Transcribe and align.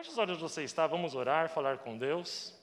Feche 0.00 0.12
os 0.12 0.16
olhos 0.18 0.38
de 0.38 0.42
você 0.42 0.64
está, 0.64 0.86
vamos 0.86 1.14
orar, 1.14 1.50
falar 1.50 1.76
com 1.76 1.98
Deus. 1.98 2.54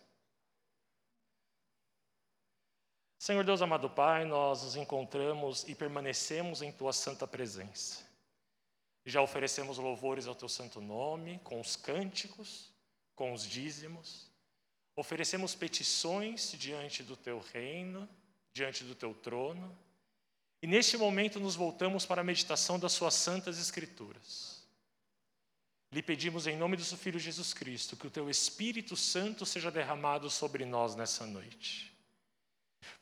Senhor 3.20 3.44
Deus 3.44 3.62
amado 3.62 3.88
Pai, 3.92 4.26
nós 4.26 4.64
nos 4.64 4.76
encontramos 4.76 5.64
e 5.68 5.76
permanecemos 5.76 6.64
em 6.64 6.72
Tua 6.72 6.92
santa 6.92 7.28
presença. 7.28 8.04
Já 9.06 9.22
oferecemos 9.22 9.78
louvores 9.78 10.26
ao 10.26 10.34
Teu 10.34 10.50
santo 10.50 10.82
nome, 10.82 11.38
com 11.44 11.62
os 11.62 11.76
cânticos, 11.76 12.74
com 13.14 13.32
os 13.32 13.44
dízimos. 13.44 14.32
Oferecemos 14.96 15.54
petições 15.54 16.54
diante 16.58 17.04
do 17.04 17.16
Teu 17.16 17.38
reino, 17.54 18.10
diante 18.52 18.84
do 18.84 18.96
Teu 18.96 19.14
trono. 19.14 19.78
E 20.60 20.66
neste 20.66 20.98
momento 20.98 21.40
nos 21.40 21.56
voltamos 21.56 22.04
para 22.04 22.22
a 22.22 22.26
meditação 22.26 22.80
das 22.80 22.94
Suas 22.94 23.14
santas 23.14 23.60
Escrituras. 23.60 24.57
Lhe 25.92 26.02
pedimos 26.02 26.48
em 26.48 26.58
nome 26.58 26.76
do 26.76 26.84
seu 26.84 26.98
Filho 26.98 27.20
Jesus 27.20 27.54
Cristo 27.54 27.96
que 27.96 28.08
o 28.08 28.12
Teu 28.12 28.30
Espírito 28.30 28.96
Santo 28.96 29.46
seja 29.46 29.72
derramado 29.72 30.30
sobre 30.30 30.66
nós 30.66 30.96
nessa 30.96 31.26
noite 31.26 31.98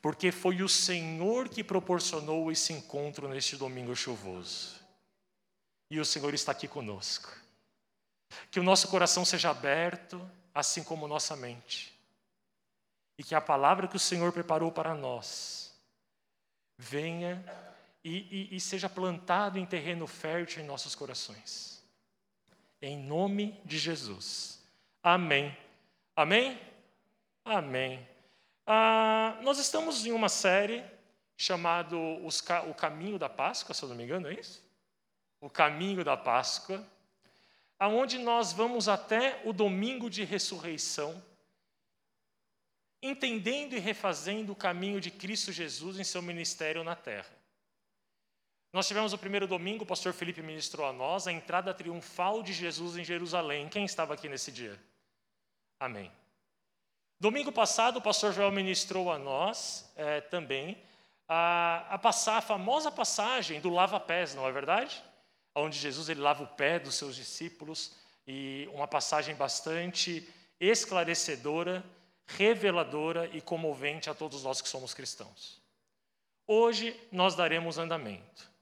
porque 0.00 0.30
foi 0.30 0.62
o 0.62 0.68
Senhor 0.68 1.48
que 1.48 1.64
proporcionou 1.64 2.50
esse 2.50 2.72
encontro 2.72 3.28
neste 3.28 3.56
domingo 3.56 3.94
chuvoso. 3.94 4.80
E 5.90 6.00
o 6.00 6.04
Senhor 6.04 6.34
está 6.34 6.52
aqui 6.52 6.66
conosco. 6.68 7.32
Que 8.50 8.60
o 8.60 8.62
nosso 8.62 8.88
coração 8.88 9.24
seja 9.24 9.50
aberto, 9.50 10.20
assim 10.54 10.82
como 10.82 11.08
nossa 11.08 11.36
mente. 11.36 11.92
E 13.18 13.24
que 13.24 13.34
a 13.34 13.40
palavra 13.40 13.88
que 13.88 13.96
o 13.96 14.00
Senhor 14.00 14.32
preparou 14.32 14.70
para 14.70 14.94
nós 14.94 15.74
venha 16.78 17.42
e, 18.04 18.50
e, 18.52 18.56
e 18.56 18.60
seja 18.60 18.88
plantado 18.88 19.58
em 19.58 19.64
terreno 19.64 20.06
fértil 20.06 20.62
em 20.62 20.66
nossos 20.66 20.94
corações. 20.94 21.75
Em 22.80 22.98
nome 22.98 23.60
de 23.64 23.78
Jesus. 23.78 24.62
Amém. 25.02 25.56
Amém? 26.14 26.60
Amém. 27.44 28.06
Ah, 28.66 29.38
nós 29.42 29.58
estamos 29.58 30.04
em 30.04 30.12
uma 30.12 30.28
série 30.28 30.84
chamada 31.36 31.96
O 31.96 32.74
Caminho 32.74 33.18
da 33.18 33.28
Páscoa, 33.28 33.74
se 33.74 33.82
eu 33.82 33.88
não 33.88 33.96
me 33.96 34.04
engano, 34.04 34.28
é 34.28 34.34
isso? 34.34 34.62
O 35.40 35.48
Caminho 35.48 36.02
da 36.02 36.16
Páscoa, 36.16 36.84
aonde 37.78 38.18
nós 38.18 38.52
vamos 38.52 38.88
até 38.88 39.40
o 39.44 39.52
domingo 39.52 40.08
de 40.08 40.24
ressurreição, 40.24 41.22
entendendo 43.02 43.74
e 43.74 43.78
refazendo 43.78 44.52
o 44.52 44.56
caminho 44.56 45.00
de 45.00 45.10
Cristo 45.10 45.52
Jesus 45.52 45.98
em 45.98 46.04
seu 46.04 46.22
ministério 46.22 46.82
na 46.82 46.96
terra. 46.96 47.35
Nós 48.76 48.86
tivemos 48.86 49.14
o 49.14 49.16
primeiro 49.16 49.46
domingo, 49.46 49.84
o 49.84 49.86
pastor 49.86 50.12
Felipe 50.12 50.42
ministrou 50.42 50.86
a 50.86 50.92
nós, 50.92 51.26
a 51.26 51.32
entrada 51.32 51.72
triunfal 51.72 52.42
de 52.42 52.52
Jesus 52.52 52.98
em 52.98 53.02
Jerusalém. 53.02 53.70
Quem 53.70 53.86
estava 53.86 54.12
aqui 54.12 54.28
nesse 54.28 54.52
dia? 54.52 54.78
Amém. 55.80 56.12
Domingo 57.18 57.50
passado, 57.50 57.96
o 57.96 58.02
pastor 58.02 58.34
Joel 58.34 58.52
ministrou 58.52 59.10
a 59.10 59.18
nós 59.18 59.90
é, 59.96 60.20
também 60.20 60.76
a, 61.26 61.86
a, 61.88 61.98
passar 61.98 62.36
a 62.36 62.42
famosa 62.42 62.92
passagem 62.92 63.62
do 63.62 63.70
lava-pés, 63.70 64.34
não 64.34 64.46
é 64.46 64.52
verdade? 64.52 65.02
Onde 65.54 65.78
Jesus 65.78 66.10
ele 66.10 66.20
lava 66.20 66.42
o 66.42 66.48
pé 66.48 66.78
dos 66.78 66.96
seus 66.96 67.16
discípulos 67.16 67.96
e 68.28 68.68
uma 68.74 68.86
passagem 68.86 69.34
bastante 69.34 70.28
esclarecedora, 70.60 71.82
reveladora 72.26 73.26
e 73.32 73.40
comovente 73.40 74.10
a 74.10 74.14
todos 74.14 74.44
nós 74.44 74.60
que 74.60 74.68
somos 74.68 74.92
cristãos. 74.92 75.62
Hoje 76.46 76.94
nós 77.10 77.34
daremos 77.34 77.78
andamento. 77.78 78.54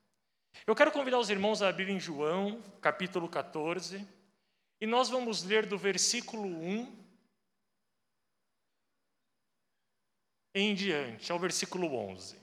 Eu 0.67 0.75
quero 0.75 0.93
convidar 0.93 1.19
os 1.19 1.29
irmãos 1.29 1.61
a 1.61 1.69
abrirem 1.69 2.01
João, 2.01 2.63
capítulo 2.81 3.29
14, 3.29 4.07
e 4.81 4.87
nós 4.87 5.11
vamos 5.11 5.43
ler 5.43 5.67
do 5.67 5.77
versículo 5.77 6.47
1 6.47 7.05
em 10.55 10.75
diante, 10.75 11.31
ao 11.33 11.39
versículo 11.39 11.95
11. 11.95 12.43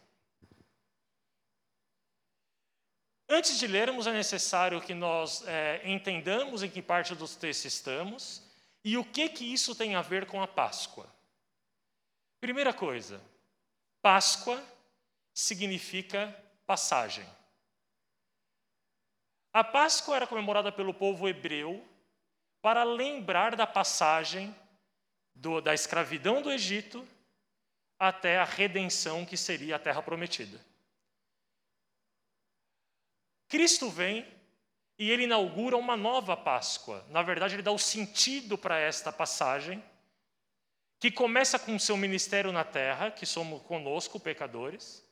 Antes 3.29 3.57
de 3.57 3.65
lermos, 3.65 4.07
é 4.07 4.11
necessário 4.11 4.81
que 4.81 4.93
nós 4.93 5.47
é, 5.47 5.81
entendamos 5.89 6.61
em 6.61 6.69
que 6.69 6.81
parte 6.81 7.15
do 7.15 7.27
texto 7.27 7.65
estamos 7.65 8.43
e 8.83 8.97
o 8.97 9.05
que, 9.05 9.29
que 9.29 9.45
isso 9.45 9.73
tem 9.73 9.95
a 9.95 10.01
ver 10.01 10.25
com 10.25 10.41
a 10.41 10.47
Páscoa. 10.47 11.09
Primeira 12.41 12.73
coisa, 12.73 13.21
Páscoa 14.01 14.61
significa 15.33 16.35
passagem. 16.67 17.25
A 19.53 19.63
Páscoa 19.63 20.15
era 20.15 20.27
comemorada 20.27 20.71
pelo 20.71 20.93
povo 20.93 21.27
hebreu 21.27 21.85
para 22.61 22.83
lembrar 22.83 23.55
da 23.55 23.67
passagem 23.67 24.55
do, 25.35 25.59
da 25.59 25.73
escravidão 25.73 26.41
do 26.41 26.51
Egito 26.51 27.05
até 27.99 28.37
a 28.37 28.45
redenção 28.45 29.25
que 29.25 29.35
seria 29.35 29.75
a 29.75 29.79
terra 29.79 30.01
prometida. 30.01 30.59
Cristo 33.49 33.89
vem 33.89 34.25
e 34.97 35.11
ele 35.11 35.23
inaugura 35.23 35.75
uma 35.75 35.97
nova 35.97 36.37
Páscoa. 36.37 37.05
Na 37.09 37.21
verdade, 37.21 37.55
ele 37.55 37.61
dá 37.61 37.71
o 37.71 37.77
sentido 37.77 38.57
para 38.57 38.79
esta 38.79 39.11
passagem, 39.11 39.83
que 40.99 41.11
começa 41.11 41.59
com 41.59 41.75
o 41.75 41.79
seu 41.79 41.97
ministério 41.97 42.51
na 42.51 42.63
terra, 42.63 43.11
que 43.11 43.25
somos 43.25 43.61
conosco, 43.63 44.19
pecadores, 44.19 45.03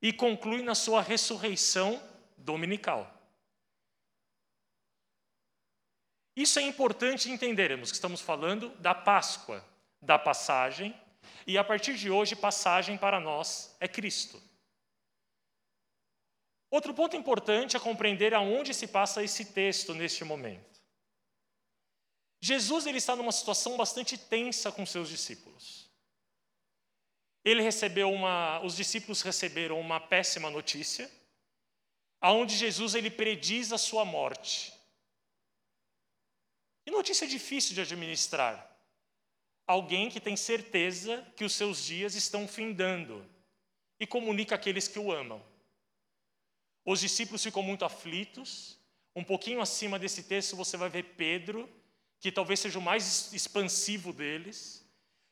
e 0.00 0.12
conclui 0.12 0.62
na 0.62 0.74
sua 0.74 1.00
ressurreição 1.00 2.02
dominical. 2.36 3.21
Isso 6.34 6.58
é 6.58 6.62
importante 6.62 7.30
entendermos 7.30 7.90
que 7.90 7.96
estamos 7.96 8.20
falando 8.20 8.70
da 8.76 8.94
Páscoa, 8.94 9.64
da 10.00 10.18
passagem 10.18 10.98
e 11.46 11.58
a 11.58 11.64
partir 11.64 11.94
de 11.94 12.10
hoje, 12.10 12.36
passagem 12.36 12.96
para 12.96 13.20
nós 13.20 13.76
é 13.80 13.88
Cristo. 13.88 14.42
Outro 16.70 16.94
ponto 16.94 17.16
importante 17.16 17.76
é 17.76 17.80
compreender 17.80 18.32
aonde 18.32 18.72
se 18.72 18.86
passa 18.86 19.22
esse 19.22 19.46
texto 19.46 19.92
neste 19.92 20.24
momento. 20.24 20.80
Jesus 22.40 22.86
ele 22.86 22.98
está 22.98 23.14
numa 23.14 23.30
situação 23.30 23.76
bastante 23.76 24.16
tensa 24.16 24.72
com 24.72 24.86
seus 24.86 25.08
discípulos. 25.08 25.90
Ele 27.44 27.60
recebeu 27.60 28.10
uma, 28.10 28.60
os 28.60 28.74
discípulos 28.74 29.20
receberam 29.20 29.78
uma 29.78 30.00
péssima 30.00 30.48
notícia, 30.48 31.10
aonde 32.20 32.56
Jesus 32.56 32.94
ele 32.94 33.10
prediz 33.10 33.72
a 33.72 33.78
sua 33.78 34.04
morte. 34.04 34.72
E 36.86 36.90
notícia 36.90 37.26
difícil 37.26 37.74
de 37.74 37.80
administrar 37.80 38.68
alguém 39.66 40.10
que 40.10 40.20
tem 40.20 40.36
certeza 40.36 41.24
que 41.36 41.44
os 41.44 41.54
seus 41.54 41.84
dias 41.84 42.14
estão 42.14 42.46
findando 42.48 43.24
e 43.98 44.06
comunica 44.06 44.54
àqueles 44.54 44.88
que 44.88 44.98
o 44.98 45.12
amam. 45.12 45.42
Os 46.84 47.00
discípulos 47.00 47.42
ficam 47.42 47.62
muito 47.62 47.84
aflitos. 47.84 48.78
Um 49.14 49.22
pouquinho 49.22 49.60
acima 49.60 49.98
desse 49.98 50.24
texto 50.24 50.56
você 50.56 50.76
vai 50.76 50.88
ver 50.88 51.14
Pedro, 51.16 51.68
que 52.18 52.32
talvez 52.32 52.60
seja 52.60 52.78
o 52.78 52.82
mais 52.82 53.32
expansivo 53.32 54.12
deles, 54.12 54.84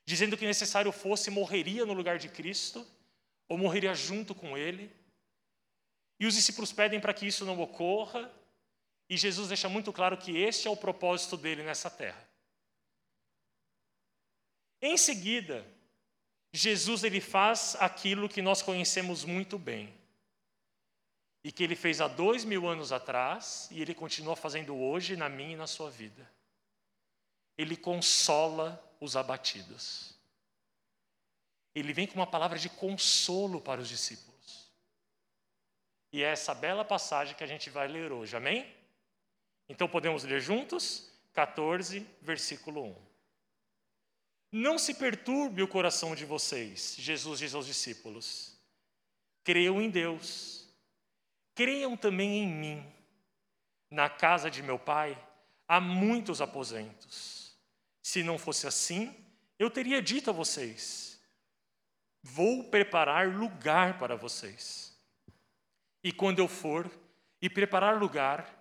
dizendo 0.06 0.36
que 0.36 0.46
necessário 0.46 0.92
fosse 0.92 1.30
morreria 1.30 1.84
no 1.84 1.92
lugar 1.92 2.18
de 2.18 2.28
Cristo 2.28 2.86
ou 3.48 3.58
morreria 3.58 3.94
junto 3.94 4.34
com 4.34 4.56
ele. 4.56 4.90
E 6.20 6.26
os 6.26 6.34
discípulos 6.34 6.72
pedem 6.72 7.00
para 7.00 7.14
que 7.14 7.26
isso 7.26 7.44
não 7.44 7.60
ocorra, 7.60 8.30
e 9.10 9.16
Jesus 9.16 9.48
deixa 9.48 9.68
muito 9.68 9.92
claro 9.92 10.16
que 10.16 10.38
este 10.38 10.68
é 10.68 10.70
o 10.70 10.76
propósito 10.76 11.36
dele 11.36 11.64
nessa 11.64 11.90
terra. 11.90 12.24
Em 14.80 14.96
seguida, 14.96 15.66
Jesus 16.52 17.02
ele 17.02 17.20
faz 17.20 17.74
aquilo 17.80 18.28
que 18.28 18.40
nós 18.40 18.62
conhecemos 18.62 19.24
muito 19.24 19.58
bem 19.58 19.92
e 21.42 21.50
que 21.50 21.64
ele 21.64 21.74
fez 21.74 22.00
há 22.00 22.06
dois 22.06 22.44
mil 22.44 22.68
anos 22.68 22.92
atrás 22.92 23.66
e 23.72 23.82
ele 23.82 23.96
continua 23.96 24.36
fazendo 24.36 24.76
hoje 24.76 25.16
na 25.16 25.28
minha 25.28 25.54
e 25.54 25.56
na 25.56 25.66
sua 25.66 25.90
vida. 25.90 26.30
Ele 27.58 27.76
consola 27.76 28.80
os 29.00 29.16
abatidos. 29.16 30.14
Ele 31.74 31.92
vem 31.92 32.06
com 32.06 32.14
uma 32.14 32.28
palavra 32.28 32.60
de 32.60 32.68
consolo 32.68 33.60
para 33.60 33.80
os 33.80 33.88
discípulos. 33.88 34.70
E 36.12 36.22
é 36.22 36.30
essa 36.30 36.54
bela 36.54 36.84
passagem 36.84 37.34
que 37.34 37.42
a 37.42 37.46
gente 37.46 37.70
vai 37.70 37.88
ler 37.88 38.12
hoje, 38.12 38.36
amém? 38.36 38.79
Então 39.70 39.88
podemos 39.88 40.24
ler 40.24 40.40
juntos? 40.40 41.08
14, 41.32 42.04
versículo 42.20 42.86
1. 42.86 42.96
Não 44.50 44.76
se 44.76 44.94
perturbe 44.94 45.62
o 45.62 45.68
coração 45.68 46.12
de 46.12 46.24
vocês, 46.24 46.96
Jesus 46.98 47.38
diz 47.38 47.54
aos 47.54 47.66
discípulos. 47.66 48.58
Creiam 49.44 49.80
em 49.80 49.88
Deus, 49.88 50.68
creiam 51.54 51.96
também 51.96 52.42
em 52.42 52.48
mim. 52.48 52.92
Na 53.88 54.10
casa 54.10 54.50
de 54.50 54.60
meu 54.60 54.76
pai 54.76 55.16
há 55.68 55.80
muitos 55.80 56.40
aposentos. 56.40 57.56
Se 58.02 58.24
não 58.24 58.38
fosse 58.38 58.66
assim, 58.66 59.14
eu 59.56 59.70
teria 59.70 60.02
dito 60.02 60.30
a 60.30 60.32
vocês: 60.32 61.22
vou 62.20 62.64
preparar 62.64 63.28
lugar 63.28 64.00
para 64.00 64.16
vocês. 64.16 64.98
E 66.02 66.10
quando 66.10 66.40
eu 66.40 66.48
for 66.48 66.90
e 67.40 67.48
preparar 67.48 67.96
lugar, 67.96 68.59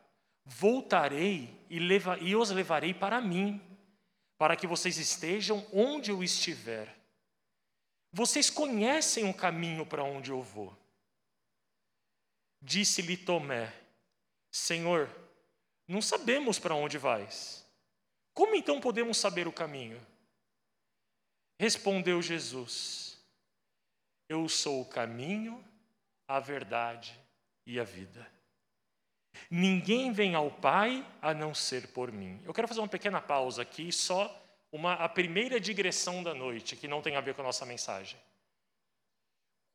voltarei 0.49 1.63
e, 1.69 1.79
leva, 1.79 2.17
e 2.17 2.35
os 2.35 2.49
levarei 2.49 2.93
para 2.93 3.21
mim, 3.21 3.61
para 4.37 4.55
que 4.55 4.65
vocês 4.65 4.97
estejam 4.97 5.65
onde 5.71 6.09
eu 6.09 6.23
estiver. 6.23 6.97
Vocês 8.11 8.49
conhecem 8.49 9.29
o 9.29 9.33
caminho 9.33 9.85
para 9.85 10.03
onde 10.03 10.31
eu 10.31 10.41
vou. 10.41 10.75
Disse-lhe 12.59 13.15
Tomé: 13.15 13.71
Senhor, 14.51 15.07
não 15.87 16.01
sabemos 16.01 16.57
para 16.57 16.73
onde 16.73 16.97
vais. 16.97 17.63
Como 18.33 18.55
então 18.55 18.81
podemos 18.81 19.17
saber 19.17 19.47
o 19.47 19.53
caminho? 19.53 20.03
Respondeu 21.59 22.21
Jesus: 22.21 23.23
Eu 24.27 24.49
sou 24.49 24.81
o 24.81 24.85
caminho, 24.85 25.63
a 26.27 26.39
verdade 26.39 27.15
e 27.67 27.79
a 27.79 27.83
vida. 27.83 28.38
Ninguém 29.49 30.11
vem 30.11 30.35
ao 30.35 30.51
Pai 30.51 31.05
a 31.21 31.33
não 31.33 31.53
ser 31.53 31.87
por 31.89 32.11
mim. 32.11 32.41
Eu 32.45 32.53
quero 32.53 32.67
fazer 32.67 32.79
uma 32.79 32.87
pequena 32.87 33.21
pausa 33.21 33.61
aqui, 33.61 33.91
só 33.91 34.35
uma, 34.71 34.93
a 34.93 35.09
primeira 35.09 35.59
digressão 35.59 36.23
da 36.23 36.33
noite, 36.33 36.75
que 36.75 36.87
não 36.87 37.01
tem 37.01 37.15
a 37.15 37.21
ver 37.21 37.33
com 37.33 37.41
a 37.41 37.45
nossa 37.45 37.65
mensagem. 37.65 38.19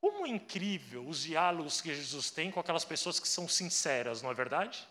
Como 0.01 0.27
é 0.27 0.29
incrível 0.29 1.07
os 1.09 1.23
diálogos 1.23 1.81
que 1.81 1.95
Jesus 1.95 2.31
tem 2.31 2.51
com 2.51 2.61
aquelas 2.61 2.85
pessoas 2.85 3.19
que 3.19 3.27
são 3.27 3.49
sinceras, 3.49 4.23
não 4.23 4.31
é 4.31 4.35
verdade? 4.35 4.87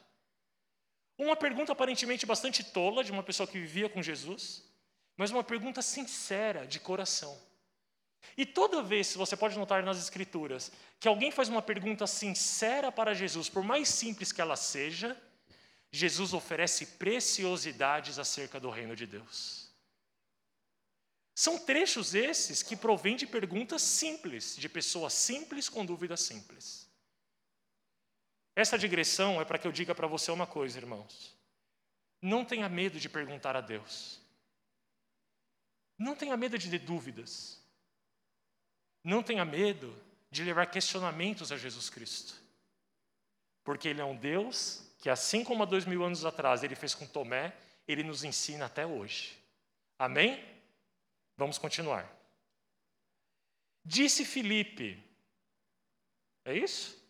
Uma 1.18 1.36
pergunta 1.36 1.72
aparentemente 1.72 2.26
bastante 2.26 2.64
tola 2.64 3.04
de 3.04 3.12
uma 3.12 3.22
pessoa 3.22 3.48
que 3.48 3.60
vivia 3.60 3.88
com 3.88 4.02
Jesus, 4.02 4.64
mas 5.16 5.30
uma 5.30 5.44
pergunta 5.44 5.82
sincera, 5.82 6.66
de 6.66 6.80
coração. 6.80 7.40
E 8.38 8.46
toda 8.46 8.82
vez, 8.82 9.16
você 9.16 9.36
pode 9.36 9.58
notar 9.58 9.84
nas 9.84 9.98
Escrituras, 9.98 10.72
que 11.00 11.08
alguém 11.08 11.32
faz 11.32 11.50
uma 11.50 11.62
pergunta 11.62 12.08
sincera 12.08 12.92
para 12.92 13.14
Jesus, 13.14 13.50
por 13.50 13.64
mais 13.64 13.88
simples 13.90 14.32
que 14.32 14.42
ela 14.42 14.56
seja, 14.56 15.16
Jesus 15.92 16.34
oferece 16.34 16.86
preciosidades 16.86 18.18
acerca 18.18 18.60
do 18.60 18.70
reino 18.70 18.96
de 18.96 19.06
Deus. 19.06 19.72
São 21.36 21.58
trechos 21.58 22.14
esses 22.14 22.62
que 22.62 22.76
provêm 22.76 23.16
de 23.16 23.26
perguntas 23.26 23.82
simples, 23.82 24.56
de 24.56 24.70
pessoas 24.70 25.14
simples 25.14 25.70
com 25.70 25.86
dúvidas 25.86 26.22
simples. 26.22 26.90
Essa 28.56 28.78
digressão 28.78 29.42
é 29.42 29.46
para 29.46 29.58
que 29.58 29.68
eu 29.68 29.72
diga 29.72 29.96
para 29.96 30.08
você 30.08 30.32
uma 30.32 30.46
coisa, 30.46 30.78
irmãos. 30.78 31.36
Não 32.22 32.46
tenha 32.46 32.70
medo 32.70 33.00
de 33.00 33.10
perguntar 33.10 33.56
a 33.56 33.62
Deus. 33.62 34.20
Não 35.98 36.16
tenha 36.16 36.38
medo 36.38 36.58
de 36.58 36.70
ter 36.70 36.80
dúvidas. 36.80 37.63
Não 39.04 39.22
tenha 39.22 39.44
medo 39.44 39.94
de 40.32 40.44
levar 40.44 40.68
questionamentos 40.68 41.52
a 41.52 41.58
Jesus 41.58 41.90
Cristo. 41.90 42.36
Porque 43.64 43.90
Ele 43.90 44.02
é 44.02 44.06
um 44.06 44.16
Deus 44.16 44.84
que, 45.00 45.10
assim 45.10 45.44
como 45.44 45.64
há 45.64 45.66
dois 45.66 45.86
mil 45.86 46.04
anos 46.04 46.26
atrás 46.26 46.64
Ele 46.64 46.76
fez 46.76 46.96
com 46.96 47.06
Tomé, 47.06 47.54
Ele 47.88 48.04
nos 48.04 48.24
ensina 48.24 48.66
até 48.66 48.86
hoje. 48.86 49.38
Amém? 50.00 50.44
Vamos 51.38 51.58
continuar. 51.58 52.10
Disse 53.86 54.24
Filipe. 54.24 55.02
É 56.46 56.54
isso? 56.54 57.02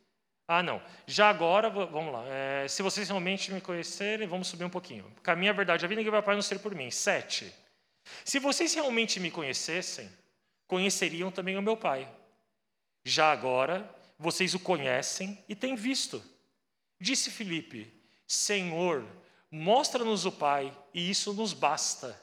Ah, 0.48 0.62
não. 0.62 0.81
Já 1.07 1.30
agora, 1.30 1.69
vamos 1.69 2.12
lá. 2.12 2.25
É, 2.28 2.68
se 2.68 2.81
vocês 2.81 3.07
realmente 3.07 3.51
me 3.51 3.62
conhecerem, 3.62 4.28
vamos 4.28 4.48
subir 4.48 4.66
um 4.66 4.69
pouquinho. 4.69 5.10
Caminho 5.24 5.51
a 5.51 5.56
verdade, 5.56 5.86
a 5.86 5.88
vida 5.88 6.00
ninguém 6.00 6.12
vai 6.12 6.22
para 6.22 6.36
não 6.36 6.42
ser 6.42 6.60
por 6.60 6.75
mim. 6.75 6.92
Sete. 6.92 7.54
Se 8.25 8.39
vocês 8.39 8.74
realmente 8.74 9.19
me 9.19 9.31
conhecessem, 9.31 10.12
conheceriam 10.74 11.30
também 11.30 11.56
o 11.56 11.62
meu 11.62 11.78
Pai. 11.78 12.12
Já 13.06 13.31
agora, 13.31 13.88
vocês 14.18 14.56
o 14.56 14.60
conhecem 14.60 15.38
e 15.48 15.54
têm 15.54 15.75
visto. 15.75 16.24
Disse 17.00 17.30
Filipe: 17.30 17.94
Senhor, 18.25 19.06
mostra-nos 19.52 20.25
o 20.25 20.31
Pai, 20.31 20.75
e 20.92 21.12
isso 21.12 21.31
nos 21.31 21.54
basta. 21.54 22.20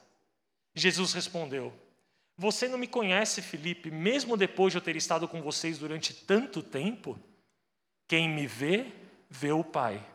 Jesus 0.75 1.13
respondeu: 1.13 1.71
Você 2.37 2.67
não 2.67 2.77
me 2.77 2.87
conhece, 2.87 3.41
Filipe, 3.41 3.89
mesmo 3.89 4.35
depois 4.35 4.73
de 4.73 4.79
eu 4.79 4.81
ter 4.81 4.97
estado 4.97 5.29
com 5.29 5.41
vocês 5.41 5.77
durante 5.77 6.13
tanto 6.13 6.61
tempo? 6.61 7.17
Quem 8.05 8.27
me 8.27 8.47
vê, 8.47 8.91
vê 9.29 9.53
o 9.53 9.63
Pai. 9.63 10.05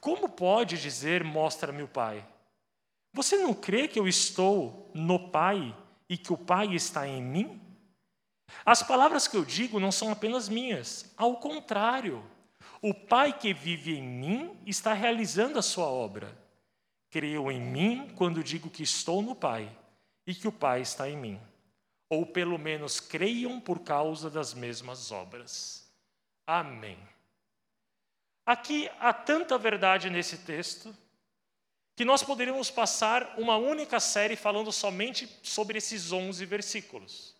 Como 0.00 0.30
pode 0.30 0.80
dizer, 0.80 1.22
mostra-me 1.22 1.82
o 1.82 1.88
Pai? 1.88 2.26
Você 3.12 3.36
não 3.36 3.52
crê 3.52 3.86
que 3.86 3.98
eu 3.98 4.08
estou 4.08 4.90
no 4.94 5.28
Pai 5.28 5.76
e 6.08 6.16
que 6.16 6.32
o 6.32 6.38
Pai 6.38 6.74
está 6.74 7.06
em 7.06 7.22
mim? 7.22 7.60
As 8.64 8.82
palavras 8.82 9.26
que 9.26 9.36
eu 9.36 9.44
digo 9.44 9.80
não 9.80 9.90
são 9.90 10.10
apenas 10.10 10.48
minhas, 10.48 11.12
ao 11.16 11.36
contrário, 11.36 12.24
o 12.80 12.92
Pai 12.92 13.32
que 13.32 13.54
vive 13.54 13.96
em 13.96 14.02
mim 14.02 14.58
está 14.66 14.92
realizando 14.92 15.58
a 15.58 15.62
sua 15.62 15.86
obra. 15.86 16.36
Creio 17.10 17.50
em 17.50 17.60
mim 17.60 18.12
quando 18.16 18.44
digo 18.44 18.68
que 18.68 18.82
estou 18.82 19.22
no 19.22 19.34
Pai 19.34 19.70
e 20.26 20.34
que 20.34 20.48
o 20.48 20.52
Pai 20.52 20.82
está 20.82 21.08
em 21.08 21.16
mim. 21.16 21.40
Ou 22.08 22.26
pelo 22.26 22.58
menos 22.58 23.00
creiam 23.00 23.60
por 23.60 23.80
causa 23.80 24.28
das 24.28 24.52
mesmas 24.52 25.10
obras. 25.10 25.90
Amém. 26.46 26.98
Aqui 28.44 28.90
há 29.00 29.12
tanta 29.12 29.56
verdade 29.56 30.10
nesse 30.10 30.38
texto 30.38 30.94
que 31.96 32.04
nós 32.04 32.22
poderíamos 32.22 32.70
passar 32.70 33.38
uma 33.38 33.56
única 33.56 34.00
série 34.00 34.36
falando 34.36 34.72
somente 34.72 35.28
sobre 35.42 35.78
esses 35.78 36.10
11 36.10 36.44
versículos. 36.44 37.36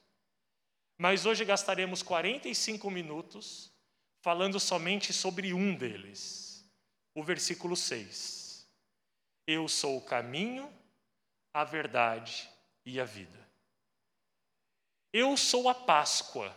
Mas 0.97 1.27
hoje 1.27 1.45
gastaremos 1.45 2.03
45 2.03 2.89
minutos 2.91 3.73
falando 4.23 4.61
somente 4.61 5.13
sobre 5.13 5.53
um 5.53 5.75
deles, 5.75 6.65
o 7.15 7.23
versículo 7.23 7.77
6. 7.77 8.67
Eu 9.47 9.69
sou 9.69 9.99
o 9.99 10.05
caminho, 10.05 10.73
a 11.53 11.65
verdade 11.65 12.49
e 12.87 13.01
a 13.01 13.05
vida. 13.05 13.45
Eu 15.13 15.37
sou 15.37 15.69
a 15.69 15.75
Páscoa. 15.75 16.57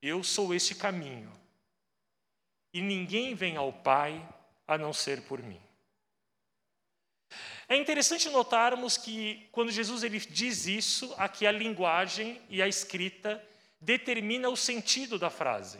Eu 0.00 0.22
sou 0.22 0.54
esse 0.54 0.74
caminho. 0.74 1.32
E 2.72 2.80
ninguém 2.80 3.34
vem 3.34 3.56
ao 3.56 3.72
Pai 3.72 4.22
a 4.66 4.78
não 4.78 4.92
ser 4.92 5.22
por 5.22 5.42
mim. 5.42 5.60
É 7.68 7.76
interessante 7.76 8.28
notarmos 8.28 8.96
que 8.96 9.48
quando 9.50 9.72
Jesus 9.72 10.02
ele 10.02 10.18
diz 10.18 10.66
isso, 10.66 11.14
aqui 11.16 11.46
a 11.46 11.52
linguagem 11.52 12.40
e 12.48 12.60
a 12.60 12.68
escrita 12.68 13.42
determina 13.80 14.48
o 14.48 14.56
sentido 14.56 15.18
da 15.18 15.30
frase. 15.30 15.78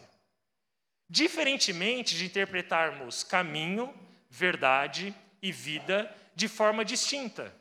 Diferentemente 1.09 2.17
de 2.17 2.25
interpretarmos 2.25 3.23
caminho, 3.23 3.95
verdade 4.31 5.15
e 5.43 5.53
vida 5.53 6.13
de 6.35 6.49
forma 6.49 6.85
distinta. 6.85 7.55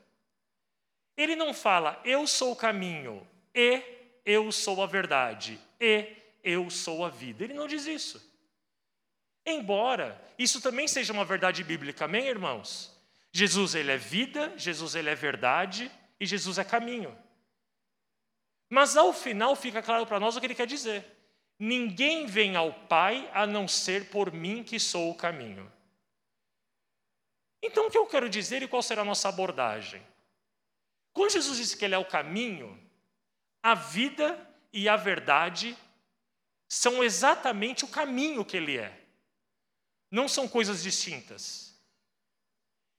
Ele 1.15 1.35
não 1.35 1.53
fala 1.53 2.01
eu 2.05 2.25
sou 2.25 2.53
o 2.53 2.55
caminho 2.55 3.27
e 3.53 3.81
eu 4.25 4.51
sou 4.51 4.81
a 4.81 4.87
verdade 4.87 5.59
e 5.79 6.15
eu 6.43 6.69
sou 6.69 7.05
a 7.05 7.09
vida. 7.09 7.43
Ele 7.43 7.53
não 7.53 7.67
diz 7.67 7.85
isso. 7.85 8.32
Embora 9.45 10.21
isso 10.37 10.61
também 10.61 10.87
seja 10.87 11.11
uma 11.11 11.25
verdade 11.25 11.63
bíblica, 11.63 12.05
amém, 12.05 12.27
irmãos? 12.27 12.93
Jesus 13.31 13.75
ele 13.75 13.91
é 13.91 13.97
vida, 13.97 14.53
Jesus 14.57 14.95
ele 14.95 15.09
é 15.09 15.15
verdade 15.15 15.91
e 16.19 16.25
Jesus 16.25 16.57
é 16.57 16.63
caminho. 16.63 17.17
Mas 18.69 18.95
ao 18.95 19.11
final 19.11 19.55
fica 19.55 19.81
claro 19.81 20.05
para 20.05 20.19
nós 20.19 20.35
o 20.35 20.39
que 20.39 20.45
ele 20.45 20.55
quer 20.55 20.67
dizer. 20.67 21.05
Ninguém 21.59 22.25
vem 22.25 22.55
ao 22.55 22.73
Pai 22.73 23.29
a 23.33 23.45
não 23.45 23.67
ser 23.67 24.09
por 24.09 24.31
mim 24.31 24.63
que 24.63 24.79
sou 24.79 25.11
o 25.11 25.15
caminho. 25.15 25.71
Então 27.61 27.87
o 27.87 27.91
que 27.91 27.97
eu 27.97 28.07
quero 28.07 28.29
dizer 28.29 28.61
e 28.61 28.67
qual 28.67 28.81
será 28.81 29.01
a 29.01 29.05
nossa 29.05 29.29
abordagem? 29.29 30.01
Quando 31.11 31.31
Jesus 31.31 31.57
disse 31.57 31.77
que 31.77 31.85
ele 31.85 31.95
é 31.95 31.97
o 31.97 32.05
caminho, 32.05 32.79
a 33.61 33.75
vida 33.75 34.39
e 34.71 34.89
a 34.89 34.95
verdade 34.95 35.77
são 36.67 37.03
exatamente 37.03 37.85
o 37.85 37.87
caminho 37.87 38.43
que 38.43 38.57
ele 38.57 38.77
é 38.77 39.02
não 40.13 40.27
são 40.27 40.47
coisas 40.47 40.83
distintas. 40.83 41.73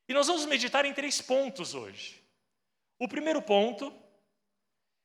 E 0.08 0.12
nós 0.12 0.26
vamos 0.26 0.44
meditar 0.46 0.84
em 0.84 0.92
três 0.92 1.20
pontos 1.22 1.72
hoje. 1.72 2.20
O 2.98 3.06
primeiro 3.06 3.40
ponto 3.40 3.94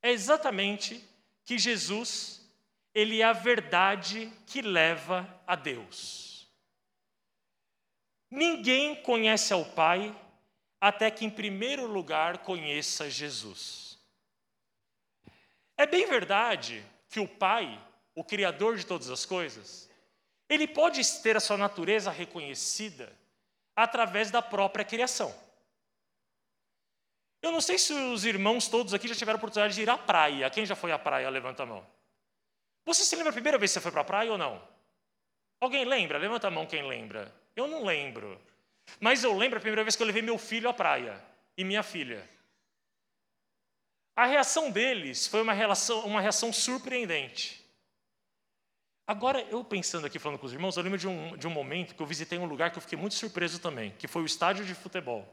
é 0.01 0.09
exatamente 0.09 1.07
que 1.45 1.59
Jesus, 1.59 2.41
ele 2.95 3.21
é 3.21 3.25
a 3.25 3.31
verdade 3.31 4.33
que 4.47 4.59
leva 4.59 5.39
a 5.45 5.55
Deus. 5.55 6.49
Ninguém 8.31 8.95
conhece 9.03 9.53
ao 9.53 9.63
Pai 9.63 10.15
até 10.81 11.11
que, 11.11 11.25
em 11.25 11.29
primeiro 11.29 11.85
lugar, 11.85 12.39
conheça 12.39 13.07
Jesus. 13.07 13.99
É 15.77 15.85
bem 15.85 16.07
verdade 16.07 16.83
que 17.07 17.19
o 17.19 17.27
Pai, 17.27 17.79
o 18.15 18.23
Criador 18.23 18.77
de 18.77 18.85
todas 18.85 19.11
as 19.11 19.25
coisas, 19.27 19.88
ele 20.49 20.67
pode 20.67 21.01
ter 21.21 21.37
a 21.37 21.39
sua 21.39 21.57
natureza 21.57 22.09
reconhecida 22.09 23.15
através 23.75 24.31
da 24.31 24.41
própria 24.41 24.83
criação. 24.83 25.33
Eu 27.41 27.51
não 27.51 27.61
sei 27.61 27.77
se 27.77 27.93
os 27.93 28.25
irmãos 28.25 28.67
todos 28.67 28.93
aqui 28.93 29.07
já 29.07 29.15
tiveram 29.15 29.37
a 29.37 29.39
oportunidade 29.39 29.75
de 29.75 29.81
ir 29.81 29.89
à 29.89 29.97
praia. 29.97 30.49
Quem 30.49 30.65
já 30.65 30.75
foi 30.75 30.91
à 30.91 30.99
praia? 30.99 31.29
Levanta 31.29 31.63
a 31.63 31.65
mão. 31.65 31.87
Você 32.85 33.05
se 33.05 33.15
lembra 33.15 33.29
a 33.29 33.33
primeira 33.33 33.57
vez 33.57 33.71
que 33.71 33.73
você 33.75 33.81
foi 33.81 33.91
para 33.91 34.01
a 34.01 34.05
praia 34.05 34.31
ou 34.31 34.37
não? 34.37 34.61
Alguém 35.61 35.85
lembra? 35.85 36.17
Levanta 36.17 36.47
a 36.47 36.51
mão 36.51 36.65
quem 36.65 36.85
lembra. 36.85 37.33
Eu 37.55 37.67
não 37.67 37.85
lembro. 37.85 38.41
Mas 38.99 39.23
eu 39.23 39.37
lembro 39.37 39.57
a 39.57 39.61
primeira 39.61 39.83
vez 39.83 39.95
que 39.95 40.01
eu 40.01 40.07
levei 40.07 40.21
meu 40.21 40.37
filho 40.37 40.69
à 40.69 40.73
praia 40.73 41.21
e 41.55 41.63
minha 41.63 41.83
filha. 41.83 42.27
A 44.15 44.25
reação 44.25 44.69
deles 44.69 45.27
foi 45.27 45.41
uma, 45.41 45.53
relação, 45.53 46.05
uma 46.05 46.19
reação 46.19 46.51
surpreendente. 46.51 47.58
Agora, 49.09 49.41
eu 49.49 49.63
pensando 49.63 50.05
aqui, 50.05 50.19
falando 50.19 50.37
com 50.37 50.45
os 50.45 50.53
irmãos, 50.53 50.77
eu 50.77 50.83
lembro 50.83 50.99
de 50.99 51.07
um, 51.07 51.35
de 51.35 51.47
um 51.47 51.49
momento 51.49 51.95
que 51.95 51.99
eu 51.99 52.05
visitei 52.05 52.37
um 52.37 52.45
lugar 52.45 52.69
que 52.69 52.77
eu 52.77 52.81
fiquei 52.81 52.95
muito 52.95 53.15
surpreso 53.15 53.57
também, 53.57 53.89
que 53.97 54.07
foi 54.07 54.21
o 54.21 54.25
estádio 54.27 54.63
de 54.63 54.75
futebol. 54.75 55.27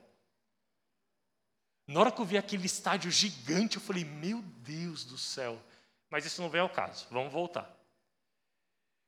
Na 1.87 2.01
hora 2.01 2.11
que 2.11 2.19
eu 2.19 2.25
vi 2.25 2.39
aquele 2.39 2.65
estádio 2.65 3.11
gigante, 3.11 3.77
eu 3.77 3.83
falei, 3.83 4.03
meu 4.03 4.41
Deus 4.41 5.05
do 5.05 5.19
céu. 5.19 5.61
Mas 6.09 6.25
isso 6.25 6.41
não 6.41 6.49
vem 6.49 6.63
ao 6.63 6.71
caso, 6.71 7.07
vamos 7.11 7.31
voltar. 7.31 7.71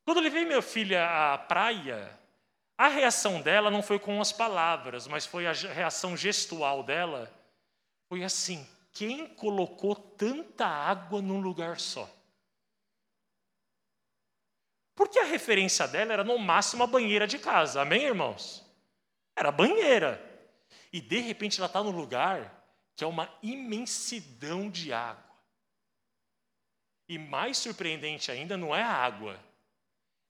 Quando 0.05 0.19
eu 0.19 0.25
levei 0.25 0.45
minha 0.45 0.61
filha 0.61 1.33
à 1.33 1.39
praia, 1.39 2.21
a 2.77 2.89
reação 2.89 3.41
dela 3.41 3.71
não 3.71 3.83
foi 3.83 3.99
com 3.99 4.21
as 4.21 4.33
palavras, 4.33 5.07
mas 5.07 5.25
foi 5.25 5.47
a 5.47 5.53
reação 5.53 6.15
gestual 6.15 6.83
dela. 6.83 7.33
Foi 8.07 8.23
assim: 8.23 8.69
quem 8.93 9.29
colocou 9.29 9.95
tanta 9.95 10.67
água 10.67 11.23
num 11.23 11.41
lugar 11.41 11.81
só? 11.81 12.18
Porque 14.99 15.21
a 15.21 15.25
referência 15.25 15.87
dela 15.87 16.13
era 16.13 16.25
no 16.25 16.37
máximo 16.37 16.83
a 16.83 16.87
banheira 16.89 17.25
de 17.25 17.39
casa, 17.39 17.83
amém, 17.83 18.03
irmãos? 18.03 18.67
Era 19.37 19.53
banheira. 19.53 20.21
E 20.93 21.01
de 21.01 21.21
repente 21.21 21.61
ela 21.61 21.69
está 21.69 21.81
num 21.85 21.93
lugar 21.93 22.65
que 22.97 23.05
é 23.05 23.07
uma 23.07 23.33
imensidão 23.41 24.69
de 24.69 24.93
água. 24.93 25.23
E 27.09 27.17
mais 27.17 27.59
surpreendente 27.59 28.33
ainda 28.33 28.57
não 28.57 28.75
é 28.75 28.83
a 28.83 28.91
água, 28.91 29.39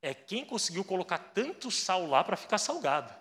é 0.03 0.13
quem 0.13 0.45
conseguiu 0.45 0.85
colocar 0.85 1.17
tanto 1.17 1.71
sal 1.71 2.07
lá 2.07 2.23
para 2.23 2.37
ficar 2.37 2.59
salgado. 2.59 3.15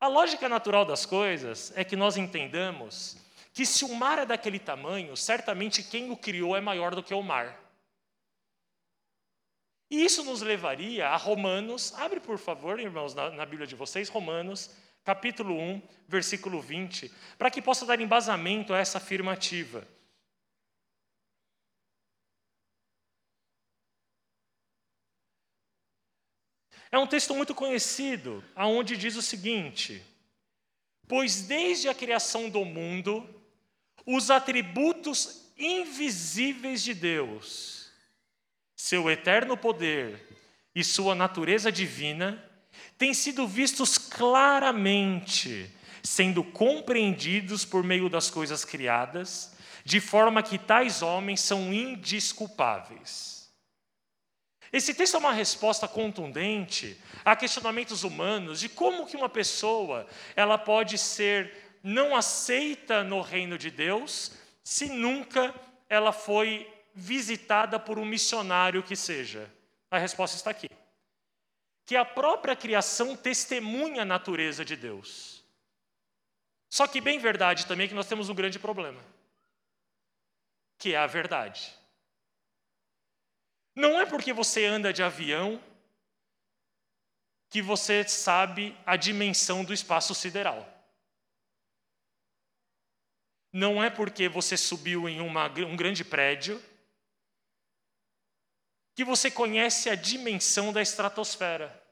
A 0.00 0.08
lógica 0.08 0.48
natural 0.48 0.84
das 0.84 1.06
coisas 1.06 1.72
é 1.76 1.84
que 1.84 1.94
nós 1.94 2.16
entendamos 2.16 3.16
que 3.52 3.64
se 3.64 3.84
o 3.84 3.94
mar 3.94 4.18
é 4.18 4.26
daquele 4.26 4.58
tamanho, 4.58 5.16
certamente 5.16 5.84
quem 5.84 6.10
o 6.10 6.16
criou 6.16 6.56
é 6.56 6.60
maior 6.60 6.96
do 6.96 7.02
que 7.02 7.14
o 7.14 7.22
mar. 7.22 7.63
E 9.90 10.04
isso 10.04 10.24
nos 10.24 10.40
levaria 10.40 11.08
a 11.08 11.16
Romanos, 11.16 11.92
abre 11.94 12.20
por 12.20 12.38
favor, 12.38 12.80
irmãos, 12.80 13.14
na, 13.14 13.30
na 13.30 13.46
Bíblia 13.46 13.66
de 13.66 13.74
vocês, 13.74 14.08
Romanos, 14.08 14.70
capítulo 15.04 15.54
1, 15.54 15.82
versículo 16.08 16.60
20, 16.60 17.12
para 17.38 17.50
que 17.50 17.60
possa 17.60 17.84
dar 17.84 18.00
embasamento 18.00 18.72
a 18.72 18.78
essa 18.78 18.98
afirmativa. 18.98 19.86
É 26.90 26.98
um 26.98 27.08
texto 27.08 27.34
muito 27.34 27.54
conhecido, 27.54 28.42
aonde 28.54 28.96
diz 28.96 29.16
o 29.16 29.22
seguinte: 29.22 30.00
Pois 31.08 31.42
desde 31.42 31.88
a 31.88 31.94
criação 31.94 32.48
do 32.48 32.64
mundo, 32.64 33.28
os 34.06 34.30
atributos 34.30 35.50
invisíveis 35.58 36.82
de 36.82 36.94
Deus, 36.94 37.83
seu 38.76 39.10
eterno 39.10 39.56
poder 39.56 40.20
e 40.74 40.82
sua 40.82 41.14
natureza 41.14 41.70
divina, 41.70 42.42
têm 42.98 43.14
sido 43.14 43.46
vistos 43.46 43.96
claramente, 43.96 45.70
sendo 46.02 46.42
compreendidos 46.42 47.64
por 47.64 47.82
meio 47.84 48.08
das 48.08 48.30
coisas 48.30 48.64
criadas, 48.64 49.54
de 49.84 50.00
forma 50.00 50.42
que 50.42 50.58
tais 50.58 51.02
homens 51.02 51.40
são 51.40 51.72
indisculpáveis. 51.72 53.34
Esse 54.72 54.92
texto 54.92 55.14
é 55.14 55.18
uma 55.18 55.32
resposta 55.32 55.86
contundente 55.86 57.00
a 57.24 57.36
questionamentos 57.36 58.02
humanos 58.02 58.58
de 58.58 58.68
como 58.68 59.06
que 59.06 59.16
uma 59.16 59.28
pessoa 59.28 60.04
ela 60.34 60.58
pode 60.58 60.98
ser 60.98 61.78
não 61.80 62.16
aceita 62.16 63.04
no 63.04 63.20
reino 63.20 63.56
de 63.56 63.70
Deus 63.70 64.32
se 64.64 64.88
nunca 64.88 65.54
ela 65.88 66.10
foi 66.10 66.66
visitada 66.94 67.78
por 67.78 67.98
um 67.98 68.04
missionário 68.04 68.82
que 68.82 68.94
seja. 68.94 69.52
A 69.90 69.98
resposta 69.98 70.36
está 70.36 70.50
aqui. 70.50 70.68
Que 71.84 71.96
a 71.96 72.04
própria 72.04 72.54
criação 72.54 73.16
testemunha 73.16 74.02
a 74.02 74.06
natureza 74.06 74.64
de 74.64 74.76
Deus. 74.76 75.44
Só 76.70 76.86
que 76.86 77.00
bem 77.00 77.18
verdade 77.18 77.66
também 77.66 77.88
que 77.88 77.94
nós 77.94 78.08
temos 78.08 78.28
um 78.28 78.34
grande 78.34 78.58
problema, 78.58 79.00
que 80.78 80.94
é 80.94 80.96
a 80.96 81.06
verdade. 81.06 81.72
Não 83.76 84.00
é 84.00 84.06
porque 84.06 84.32
você 84.32 84.64
anda 84.64 84.92
de 84.92 85.02
avião 85.02 85.62
que 87.50 87.60
você 87.62 88.06
sabe 88.08 88.76
a 88.84 88.96
dimensão 88.96 89.64
do 89.64 89.72
espaço 89.72 90.14
sideral. 90.14 90.68
Não 93.52 93.82
é 93.82 93.88
porque 93.88 94.28
você 94.28 94.56
subiu 94.56 95.08
em 95.08 95.20
uma, 95.20 95.46
um 95.46 95.76
grande 95.76 96.04
prédio 96.04 96.60
que 98.94 99.04
você 99.04 99.30
conhece 99.30 99.90
a 99.90 99.94
dimensão 99.94 100.72
da 100.72 100.80
estratosfera. 100.80 101.82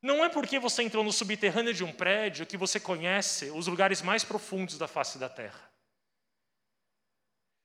Não 0.00 0.24
é 0.24 0.28
porque 0.28 0.58
você 0.58 0.82
entrou 0.82 1.04
no 1.04 1.12
subterrâneo 1.12 1.72
de 1.72 1.84
um 1.84 1.92
prédio 1.92 2.46
que 2.46 2.56
você 2.56 2.80
conhece 2.80 3.50
os 3.50 3.66
lugares 3.66 4.02
mais 4.02 4.24
profundos 4.24 4.76
da 4.76 4.88
face 4.88 5.18
da 5.18 5.28
Terra. 5.28 5.70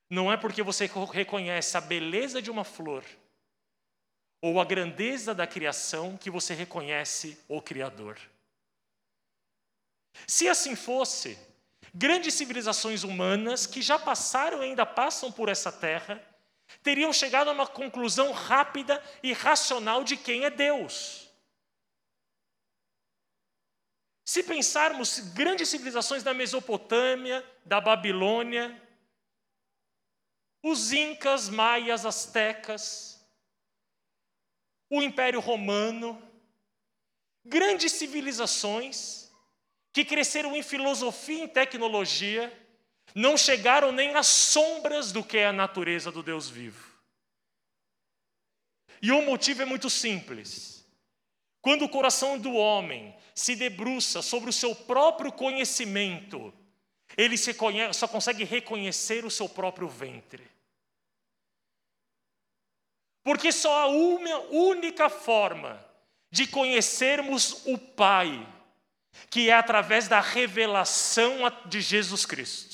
Não 0.10 0.32
é 0.32 0.38
porque 0.38 0.62
você 0.62 0.90
reconhece 1.12 1.76
a 1.76 1.82
beleza 1.82 2.42
de 2.42 2.52
uma 2.52 2.64
flor 2.64 3.04
ou 4.42 4.62
a 4.62 4.66
grandeza 4.66 5.34
da 5.34 5.48
criação 5.48 6.16
que 6.16 6.30
você 6.30 6.54
reconhece 6.54 7.44
o 7.48 7.62
Criador. 7.62 8.20
Se 10.28 10.48
assim 10.48 10.76
fosse, 10.76 11.38
grandes 11.94 12.36
civilizações 12.36 13.04
humanas 13.04 13.66
que 13.66 13.82
já 13.82 13.98
passaram 13.98 14.64
e 14.64 14.68
ainda 14.68 14.86
passam 14.86 15.32
por 15.32 15.50
essa 15.50 15.72
terra 15.72 16.24
teriam 16.84 17.12
chegado 17.14 17.50
a 17.50 17.54
uma 17.54 17.68
conclusão 17.68 18.32
rápida 18.32 19.04
e 19.24 19.34
racional 19.34 20.04
de 20.04 20.18
quem 20.18 20.46
é 20.46 20.50
Deus. 20.50 21.28
Se 24.26 24.44
pensarmos 24.44 25.20
grandes 25.20 25.70
civilizações 25.70 26.22
da 26.22 26.34
Mesopotâmia, 26.34 27.46
da 27.66 27.80
Babilônia, 27.80 28.82
os 30.62 30.92
incas, 30.92 31.48
maias, 31.48 32.06
astecas, 32.06 33.26
o 34.90 35.02
Império 35.02 35.40
Romano, 35.40 36.22
grandes 37.46 37.94
civilizações 37.94 39.32
que 39.94 40.04
cresceram 40.04 40.56
em 40.56 40.62
filosofia 40.62 41.38
e 41.38 41.42
em 41.44 41.48
tecnologia, 41.48 42.67
não 43.16 43.38
chegaram 43.38 43.92
nem 43.92 44.16
às 44.16 44.28
sombras 44.28 45.12
do 45.12 45.24
que 45.24 45.38
é 45.38 45.48
a 45.48 45.54
natureza 45.54 46.12
do 46.12 46.22
Deus 46.22 46.50
vivo. 46.50 46.88
E 49.02 49.12
o 49.12 49.22
motivo 49.22 49.62
é 49.62 49.66
muito 49.66 49.90
simples. 49.90 50.86
Quando 51.62 51.86
o 51.86 51.90
coração 51.90 52.38
do 52.38 52.54
homem 52.54 53.16
se 53.36 53.56
debruça 53.56 54.22
sobre 54.22 54.50
o 54.50 54.54
seu 54.54 54.74
próprio 54.74 55.32
conhecimento, 55.32 56.54
ele 57.16 57.38
conhece, 57.54 58.00
só 58.00 58.08
consegue 58.08 58.44
reconhecer 58.44 59.26
o 59.26 59.32
seu 59.32 59.48
próprio 59.48 59.88
ventre. 59.88 60.44
Porque 63.24 63.52
só 63.52 63.82
há 63.82 63.88
uma 63.88 64.40
única 64.50 65.10
forma 65.10 65.86
de 66.32 66.48
conhecermos 66.48 67.66
o 67.66 67.78
Pai, 67.78 68.48
que 69.30 69.50
é 69.50 69.54
através 69.54 70.08
da 70.08 70.20
revelação 70.20 71.40
de 71.66 71.82
Jesus 71.82 72.26
Cristo. 72.26 72.67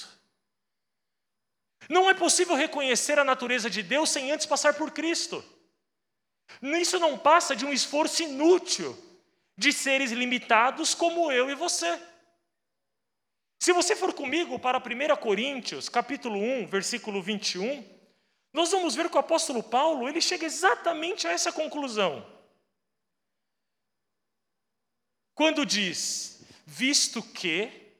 Não 1.89 2.09
é 2.09 2.13
possível 2.13 2.55
reconhecer 2.55 3.19
a 3.19 3.23
natureza 3.23 3.69
de 3.69 3.83
Deus 3.83 4.09
sem 4.09 4.31
antes 4.31 4.45
passar 4.45 4.73
por 4.75 4.91
Cristo. 4.91 5.43
Isso 6.61 6.99
não 6.99 7.17
passa 7.17 7.55
de 7.55 7.65
um 7.65 7.73
esforço 7.73 8.23
inútil 8.23 8.97
de 9.57 9.71
seres 9.71 10.11
limitados 10.11 10.93
como 10.93 11.31
eu 11.31 11.49
e 11.49 11.55
você. 11.55 11.99
Se 13.61 13.71
você 13.71 13.95
for 13.95 14.13
comigo 14.13 14.59
para 14.59 14.77
1 14.77 15.15
Coríntios, 15.21 15.87
capítulo 15.87 16.37
1, 16.37 16.67
versículo 16.67 17.21
21, 17.21 17.83
nós 18.51 18.71
vamos 18.71 18.93
ver 18.93 19.09
que 19.09 19.15
o 19.15 19.19
apóstolo 19.19 19.63
Paulo, 19.63 20.07
ele 20.07 20.21
chega 20.21 20.45
exatamente 20.45 21.27
a 21.27 21.31
essa 21.31 21.51
conclusão. 21.51 22.25
Quando 25.33 25.65
diz: 25.65 26.43
"Visto 26.65 27.23
que 27.23 27.95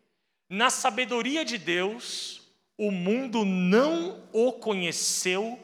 na 0.49 0.69
sabedoria 0.69 1.43
de 1.43 1.57
Deus 1.57 2.42
o 2.87 2.91
mundo 2.91 3.45
não 3.45 4.27
o 4.33 4.51
conheceu 4.51 5.57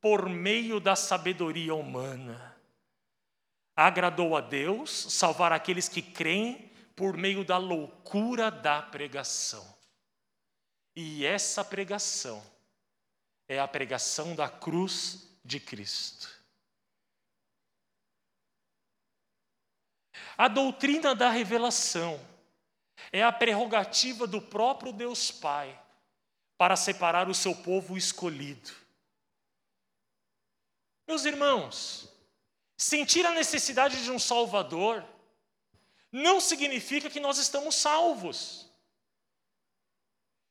por 0.00 0.28
meio 0.28 0.78
da 0.78 0.94
sabedoria 0.94 1.74
humana. 1.74 2.56
Agradou 3.74 4.36
a 4.36 4.40
Deus 4.40 4.90
salvar 4.90 5.52
aqueles 5.52 5.88
que 5.88 6.00
creem 6.00 6.70
por 6.94 7.16
meio 7.16 7.44
da 7.44 7.58
loucura 7.58 8.52
da 8.52 8.80
pregação. 8.80 9.66
E 10.94 11.26
essa 11.26 11.64
pregação 11.64 12.40
é 13.48 13.58
a 13.58 13.66
pregação 13.66 14.36
da 14.36 14.48
cruz 14.48 15.28
de 15.44 15.58
Cristo. 15.58 16.28
A 20.38 20.46
doutrina 20.46 21.16
da 21.16 21.30
revelação 21.30 22.20
é 23.12 23.24
a 23.24 23.32
prerrogativa 23.32 24.24
do 24.24 24.40
próprio 24.40 24.92
Deus 24.92 25.32
Pai 25.32 25.76
para 26.60 26.76
separar 26.76 27.26
o 27.26 27.34
seu 27.34 27.54
povo 27.54 27.96
escolhido. 27.96 28.70
Meus 31.08 31.24
irmãos, 31.24 32.06
sentir 32.76 33.24
a 33.24 33.30
necessidade 33.30 34.04
de 34.04 34.10
um 34.10 34.18
Salvador 34.18 35.02
não 36.12 36.38
significa 36.38 37.08
que 37.08 37.18
nós 37.18 37.38
estamos 37.38 37.76
salvos. 37.76 38.70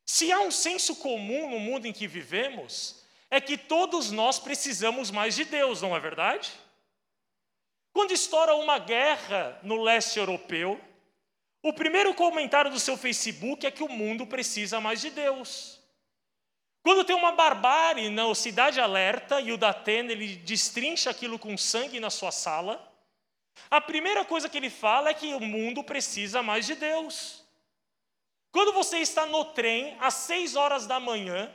Se 0.03 0.31
há 0.31 0.39
um 0.39 0.49
senso 0.49 0.95
comum 0.95 1.47
no 1.47 1.59
mundo 1.59 1.85
em 1.85 1.93
que 1.93 2.07
vivemos, 2.07 3.03
é 3.29 3.39
que 3.39 3.55
todos 3.55 4.09
nós 4.09 4.39
precisamos 4.39 5.11
mais 5.11 5.35
de 5.35 5.45
Deus, 5.45 5.83
não 5.83 5.95
é 5.95 5.99
verdade? 5.99 6.51
Quando 7.93 8.13
estoura 8.13 8.55
uma 8.55 8.79
guerra 8.79 9.59
no 9.61 9.79
leste 9.83 10.17
europeu, 10.17 10.81
o 11.61 11.71
primeiro 11.71 12.15
comentário 12.15 12.71
do 12.71 12.79
seu 12.79 12.97
Facebook 12.97 13.63
é 13.67 13.69
que 13.69 13.83
o 13.83 13.89
mundo 13.89 14.25
precisa 14.25 14.81
mais 14.81 15.01
de 15.01 15.11
Deus. 15.11 15.78
Quando 16.81 17.03
tem 17.03 17.15
uma 17.15 17.31
barbárie 17.31 18.09
na 18.09 18.33
Cidade 18.33 18.79
Alerta 18.79 19.41
e 19.41 19.51
o 19.51 19.57
Datena 19.57 20.11
ele 20.11 20.37
destrincha 20.37 21.09
aquilo 21.09 21.37
com 21.37 21.57
sangue 21.57 21.99
na 21.99 22.09
sua 22.09 22.31
sala, 22.31 22.85
a 23.69 23.81
primeira 23.81 24.23
coisa 24.23 24.47
que 24.47 24.57
ele 24.57 24.69
fala 24.69 25.09
é 25.09 25.13
que 25.13 25.33
o 25.33 25.39
mundo 25.39 25.83
precisa 25.83 26.41
mais 26.41 26.65
de 26.65 26.75
Deus. 26.75 27.43
Quando 28.51 28.73
você 28.73 28.97
está 28.97 29.25
no 29.25 29.45
trem 29.45 29.97
às 29.99 30.13
seis 30.13 30.55
horas 30.55 30.87
da 30.87 30.99
manhã 30.99 31.53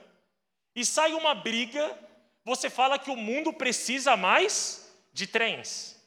e 0.76 0.84
sai 0.84 1.14
uma 1.14 1.34
briga, 1.34 1.98
você 2.44 2.68
fala 2.68 2.98
que 2.98 3.10
o 3.10 3.16
mundo 3.16 3.52
precisa 3.52 4.16
mais 4.16 4.94
de 5.12 5.26
trens 5.26 6.00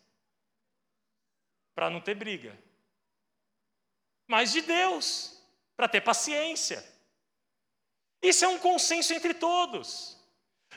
para 1.74 1.90
não 1.90 2.00
ter 2.00 2.16
briga 2.16 2.58
mas 4.28 4.52
de 4.52 4.62
Deus, 4.62 5.42
para 5.76 5.88
ter 5.88 6.02
paciência. 6.02 6.84
Isso 8.28 8.44
é 8.44 8.48
um 8.48 8.60
consenso 8.60 9.14
entre 9.14 9.34
todos. 9.34 10.18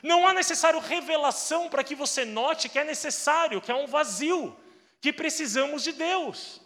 Não 0.01 0.25
há 0.25 0.33
necessário 0.33 0.79
revelação 0.79 1.69
para 1.69 1.83
que 1.83 1.93
você 1.93 2.23
note 2.23 2.69
que 2.69 2.79
é 2.79 2.83
necessário, 2.83 3.61
que 3.61 3.71
é 3.71 3.75
um 3.75 3.87
vazio, 3.87 4.57
que 5.01 5.11
precisamos 5.11 5.83
de 5.83 5.91
Deus. 5.91 6.61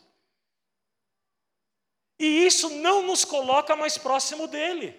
E 2.19 2.45
isso 2.45 2.69
não 2.69 3.01
nos 3.01 3.25
coloca 3.25 3.75
mais 3.75 3.97
próximo 3.97 4.47
dele. 4.47 4.95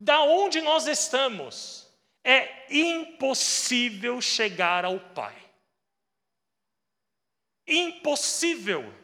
Da 0.00 0.22
onde 0.22 0.60
nós 0.60 0.86
estamos, 0.86 1.92
é 2.22 2.72
impossível 2.72 4.20
chegar 4.20 4.84
ao 4.84 5.00
Pai. 5.00 5.36
Impossível. 7.66 8.94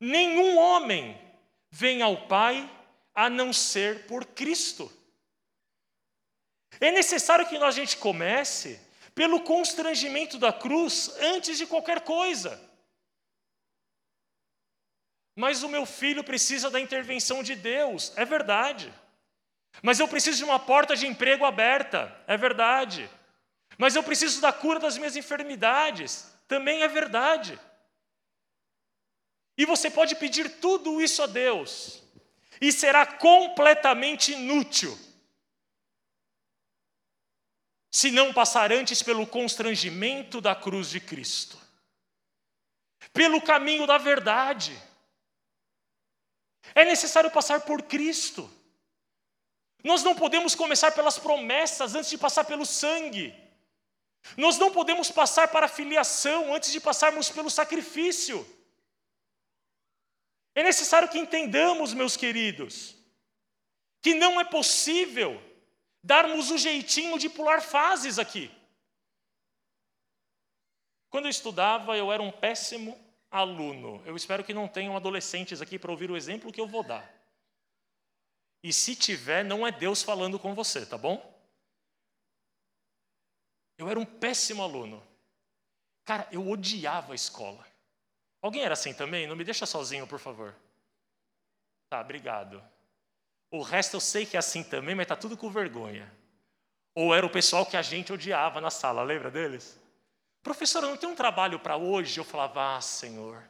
Nenhum 0.00 0.58
homem 0.58 1.29
vem 1.70 2.02
ao 2.02 2.26
Pai 2.26 2.68
a 3.14 3.30
não 3.30 3.52
ser 3.52 4.06
por 4.06 4.24
Cristo. 4.24 4.90
É 6.80 6.90
necessário 6.90 7.48
que 7.48 7.56
a 7.56 7.70
gente 7.70 7.96
comece 7.96 8.80
pelo 9.14 9.40
constrangimento 9.40 10.38
da 10.38 10.52
cruz 10.52 11.14
antes 11.20 11.58
de 11.58 11.66
qualquer 11.66 12.00
coisa. 12.00 12.60
Mas 15.36 15.62
o 15.62 15.68
meu 15.68 15.86
filho 15.86 16.24
precisa 16.24 16.70
da 16.70 16.80
intervenção 16.80 17.42
de 17.42 17.54
Deus, 17.54 18.12
é 18.16 18.24
verdade. 18.24 18.92
Mas 19.82 20.00
eu 20.00 20.08
preciso 20.08 20.38
de 20.38 20.44
uma 20.44 20.58
porta 20.58 20.96
de 20.96 21.06
emprego 21.06 21.44
aberta, 21.44 22.14
é 22.26 22.36
verdade. 22.36 23.08
Mas 23.78 23.94
eu 23.94 24.02
preciso 24.02 24.40
da 24.40 24.52
cura 24.52 24.78
das 24.78 24.98
minhas 24.98 25.16
enfermidades, 25.16 26.30
também 26.46 26.82
é 26.82 26.88
verdade. 26.88 27.58
E 29.60 29.66
você 29.66 29.90
pode 29.90 30.14
pedir 30.14 30.58
tudo 30.58 31.02
isso 31.02 31.22
a 31.22 31.26
Deus, 31.26 32.02
e 32.62 32.72
será 32.72 33.04
completamente 33.04 34.32
inútil, 34.32 34.98
se 37.90 38.10
não 38.10 38.32
passar 38.32 38.72
antes 38.72 39.02
pelo 39.02 39.26
constrangimento 39.26 40.40
da 40.40 40.54
cruz 40.54 40.88
de 40.88 40.98
Cristo, 40.98 41.58
pelo 43.12 43.42
caminho 43.42 43.86
da 43.86 43.98
verdade. 43.98 44.74
É 46.74 46.82
necessário 46.82 47.30
passar 47.30 47.60
por 47.60 47.82
Cristo. 47.82 48.50
Nós 49.84 50.02
não 50.02 50.14
podemos 50.14 50.54
começar 50.54 50.92
pelas 50.92 51.18
promessas 51.18 51.94
antes 51.94 52.08
de 52.08 52.16
passar 52.16 52.44
pelo 52.46 52.64
sangue. 52.64 53.34
Nós 54.38 54.56
não 54.56 54.72
podemos 54.72 55.10
passar 55.10 55.48
para 55.48 55.66
a 55.66 55.68
filiação 55.68 56.54
antes 56.54 56.72
de 56.72 56.80
passarmos 56.80 57.28
pelo 57.28 57.50
sacrifício. 57.50 58.58
É 60.54 60.62
necessário 60.62 61.08
que 61.08 61.18
entendamos, 61.18 61.94
meus 61.94 62.16
queridos, 62.16 62.96
que 64.02 64.14
não 64.14 64.40
é 64.40 64.44
possível 64.44 65.40
darmos 66.02 66.50
o 66.50 66.58
jeitinho 66.58 67.18
de 67.18 67.28
pular 67.28 67.60
fases 67.60 68.18
aqui. 68.18 68.50
Quando 71.08 71.26
eu 71.26 71.30
estudava, 71.30 71.96
eu 71.96 72.10
era 72.12 72.22
um 72.22 72.30
péssimo 72.30 72.98
aluno. 73.30 74.02
Eu 74.06 74.16
espero 74.16 74.44
que 74.44 74.54
não 74.54 74.68
tenham 74.68 74.96
adolescentes 74.96 75.60
aqui 75.60 75.78
para 75.78 75.90
ouvir 75.90 76.10
o 76.10 76.16
exemplo 76.16 76.52
que 76.52 76.60
eu 76.60 76.66
vou 76.66 76.82
dar. 76.82 77.08
E 78.62 78.72
se 78.72 78.94
tiver, 78.94 79.44
não 79.44 79.66
é 79.66 79.72
Deus 79.72 80.02
falando 80.02 80.38
com 80.38 80.54
você, 80.54 80.84
tá 80.84 80.98
bom? 80.98 81.26
Eu 83.78 83.88
era 83.88 83.98
um 83.98 84.04
péssimo 84.04 84.62
aluno. 84.62 85.02
Cara, 86.04 86.28
eu 86.30 86.48
odiava 86.48 87.12
a 87.12 87.14
escola. 87.14 87.66
Alguém 88.42 88.62
era 88.62 88.72
assim 88.72 88.94
também? 88.94 89.26
Não 89.26 89.36
me 89.36 89.44
deixa 89.44 89.66
sozinho, 89.66 90.06
por 90.06 90.18
favor. 90.18 90.54
Tá, 91.88 92.00
obrigado. 92.00 92.62
O 93.50 93.62
resto 93.62 93.96
eu 93.96 94.00
sei 94.00 94.24
que 94.24 94.36
é 94.36 94.38
assim 94.38 94.62
também, 94.62 94.94
mas 94.94 95.06
tá 95.06 95.16
tudo 95.16 95.36
com 95.36 95.50
vergonha. 95.50 96.10
Ou 96.94 97.14
era 97.14 97.26
o 97.26 97.30
pessoal 97.30 97.66
que 97.66 97.76
a 97.76 97.82
gente 97.82 98.12
odiava 98.12 98.60
na 98.60 98.70
sala, 98.70 99.02
lembra 99.02 99.30
deles? 99.30 99.78
Professor, 100.42 100.82
eu 100.82 100.90
não 100.90 100.96
tenho 100.96 101.12
um 101.12 101.16
trabalho 101.16 101.58
para 101.58 101.76
hoje. 101.76 102.18
Eu 102.18 102.24
falava, 102.24 102.76
ah, 102.76 102.80
Senhor, 102.80 103.42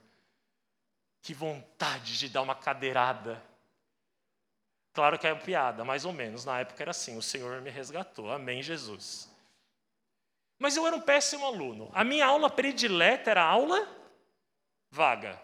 que 1.22 1.32
vontade 1.32 2.18
de 2.18 2.28
dar 2.28 2.42
uma 2.42 2.54
cadeirada. 2.54 3.42
Claro 4.92 5.18
que 5.18 5.26
é 5.26 5.32
uma 5.32 5.40
piada, 5.40 5.84
mais 5.84 6.04
ou 6.04 6.12
menos. 6.12 6.44
Na 6.44 6.60
época 6.60 6.82
era 6.82 6.90
assim: 6.90 7.16
o 7.16 7.22
Senhor 7.22 7.60
me 7.60 7.70
resgatou. 7.70 8.30
Amém, 8.30 8.62
Jesus. 8.62 9.30
Mas 10.58 10.76
eu 10.76 10.86
era 10.86 10.96
um 10.96 11.00
péssimo 11.00 11.46
aluno. 11.46 11.90
A 11.94 12.02
minha 12.02 12.26
aula 12.26 12.50
predileta 12.50 13.30
era 13.30 13.42
aula 13.42 13.88
vaga. 14.90 15.40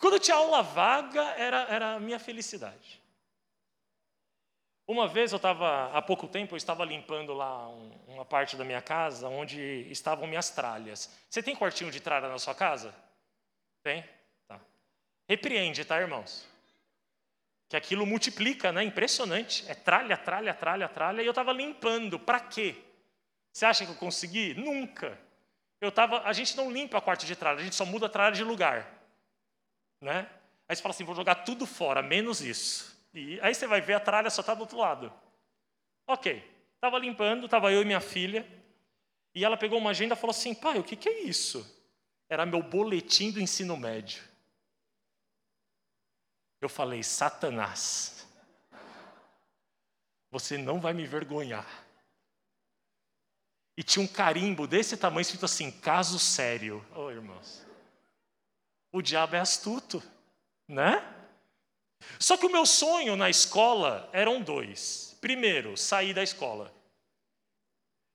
Quando 0.00 0.18
tinha 0.18 0.36
aula 0.36 0.62
vaga, 0.62 1.22
era, 1.36 1.62
era 1.68 1.94
a 1.94 2.00
minha 2.00 2.18
felicidade. 2.18 3.00
Uma 4.86 5.06
vez 5.06 5.30
eu 5.30 5.36
estava, 5.36 5.96
há 5.96 6.02
pouco 6.02 6.26
tempo, 6.26 6.54
eu 6.54 6.56
estava 6.56 6.84
limpando 6.84 7.32
lá 7.32 7.68
um, 7.68 7.92
uma 8.08 8.24
parte 8.24 8.56
da 8.56 8.64
minha 8.64 8.82
casa 8.82 9.28
onde 9.28 9.86
estavam 9.88 10.26
minhas 10.26 10.50
tralhas. 10.50 11.16
Você 11.28 11.40
tem 11.40 11.54
quartinho 11.54 11.92
de 11.92 12.00
tralha 12.00 12.28
na 12.28 12.38
sua 12.40 12.56
casa? 12.56 12.92
Tem? 13.84 14.04
Tá. 14.48 14.60
Repreende, 15.28 15.84
tá, 15.84 16.00
irmãos? 16.00 16.44
Que 17.68 17.76
aquilo 17.76 18.04
multiplica, 18.04 18.72
né? 18.72 18.82
Impressionante. 18.82 19.64
É 19.70 19.76
tralha, 19.76 20.16
tralha, 20.16 20.52
tralha, 20.52 20.88
tralha. 20.88 21.22
E 21.22 21.26
eu 21.26 21.30
estava 21.30 21.52
limpando. 21.52 22.18
Para 22.18 22.40
quê? 22.40 22.74
Você 23.52 23.64
acha 23.64 23.86
que 23.86 23.92
eu 23.92 23.96
consegui? 23.96 24.54
Nunca. 24.54 25.16
Eu 25.80 25.90
tava, 25.90 26.22
a 26.22 26.32
gente 26.32 26.56
não 26.56 26.70
limpa 26.70 26.98
a 26.98 27.00
quarto 27.00 27.24
de 27.24 27.34
tralha, 27.34 27.60
a 27.60 27.62
gente 27.64 27.74
só 27.74 27.86
muda 27.86 28.06
a 28.06 28.08
tralha 28.08 28.34
de 28.34 28.44
lugar. 28.44 28.86
Né? 30.00 30.28
Aí 30.68 30.76
você 30.76 30.82
fala 30.82 30.94
assim, 30.94 31.04
vou 31.04 31.14
jogar 31.14 31.36
tudo 31.36 31.66
fora, 31.66 32.02
menos 32.02 32.40
isso. 32.40 32.96
E 33.14 33.40
aí 33.40 33.54
você 33.54 33.66
vai 33.66 33.80
ver 33.80 33.94
a 33.94 34.00
tralha 34.00 34.30
só 34.30 34.40
está 34.40 34.54
do 34.54 34.60
outro 34.60 34.78
lado. 34.78 35.12
Ok. 36.06 36.48
Estava 36.74 36.98
limpando, 36.98 37.44
estava 37.44 37.72
eu 37.72 37.82
e 37.82 37.84
minha 37.84 38.00
filha, 38.00 38.46
e 39.34 39.44
ela 39.44 39.56
pegou 39.56 39.78
uma 39.78 39.90
agenda 39.90 40.14
e 40.14 40.18
falou 40.18 40.30
assim, 40.30 40.54
pai, 40.54 40.78
o 40.78 40.84
que, 40.84 40.96
que 40.96 41.08
é 41.08 41.20
isso? 41.20 41.78
Era 42.28 42.46
meu 42.46 42.62
boletim 42.62 43.30
do 43.30 43.40
ensino 43.40 43.76
médio. 43.76 44.22
Eu 46.60 46.68
falei, 46.68 47.02
Satanás, 47.02 48.26
você 50.30 50.56
não 50.56 50.80
vai 50.80 50.92
me 50.92 51.06
vergonhar. 51.06 51.66
E 53.76 53.82
tinha 53.82 54.04
um 54.04 54.08
carimbo 54.08 54.66
desse 54.66 54.96
tamanho 54.96 55.22
escrito 55.22 55.44
assim: 55.44 55.70
caso 55.70 56.18
sério. 56.18 56.84
Oh, 56.94 57.10
irmãos. 57.10 57.66
O 58.92 59.00
diabo 59.00 59.36
é 59.36 59.40
astuto, 59.40 60.02
né? 60.68 61.16
Só 62.18 62.36
que 62.36 62.46
o 62.46 62.50
meu 62.50 62.66
sonho 62.66 63.16
na 63.16 63.30
escola 63.30 64.08
eram 64.12 64.40
dois. 64.40 65.16
Primeiro, 65.20 65.76
sair 65.76 66.14
da 66.14 66.22
escola. 66.22 66.74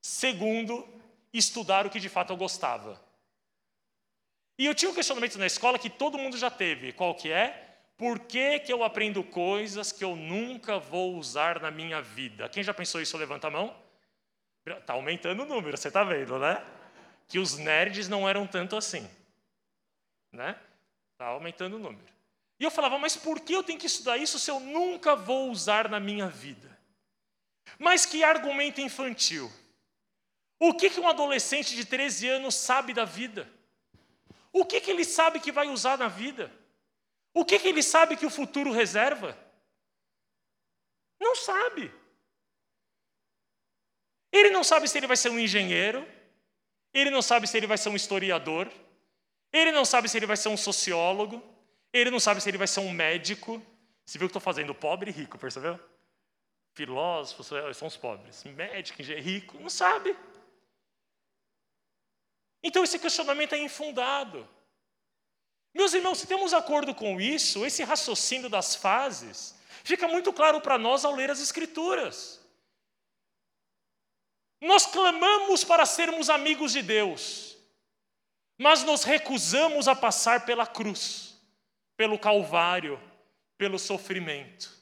Segundo, 0.03 0.87
estudar 1.33 1.85
o 1.85 1.89
que 1.89 1.99
de 1.99 2.09
fato 2.09 2.33
eu 2.33 2.37
gostava. 2.37 3.01
E 4.57 4.65
eu 4.65 4.73
tinha 4.73 4.89
um 4.89 4.95
questionamento 4.95 5.37
na 5.37 5.45
escola 5.45 5.79
que 5.79 5.89
todo 5.89 6.17
mundo 6.17 6.37
já 6.37 6.49
teve. 6.49 6.93
Qual 6.93 7.13
que 7.15 7.31
é? 7.31 7.77
Por 7.97 8.19
que, 8.19 8.59
que 8.59 8.71
eu 8.71 8.83
aprendo 8.83 9.23
coisas 9.23 9.91
que 9.91 10.03
eu 10.03 10.15
nunca 10.15 10.79
vou 10.79 11.15
usar 11.15 11.61
na 11.61 11.71
minha 11.71 12.01
vida? 12.01 12.49
Quem 12.49 12.63
já 12.63 12.73
pensou 12.73 13.01
isso, 13.01 13.17
levanta 13.17 13.47
a 13.47 13.51
mão. 13.51 13.75
Está 14.65 14.93
aumentando 14.93 15.43
o 15.43 15.45
número, 15.45 15.77
você 15.77 15.89
está 15.89 16.03
vendo, 16.03 16.39
né? 16.39 16.63
que 17.27 17.39
os 17.39 17.57
nerds 17.57 18.07
não 18.07 18.27
eram 18.27 18.45
tanto 18.45 18.75
assim. 18.75 19.09
Né? 20.31 20.59
Está 21.13 21.27
aumentando 21.27 21.75
o 21.75 21.79
número. 21.79 22.13
E 22.59 22.63
eu 22.63 22.71
falava, 22.71 22.97
mas 22.97 23.15
por 23.15 23.39
que 23.39 23.53
eu 23.53 23.63
tenho 23.63 23.79
que 23.79 23.87
estudar 23.87 24.17
isso 24.17 24.39
se 24.39 24.49
eu 24.49 24.59
nunca 24.59 25.15
vou 25.15 25.49
usar 25.49 25.89
na 25.89 25.99
minha 25.99 26.27
vida? 26.27 26.77
Mas 27.77 28.05
que 28.05 28.23
argumento 28.23 28.79
infantil. 28.79 29.51
O 30.59 30.73
que, 30.73 30.89
que 30.89 30.99
um 30.99 31.07
adolescente 31.07 31.75
de 31.75 31.83
13 31.83 32.29
anos 32.29 32.55
sabe 32.55 32.93
da 32.93 33.03
vida? 33.03 33.49
O 34.53 34.63
que, 34.63 34.79
que 34.79 34.89
ele 34.89 35.03
sabe 35.03 35.39
que 35.39 35.51
vai 35.51 35.67
usar 35.67 35.97
na 35.97 36.07
vida? 36.07 36.51
O 37.33 37.43
que, 37.43 37.59
que 37.59 37.67
ele 37.67 37.83
sabe 37.83 38.15
que 38.15 38.25
o 38.25 38.29
futuro 38.29 38.71
reserva? 38.71 39.37
Não 41.19 41.35
sabe. 41.35 41.91
Ele 44.35 44.49
não 44.49 44.65
sabe 44.65 44.85
se 44.89 44.97
ele 44.97 45.07
vai 45.07 45.15
ser 45.15 45.29
um 45.29 45.39
engenheiro, 45.39 46.05
ele 46.93 47.09
não 47.09 47.21
sabe 47.21 47.47
se 47.47 47.55
ele 47.55 47.65
vai 47.65 47.77
ser 47.77 47.87
um 47.87 47.95
historiador, 47.95 48.69
ele 49.53 49.71
não 49.71 49.85
sabe 49.85 50.09
se 50.09 50.17
ele 50.17 50.25
vai 50.25 50.35
ser 50.35 50.49
um 50.49 50.57
sociólogo, 50.57 51.41
ele 51.93 52.11
não 52.11 52.19
sabe 52.19 52.41
se 52.41 52.49
ele 52.49 52.57
vai 52.57 52.67
ser 52.67 52.81
um 52.81 52.91
médico. 52.91 53.65
Você 54.05 54.17
viu 54.17 54.25
o 54.25 54.29
que 54.29 54.31
estou 54.31 54.41
fazendo? 54.41 54.75
Pobre 54.75 55.09
e 55.09 55.13
rico, 55.13 55.37
percebeu? 55.37 55.79
Filósofos 56.73 57.47
são 57.77 57.87
os 57.87 57.95
pobres. 57.95 58.43
Médico, 58.43 59.01
engenheiro, 59.01 59.25
rico, 59.25 59.57
não 59.57 59.69
sabe. 59.69 60.13
Então 62.61 62.83
esse 62.83 62.99
questionamento 62.99 63.55
é 63.55 63.57
infundado. 63.57 64.45
Meus 65.73 65.93
irmãos, 65.93 66.17
se 66.17 66.27
temos 66.27 66.53
acordo 66.53 66.93
com 66.93 67.21
isso, 67.21 67.65
esse 67.65 67.85
raciocínio 67.85 68.49
das 68.49 68.75
fases 68.75 69.55
fica 69.81 70.09
muito 70.09 70.33
claro 70.33 70.59
para 70.59 70.77
nós 70.77 71.05
ao 71.05 71.15
ler 71.15 71.31
as 71.31 71.39
Escrituras. 71.39 72.44
Nós 74.61 74.85
clamamos 74.85 75.63
para 75.63 75.85
sermos 75.85 76.29
amigos 76.29 76.71
de 76.71 76.81
Deus, 76.81 77.57
mas 78.57 78.83
nos 78.83 79.03
recusamos 79.03 79.87
a 79.87 79.95
passar 79.95 80.45
pela 80.45 80.65
cruz, 80.65 81.39
pelo 81.97 82.17
Calvário, 82.17 82.99
pelo 83.57 83.77
sofrimento. 83.77 84.73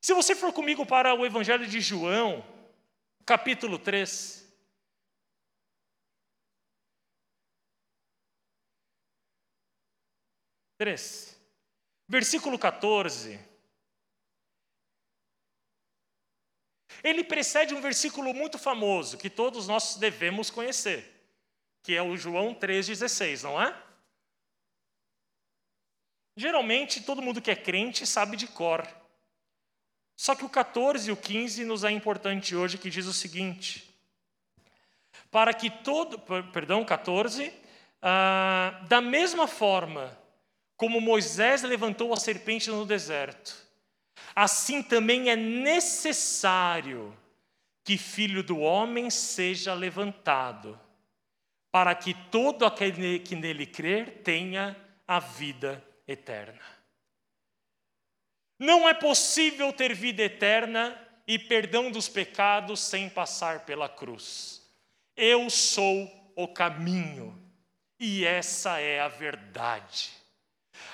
Se 0.00 0.12
você 0.12 0.34
for 0.34 0.52
comigo 0.52 0.84
para 0.84 1.14
o 1.14 1.24
Evangelho 1.24 1.66
de 1.66 1.80
João, 1.80 2.44
capítulo 3.24 3.78
3. 3.78 4.44
3, 10.76 11.40
versículo 12.08 12.58
14. 12.58 13.53
Ele 17.04 17.22
precede 17.22 17.74
um 17.74 17.82
versículo 17.82 18.32
muito 18.32 18.58
famoso 18.58 19.18
que 19.18 19.28
todos 19.28 19.68
nós 19.68 19.96
devemos 19.96 20.50
conhecer, 20.50 21.28
que 21.82 21.94
é 21.94 22.02
o 22.02 22.16
João 22.16 22.54
3,16, 22.54 23.42
não 23.42 23.60
é? 23.60 23.76
Geralmente, 26.34 27.02
todo 27.02 27.20
mundo 27.20 27.42
que 27.42 27.50
é 27.50 27.56
crente 27.56 28.06
sabe 28.06 28.38
de 28.38 28.48
cor. 28.48 28.88
Só 30.16 30.34
que 30.34 30.46
o 30.46 30.48
14 30.48 31.10
e 31.10 31.12
o 31.12 31.16
15 31.16 31.64
nos 31.66 31.84
é 31.84 31.90
importante 31.90 32.56
hoje, 32.56 32.78
que 32.78 32.88
diz 32.88 33.06
o 33.06 33.12
seguinte: 33.12 33.94
para 35.30 35.52
que 35.52 35.68
todo, 35.68 36.18
perdão, 36.52 36.84
14, 36.84 37.52
ah, 38.00 38.80
da 38.88 39.02
mesma 39.02 39.46
forma 39.46 40.16
como 40.76 41.00
Moisés 41.00 41.62
levantou 41.62 42.14
a 42.14 42.16
serpente 42.16 42.70
no 42.70 42.86
deserto, 42.86 43.54
assim 44.34 44.82
também 44.82 45.30
é 45.30 45.36
necessário 45.36 47.16
que 47.84 47.98
filho 47.98 48.42
do 48.42 48.58
homem 48.58 49.10
seja 49.10 49.74
levantado, 49.74 50.80
para 51.70 51.94
que 51.94 52.14
todo 52.30 52.64
aquele 52.64 53.18
que 53.18 53.36
nele 53.36 53.66
crer 53.66 54.22
tenha 54.22 54.76
a 55.06 55.18
vida 55.18 55.84
eterna. 56.06 56.62
Não 58.58 58.88
é 58.88 58.94
possível 58.94 59.72
ter 59.72 59.94
vida 59.94 60.22
eterna 60.22 60.98
e 61.26 61.38
perdão 61.38 61.90
dos 61.90 62.08
pecados 62.08 62.80
sem 62.80 63.08
passar 63.08 63.64
pela 63.64 63.88
cruz. 63.88 64.62
Eu 65.16 65.50
sou 65.50 66.32
o 66.36 66.48
caminho, 66.48 67.38
e 67.98 68.24
essa 68.24 68.80
é 68.80 69.00
a 69.00 69.08
verdade. 69.08 70.10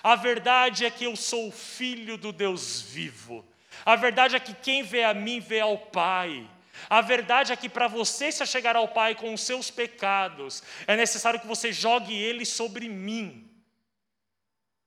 A 0.03 0.17
verdade 0.17 0.85
é 0.85 0.91
que 0.91 1.05
eu 1.05 1.17
sou 1.17 1.51
filho 1.51 2.17
do 2.17 2.33
Deus 2.33 2.81
vivo. 2.83 3.45
A 3.85 3.97
verdade 3.97 4.37
é 4.37 4.41
que 4.41 4.55
quem 4.55 4.83
vê 4.83 5.05
a 5.05 5.15
mim 5.15 5.41
vê 5.41 5.61
ao 5.61 5.79
Pai. 5.79 6.49
A 6.89 7.01
verdade 7.01 7.53
é 7.53 7.57
que 7.57 7.69
para 7.69 7.89
você 7.89 8.33
se 8.33 8.45
chegar 8.47 8.77
ao 8.77 8.89
Pai 8.89 9.15
com 9.15 9.33
os 9.35 9.43
seus 9.43 9.71
pecados, 9.71 10.63
é 10.87 10.97
necessário 10.97 11.41
que 11.41 11.47
você 11.47 11.73
jogue 11.73 12.15
eles 12.15 12.49
sobre 12.49 12.89
mim, 12.89 13.49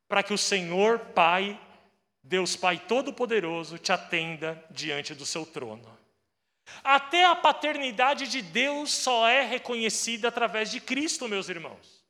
para 0.08 0.24
que 0.24 0.34
o 0.34 0.38
Senhor 0.38 1.00
Pai, 1.00 1.60
Deus 2.24 2.56
Pai 2.56 2.78
Todo-Poderoso, 2.80 3.78
te 3.78 3.92
atenda 3.92 4.64
diante 4.72 5.14
do 5.14 5.26
seu 5.26 5.46
trono. 5.46 5.98
Até 6.84 7.26
a 7.26 7.36
paternidade 7.36 8.28
de 8.28 8.42
Deus 8.42 8.92
só 8.92 9.28
é 9.28 9.44
reconhecida 9.44 10.30
através 10.30 10.72
de 10.72 10.80
Cristo, 10.80 11.28
meus 11.28 11.50
irmãos. 11.50 12.03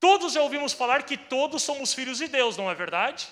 Todos 0.00 0.32
já 0.32 0.42
ouvimos 0.42 0.72
falar 0.72 1.02
que 1.02 1.16
todos 1.16 1.62
somos 1.62 1.92
filhos 1.92 2.18
de 2.18 2.28
Deus, 2.28 2.56
não 2.56 2.70
é 2.70 2.74
verdade? 2.74 3.28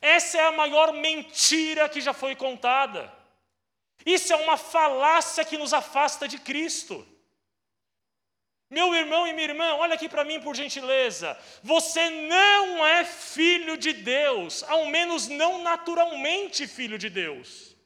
Essa 0.00 0.38
é 0.38 0.46
a 0.46 0.52
maior 0.52 0.92
mentira 0.92 1.88
que 1.88 2.00
já 2.00 2.12
foi 2.12 2.34
contada. 2.34 3.12
Isso 4.04 4.32
é 4.32 4.36
uma 4.36 4.56
falácia 4.56 5.44
que 5.44 5.56
nos 5.56 5.72
afasta 5.72 6.26
de 6.26 6.38
Cristo. 6.38 7.06
Meu 8.68 8.94
irmão 8.94 9.26
e 9.26 9.32
minha 9.32 9.48
irmã, 9.48 9.74
olha 9.74 9.94
aqui 9.94 10.08
para 10.08 10.24
mim 10.24 10.40
por 10.40 10.56
gentileza. 10.56 11.38
Você 11.62 12.08
não 12.08 12.86
é 12.86 13.04
filho 13.04 13.76
de 13.76 13.92
Deus, 13.92 14.62
ao 14.64 14.86
menos 14.86 15.28
não 15.28 15.62
naturalmente 15.62 16.66
filho 16.66 16.98
de 16.98 17.10
Deus. 17.10 17.76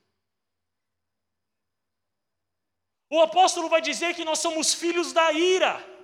O 3.10 3.20
apóstolo 3.20 3.68
vai 3.68 3.80
dizer 3.80 4.14
que 4.14 4.24
nós 4.24 4.38
somos 4.38 4.74
filhos 4.74 5.12
da 5.12 5.32
ira. 5.32 5.95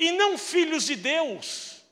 E 0.00 0.10
não 0.12 0.38
filhos 0.38 0.86
de 0.86 0.96
Deus. 0.96 1.84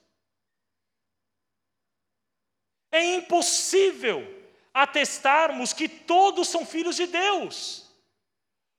É 2.90 3.04
impossível 3.16 4.26
atestarmos 4.72 5.74
que 5.74 5.86
todos 5.86 6.48
são 6.48 6.64
filhos 6.64 6.96
de 6.96 7.06
Deus. 7.06 7.86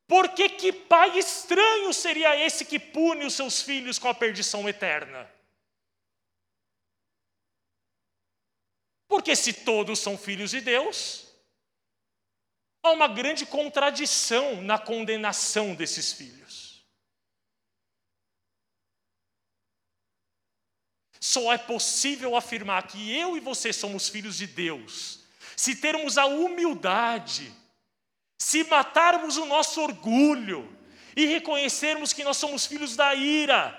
Porque 0.08 0.50
que 0.50 0.74
pai 0.74 1.20
estranho 1.20 1.94
seria 1.94 2.36
esse 2.44 2.66
que 2.66 2.80
pune 2.80 3.24
os 3.24 3.36
seus 3.36 3.62
filhos 3.62 4.00
com 4.00 4.08
a 4.08 4.16
perdição 4.16 4.68
eterna? 4.68 5.32
Porque 9.08 9.36
se 9.36 9.54
todos 9.54 10.00
são 10.00 10.18
filhos 10.18 10.50
de 10.50 10.62
Deus, 10.62 11.28
há 12.82 12.90
uma 12.92 13.08
grande 13.08 13.46
contradição 13.46 14.60
na 14.64 14.80
condenação 14.80 15.76
desses 15.76 16.12
filhos. 16.14 16.49
Só 21.20 21.52
é 21.54 21.58
possível 21.58 22.36
afirmar 22.36 22.88
que 22.88 23.12
eu 23.16 23.36
e 23.36 23.40
você 23.40 23.74
somos 23.74 24.08
filhos 24.10 24.38
de 24.38 24.48
Deus 24.48 25.20
se 25.60 25.76
termos 25.76 26.18
a 26.18 26.26
humildade, 26.26 27.52
se 28.42 28.64
matarmos 28.64 29.36
o 29.36 29.46
nosso 29.46 29.82
orgulho 29.82 30.74
e 31.18 31.26
reconhecermos 31.26 32.14
que 32.14 32.24
nós 32.24 32.38
somos 32.38 32.66
filhos 32.66 32.96
da 32.96 33.14
ira, 33.14 33.78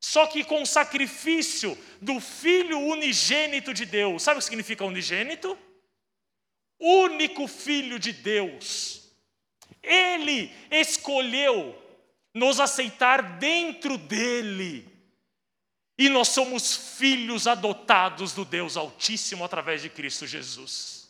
só 0.00 0.28
que 0.28 0.44
com 0.44 0.62
o 0.62 0.66
sacrifício 0.66 1.76
do 2.00 2.20
Filho 2.20 2.78
unigênito 2.78 3.74
de 3.74 3.84
Deus. 3.84 4.22
Sabe 4.22 4.36
o 4.36 4.38
que 4.38 4.44
significa 4.44 4.84
unigênito? 4.84 5.58
Único 6.78 7.48
Filho 7.48 7.98
de 7.98 8.12
Deus. 8.12 9.10
Ele 9.82 10.52
escolheu 10.70 11.76
nos 12.32 12.60
aceitar 12.60 13.38
dentro 13.40 13.98
dele 13.98 14.93
e 15.96 16.08
nós 16.08 16.28
somos 16.28 16.96
filhos 16.96 17.46
adotados 17.46 18.32
do 18.32 18.44
Deus 18.44 18.76
Altíssimo 18.76 19.44
através 19.44 19.80
de 19.80 19.88
Cristo 19.88 20.26
Jesus. 20.26 21.08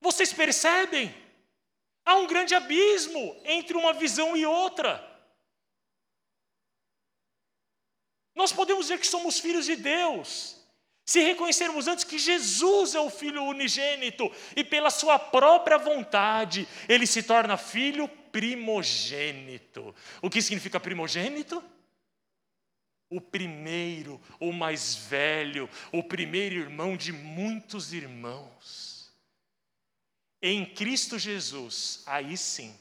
Vocês 0.00 0.32
percebem? 0.32 1.14
Há 2.04 2.16
um 2.16 2.26
grande 2.26 2.54
abismo 2.54 3.40
entre 3.44 3.76
uma 3.76 3.92
visão 3.92 4.36
e 4.36 4.44
outra. 4.46 5.04
Nós 8.34 8.52
podemos 8.52 8.86
dizer 8.86 8.98
que 8.98 9.06
somos 9.06 9.38
filhos 9.38 9.66
de 9.66 9.76
Deus, 9.76 10.57
se 11.08 11.20
reconhecermos 11.20 11.88
antes 11.88 12.04
que 12.04 12.18
Jesus 12.18 12.94
é 12.94 13.00
o 13.00 13.08
Filho 13.08 13.42
unigênito 13.44 14.30
e 14.54 14.62
pela 14.62 14.90
Sua 14.90 15.18
própria 15.18 15.78
vontade 15.78 16.68
ele 16.86 17.06
se 17.06 17.22
torna 17.22 17.56
filho 17.56 18.06
primogênito. 18.30 19.94
O 20.20 20.28
que 20.28 20.42
significa 20.42 20.78
primogênito? 20.78 21.64
O 23.08 23.22
primeiro, 23.22 24.20
o 24.38 24.52
mais 24.52 24.96
velho, 24.96 25.66
o 25.90 26.02
primeiro 26.02 26.56
irmão 26.56 26.94
de 26.94 27.10
muitos 27.10 27.94
irmãos. 27.94 29.10
em 30.42 30.66
Cristo 30.66 31.18
Jesus, 31.18 32.02
aí 32.04 32.36
sim, 32.36 32.78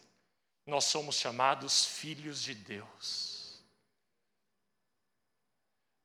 nós 0.65 0.83
somos 0.83 1.15
chamados 1.15 1.85
filhos 1.85 2.43
de 2.43 2.53
Deus. 2.53 3.26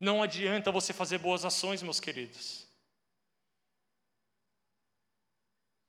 Não 0.03 0.21
adianta 0.21 0.73
você 0.73 0.93
fazer 0.93 1.19
boas 1.19 1.45
ações, 1.45 1.81
meus 1.81 2.01
queridos. 2.01 2.67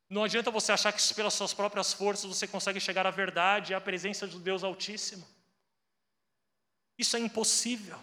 Não 0.08 0.24
adianta 0.24 0.52
você 0.52 0.72
achar 0.72 0.94
que 0.94 1.14
pelas 1.16 1.34
suas 1.34 1.52
próprias 1.52 1.94
forças 1.94 2.26
você 2.26 2.48
consegue 2.48 2.80
chegar 2.80 3.08
à 3.08 3.10
verdade 3.10 3.72
e 3.72 3.76
à 3.76 3.82
presença 3.82 4.28
do 4.28 4.38
Deus 4.38 4.64
Altíssimo. 4.64 5.28
Isso 6.96 7.18
é 7.18 7.20
impossível. 7.22 8.00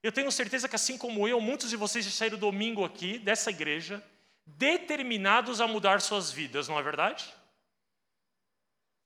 Eu 0.00 0.12
tenho 0.12 0.30
certeza 0.30 0.68
que, 0.68 0.76
assim 0.76 0.96
como 0.96 1.26
eu, 1.26 1.40
muitos 1.40 1.70
de 1.70 1.76
vocês 1.76 2.04
já 2.04 2.12
saíram 2.12 2.38
domingo 2.38 2.84
aqui, 2.84 3.18
dessa 3.18 3.50
igreja, 3.50 4.00
determinados 4.46 5.60
a 5.60 5.66
mudar 5.66 6.00
suas 6.00 6.30
vidas, 6.30 6.68
não 6.68 6.78
é 6.78 6.82
verdade? 6.84 7.34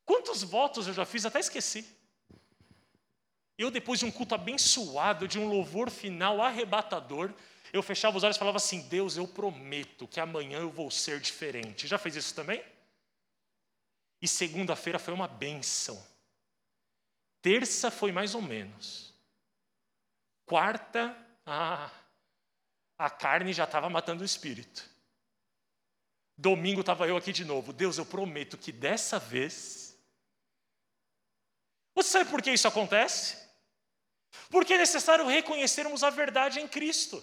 Quantos 0.04 0.42
votos 0.42 0.86
eu 0.86 0.92
já 0.92 1.06
fiz? 1.06 1.24
Até 1.24 1.40
esqueci. 1.40 1.97
Eu, 3.58 3.72
depois 3.72 3.98
de 3.98 4.06
um 4.06 4.10
culto 4.12 4.36
abençoado, 4.36 5.26
de 5.26 5.36
um 5.36 5.48
louvor 5.48 5.90
final 5.90 6.40
arrebatador, 6.40 7.34
eu 7.72 7.82
fechava 7.82 8.16
os 8.16 8.22
olhos 8.22 8.36
e 8.36 8.38
falava 8.38 8.56
assim: 8.56 8.82
Deus, 8.88 9.16
eu 9.16 9.26
prometo 9.26 10.06
que 10.06 10.20
amanhã 10.20 10.60
eu 10.60 10.70
vou 10.70 10.90
ser 10.92 11.18
diferente. 11.18 11.88
Já 11.88 11.98
fez 11.98 12.14
isso 12.14 12.32
também? 12.34 12.64
E 14.22 14.28
segunda-feira 14.28 14.98
foi 14.98 15.12
uma 15.12 15.26
benção. 15.26 16.00
Terça 17.42 17.90
foi 17.90 18.12
mais 18.12 18.34
ou 18.34 18.42
menos. 18.42 19.12
Quarta, 20.46 21.16
ah, 21.44 21.90
a 22.96 23.10
carne 23.10 23.52
já 23.52 23.64
estava 23.64 23.90
matando 23.90 24.22
o 24.22 24.26
espírito. 24.26 24.88
Domingo 26.36 26.80
estava 26.80 27.08
eu 27.08 27.16
aqui 27.16 27.32
de 27.32 27.44
novo. 27.44 27.72
Deus, 27.72 27.98
eu 27.98 28.06
prometo 28.06 28.56
que 28.56 28.70
dessa 28.70 29.18
vez. 29.18 29.98
Você 31.94 32.10
sabe 32.10 32.30
por 32.30 32.40
que 32.40 32.52
isso 32.52 32.68
acontece? 32.68 33.47
Porque 34.50 34.74
é 34.74 34.78
necessário 34.78 35.26
reconhecermos 35.26 36.02
a 36.02 36.10
verdade 36.10 36.60
em 36.60 36.68
Cristo. 36.68 37.22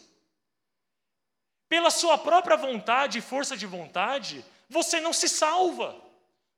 Pela 1.67 1.89
sua 1.89 2.17
própria 2.17 2.55
vontade 2.55 3.19
e 3.19 3.21
força 3.21 3.57
de 3.57 3.65
vontade, 3.65 4.45
você 4.69 4.99
não 4.99 5.11
se 5.11 5.27
salva, 5.27 5.95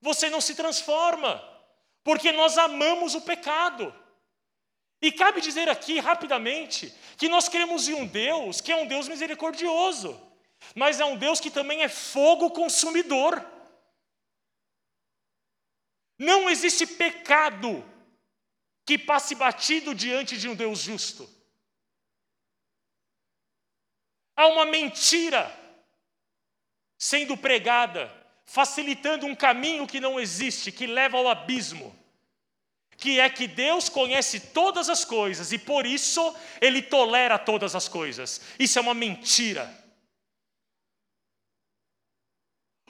você 0.01 0.29
não 0.29 0.41
se 0.41 0.55
transforma, 0.55 1.41
porque 2.03 2.31
nós 2.31 2.57
amamos 2.57 3.15
o 3.15 3.21
pecado. 3.21 3.93
E 5.01 5.11
cabe 5.11 5.41
dizer 5.41 5.69
aqui 5.69 5.99
rapidamente 5.99 6.93
que 7.17 7.29
nós 7.29 7.47
queremos 7.47 7.87
em 7.87 7.93
um 7.93 8.05
Deus 8.05 8.61
que 8.61 8.71
é 8.71 8.75
um 8.75 8.87
Deus 8.87 9.07
misericordioso, 9.07 10.19
mas 10.75 10.99
é 10.99 11.05
um 11.05 11.15
Deus 11.15 11.39
que 11.39 11.51
também 11.51 11.83
é 11.83 11.89
fogo 11.89 12.49
consumidor. 12.51 13.45
Não 16.17 16.49
existe 16.49 16.85
pecado 16.85 17.85
que 18.87 18.97
passe 18.97 19.35
batido 19.35 19.93
diante 19.93 20.35
de 20.37 20.49
um 20.49 20.55
Deus 20.55 20.79
justo. 20.79 21.29
Há 24.35 24.47
uma 24.47 24.65
mentira 24.65 25.55
sendo 26.97 27.37
pregada, 27.37 28.11
facilitando 28.45 29.27
um 29.27 29.35
caminho 29.35 29.85
que 29.85 29.99
não 29.99 30.19
existe, 30.19 30.71
que 30.71 30.87
leva 30.87 31.17
ao 31.17 31.27
abismo 31.27 31.95
que 32.97 33.19
é 33.19 33.29
que 33.29 33.47
Deus 33.47 33.89
conhece 33.89 34.39
todas 34.39 34.89
as 34.89 35.05
coisas 35.05 35.51
e 35.51 35.59
por 35.59 35.85
isso 35.85 36.35
ele 36.59 36.81
tolera 36.81 37.37
todas 37.37 37.75
as 37.75 37.87
coisas. 37.87 38.41
Isso 38.57 38.79
é 38.79 38.81
uma 38.81 38.95
mentira. 38.95 39.71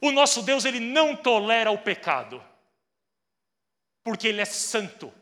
O 0.02 0.12
nosso 0.12 0.42
Deus 0.42 0.64
ele 0.64 0.80
não 0.80 1.14
tolera 1.14 1.72
o 1.72 1.78
pecado. 1.78 2.42
Porque 4.02 4.30
ele 4.30 4.40
é 4.40 4.46
santo. 4.46 5.14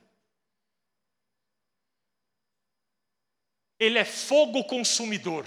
Ele 3.79 3.97
é 3.97 4.05
fogo 4.05 4.63
consumidor. 4.63 5.45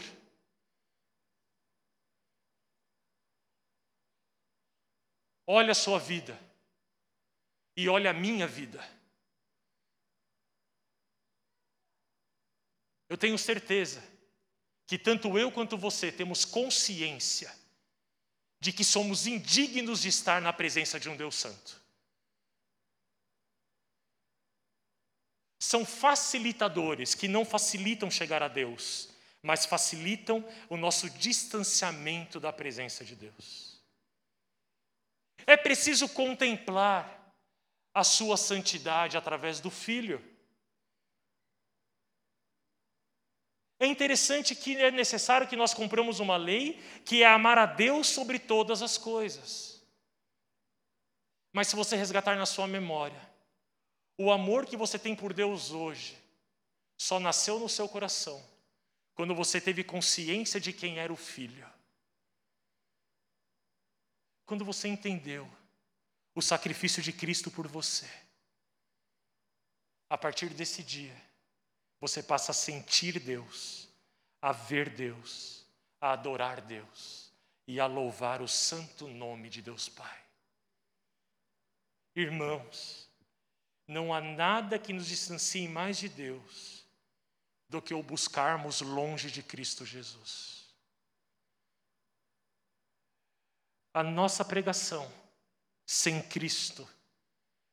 Olha 5.47 5.73
a 5.73 5.75
sua 5.75 5.99
vida 5.99 6.39
e 7.75 7.89
olha 7.89 8.11
a 8.11 8.15
minha 8.15 8.47
vida. 8.47 8.79
Eu 13.09 13.17
tenho 13.17 13.39
certeza 13.39 14.03
que 14.87 14.99
tanto 14.99 15.39
eu 15.39 15.51
quanto 15.51 15.77
você 15.79 16.13
temos 16.13 16.45
consciência 16.45 17.55
de 18.61 18.73
que 18.73 18.85
somos 18.85 19.27
indignos 19.27 20.03
de 20.03 20.09
estar 20.09 20.43
na 20.43 20.53
presença 20.53 20.99
de 20.99 21.09
um 21.09 21.17
Deus 21.17 21.35
Santo. 21.35 21.88
São 25.59 25.85
facilitadores 25.85 27.15
que 27.15 27.27
não 27.27 27.45
facilitam 27.45 28.11
chegar 28.11 28.43
a 28.43 28.49
Deus, 28.49 29.09
mas 29.43 29.67
facilitam 29.67 30.47
o 30.69 30.77
nosso 30.77 31.11
distanciamento 31.11 32.39
da 32.39 32.53
presença 32.53 33.05
de 33.05 33.17
Deus. 33.17 33.83
É 35.47 35.57
preciso 35.57 36.09
contemplar 36.09 37.35
a 37.95 38.05
sua 38.05 38.37
santidade 38.37 39.17
através 39.17 39.61
do 39.61 39.71
Filho. 39.71 40.23
É 43.81 43.87
interessante 43.87 44.55
que 44.55 44.77
é 44.77 44.91
necessário 44.91 45.49
que 45.49 45.57
nós 45.57 45.73
compramos 45.73 46.21
uma 46.21 46.37
lei 46.37 46.81
que 47.05 47.23
é 47.23 47.27
amar 47.27 47.59
a 47.59 47.67
Deus 47.67 48.09
sobre 48.09 48.39
todas 48.39 48.83
as 48.83 48.99
coisas. 48.99 49.83
Mas 51.53 51.69
se 51.69 51.77
você 51.77 51.97
resgatar 51.97 52.37
na 52.37 52.47
sua 52.47 52.67
memória, 52.67 53.21
o 54.19 54.33
amor 54.33 54.67
que 54.67 54.77
você 54.77 54.99
tem 54.99 55.15
por 55.15 55.33
Deus 55.33 55.71
hoje 55.71 56.19
só 56.97 57.21
nasceu 57.21 57.61
no 57.61 57.69
seu 57.69 57.89
coração 57.89 58.45
quando 59.15 59.35
você 59.35 59.61
teve 59.61 59.85
consciência 59.85 60.61
de 60.61 60.73
quem 60.73 60.99
era 60.99 61.13
o 61.13 61.17
filho. 61.17 61.69
Quando 64.45 64.65
você 64.65 64.89
entendeu 64.89 65.49
o 66.35 66.43
sacrifício 66.43 67.03
de 67.03 67.13
Cristo 67.13 67.51
por 67.51 67.69
você. 67.69 68.09
A 70.11 70.17
partir 70.17 70.49
desse 70.51 70.83
dia, 70.83 71.15
você 72.01 72.23
passa 72.23 72.53
a 72.53 72.55
sentir 72.55 73.19
Deus, 73.21 73.89
a 74.41 74.53
ver 74.53 74.89
Deus, 74.89 75.65
a 76.01 76.13
adorar 76.13 76.61
Deus 76.61 77.33
e 77.67 77.79
a 77.79 77.87
louvar 77.87 78.41
o 78.41 78.49
santo 78.49 79.09
nome 79.09 79.51
de 79.51 79.61
Deus 79.61 79.89
Pai. 79.89 80.25
Irmãos, 82.15 83.08
não 83.89 84.13
há 84.13 84.21
nada 84.21 84.79
que 84.79 84.93
nos 84.93 85.07
distancie 85.07 85.67
mais 85.67 85.97
de 85.97 86.11
Deus 86.11 86.87
do 87.71 87.81
que 87.81 87.95
o 87.95 88.03
buscarmos 88.03 88.83
longe 88.83 89.31
de 89.31 89.43
Cristo 89.43 89.85
Jesus. 89.87 90.69
A 93.95 94.03
nossa 94.03 94.45
pregação 94.45 95.11
sem 95.87 96.23
Cristo 96.23 96.87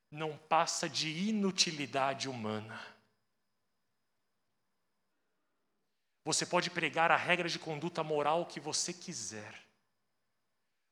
não 0.09 0.37
passa 0.37 0.87
de 0.87 1.09
inutilidade 1.09 2.29
humana. 2.29 2.79
Você 6.23 6.45
pode 6.45 6.71
pregar 6.71 7.11
a 7.11 7.17
regra 7.17 7.49
de 7.49 7.59
conduta 7.59 8.01
moral 8.03 8.45
que 8.45 8.59
você 8.59 8.93
quiser. 8.93 9.63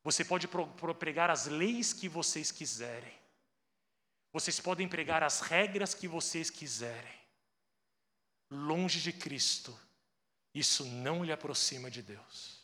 Você 0.03 0.25
pode 0.25 0.49
pregar 0.99 1.31
as 1.31 1.45
leis 1.45 1.93
que 1.93 2.09
vocês 2.09 2.51
quiserem. 2.51 3.22
Vocês 4.33 4.59
podem 4.59 4.89
pregar 4.89 5.23
as 5.23 5.39
regras 5.39 5.93
que 5.93 6.07
vocês 6.07 6.49
quiserem. 6.49 7.17
Longe 8.51 8.99
de 8.99 9.13
Cristo, 9.13 9.79
isso 10.53 10.83
não 10.85 11.23
lhe 11.23 11.31
aproxima 11.31 11.89
de 11.89 12.01
Deus. 12.01 12.61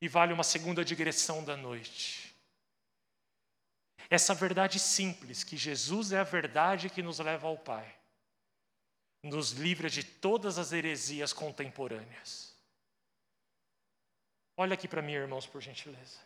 E 0.00 0.08
vale 0.08 0.32
uma 0.32 0.42
segunda 0.42 0.84
digressão 0.84 1.44
da 1.44 1.56
noite. 1.56 2.34
Essa 4.10 4.34
verdade 4.34 4.80
simples, 4.80 5.44
que 5.44 5.56
Jesus 5.56 6.10
é 6.10 6.18
a 6.18 6.24
verdade 6.24 6.90
que 6.90 7.02
nos 7.02 7.20
leva 7.20 7.46
ao 7.46 7.56
Pai 7.56 8.02
nos 9.22 9.52
livra 9.52 9.88
de 9.88 10.02
todas 10.02 10.58
as 10.58 10.72
heresias 10.72 11.32
contemporâneas. 11.32 12.52
Olha 14.56 14.74
aqui 14.74 14.88
para 14.88 15.02
mim, 15.02 15.12
irmãos, 15.12 15.46
por 15.46 15.60
gentileza. 15.60 16.18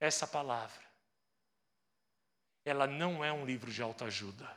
Essa 0.00 0.26
palavra, 0.26 0.82
ela 2.70 2.86
não 2.86 3.24
é 3.24 3.32
um 3.32 3.44
livro 3.44 3.70
de 3.70 3.82
autoajuda. 3.82 4.48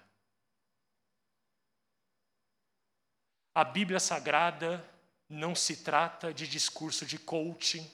A 3.56 3.64
Bíblia 3.64 4.00
Sagrada 4.00 4.84
não 5.30 5.56
se 5.56 5.84
trata 5.84 6.34
de 6.34 6.48
discurso 6.48 7.06
de 7.06 7.20
coaching. 7.20 7.90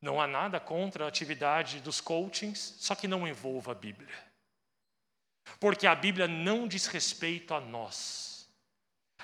Não 0.00 0.20
há 0.20 0.26
nada 0.26 0.60
contra 0.60 1.04
a 1.04 1.08
atividade 1.08 1.80
dos 1.80 2.00
coachings, 2.00 2.76
só 2.78 2.94
que 2.94 3.08
não 3.08 3.26
envolva 3.26 3.72
a 3.72 3.74
Bíblia. 3.74 4.14
Porque 5.58 5.86
a 5.86 5.94
Bíblia 5.94 6.28
não 6.28 6.68
diz 6.68 6.86
respeito 6.86 7.54
a 7.54 7.60
nós. 7.60 8.48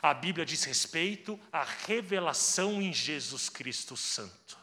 A 0.01 0.15
Bíblia 0.15 0.47
diz 0.47 0.65
respeito 0.65 1.39
à 1.53 1.63
revelação 1.63 2.81
em 2.81 2.93
Jesus 2.93 3.49
Cristo 3.49 3.97
Santo. 3.97 4.62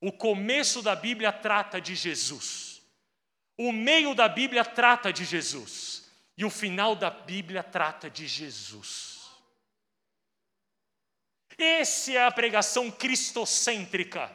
O 0.00 0.12
começo 0.12 0.80
da 0.80 0.94
Bíblia 0.94 1.32
trata 1.32 1.80
de 1.80 1.94
Jesus. 1.94 2.80
O 3.56 3.72
meio 3.72 4.14
da 4.14 4.28
Bíblia 4.28 4.64
trata 4.64 5.12
de 5.12 5.24
Jesus. 5.24 6.08
E 6.36 6.44
o 6.44 6.50
final 6.50 6.94
da 6.94 7.10
Bíblia 7.10 7.64
trata 7.64 8.08
de 8.08 8.28
Jesus. 8.28 9.18
Essa 11.58 12.12
é 12.12 12.24
a 12.24 12.30
pregação 12.30 12.88
cristocêntrica. 12.90 14.30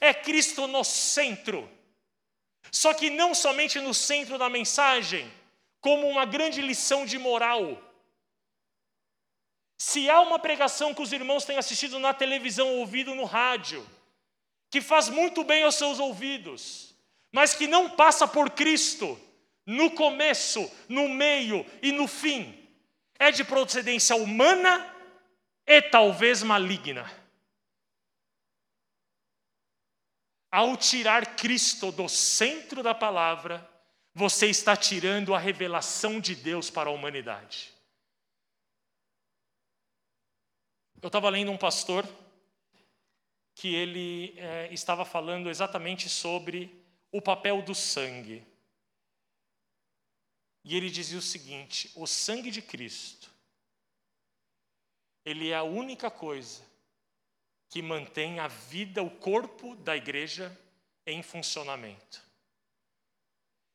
É 0.00 0.14
Cristo 0.14 0.66
no 0.66 0.82
centro. 0.82 1.70
Só 2.72 2.94
que 2.94 3.10
não 3.10 3.34
somente 3.34 3.78
no 3.80 3.92
centro 3.92 4.38
da 4.38 4.48
mensagem, 4.48 5.30
como 5.80 6.08
uma 6.08 6.24
grande 6.24 6.62
lição 6.62 7.04
de 7.04 7.18
moral. 7.18 7.82
Se 9.78 10.08
há 10.08 10.20
uma 10.20 10.38
pregação 10.38 10.94
que 10.94 11.02
os 11.02 11.12
irmãos 11.12 11.44
têm 11.44 11.58
assistido 11.58 11.98
na 11.98 12.14
televisão, 12.14 12.76
ouvido 12.76 13.14
no 13.14 13.24
rádio, 13.24 13.86
que 14.70 14.80
faz 14.80 15.08
muito 15.08 15.42
bem 15.42 15.64
aos 15.64 15.74
seus 15.74 15.98
ouvidos, 15.98 16.94
mas 17.32 17.54
que 17.54 17.66
não 17.66 17.90
passa 17.90 18.26
por 18.26 18.50
Cristo 18.50 19.20
no 19.66 19.90
começo, 19.90 20.70
no 20.88 21.08
meio 21.08 21.66
e 21.82 21.92
no 21.92 22.06
fim, 22.06 22.56
é 23.18 23.30
de 23.30 23.44
procedência 23.44 24.16
humana 24.16 24.96
e 25.66 25.82
talvez 25.82 26.42
maligna. 26.42 27.08
Ao 30.50 30.76
tirar 30.76 31.36
Cristo 31.36 31.92
do 31.92 32.08
centro 32.08 32.82
da 32.82 32.94
palavra, 32.94 33.68
você 34.12 34.46
está 34.46 34.76
tirando 34.76 35.34
a 35.34 35.38
revelação 35.38 36.20
de 36.20 36.34
Deus 36.34 36.70
para 36.70 36.90
a 36.90 36.92
humanidade. 36.92 37.72
Eu 41.00 41.06
estava 41.06 41.30
lendo 41.30 41.52
um 41.52 41.56
pastor 41.56 42.06
que 43.60 43.74
ele 43.74 44.32
é, 44.38 44.72
estava 44.72 45.04
falando 45.04 45.50
exatamente 45.50 46.08
sobre 46.08 46.82
o 47.12 47.20
papel 47.20 47.60
do 47.60 47.74
sangue. 47.74 48.42
E 50.64 50.74
ele 50.74 50.88
dizia 50.88 51.18
o 51.18 51.22
seguinte: 51.22 51.92
o 51.94 52.06
sangue 52.06 52.50
de 52.50 52.62
Cristo, 52.62 53.30
ele 55.26 55.50
é 55.50 55.56
a 55.56 55.62
única 55.62 56.10
coisa 56.10 56.64
que 57.68 57.82
mantém 57.82 58.38
a 58.38 58.48
vida, 58.48 59.02
o 59.02 59.10
corpo 59.10 59.76
da 59.76 59.94
igreja 59.94 60.58
em 61.06 61.22
funcionamento. 61.22 62.22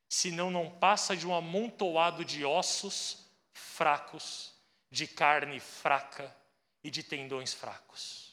Senão 0.08 0.50
não 0.50 0.68
passa 0.68 1.16
de 1.16 1.28
um 1.28 1.32
amontoado 1.34 2.24
de 2.24 2.44
ossos 2.44 3.24
fracos, 3.54 4.52
de 4.90 5.06
carne 5.06 5.60
fraca 5.60 6.36
e 6.82 6.90
de 6.90 7.04
tendões 7.04 7.54
fracos. 7.54 8.25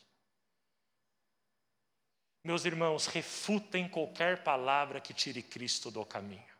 Meus 2.43 2.65
irmãos, 2.65 3.05
refutem 3.05 3.87
qualquer 3.87 4.43
palavra 4.43 4.99
que 4.99 5.13
tire 5.13 5.41
Cristo 5.41 5.89
do 5.89 6.05
caminho. 6.05 6.53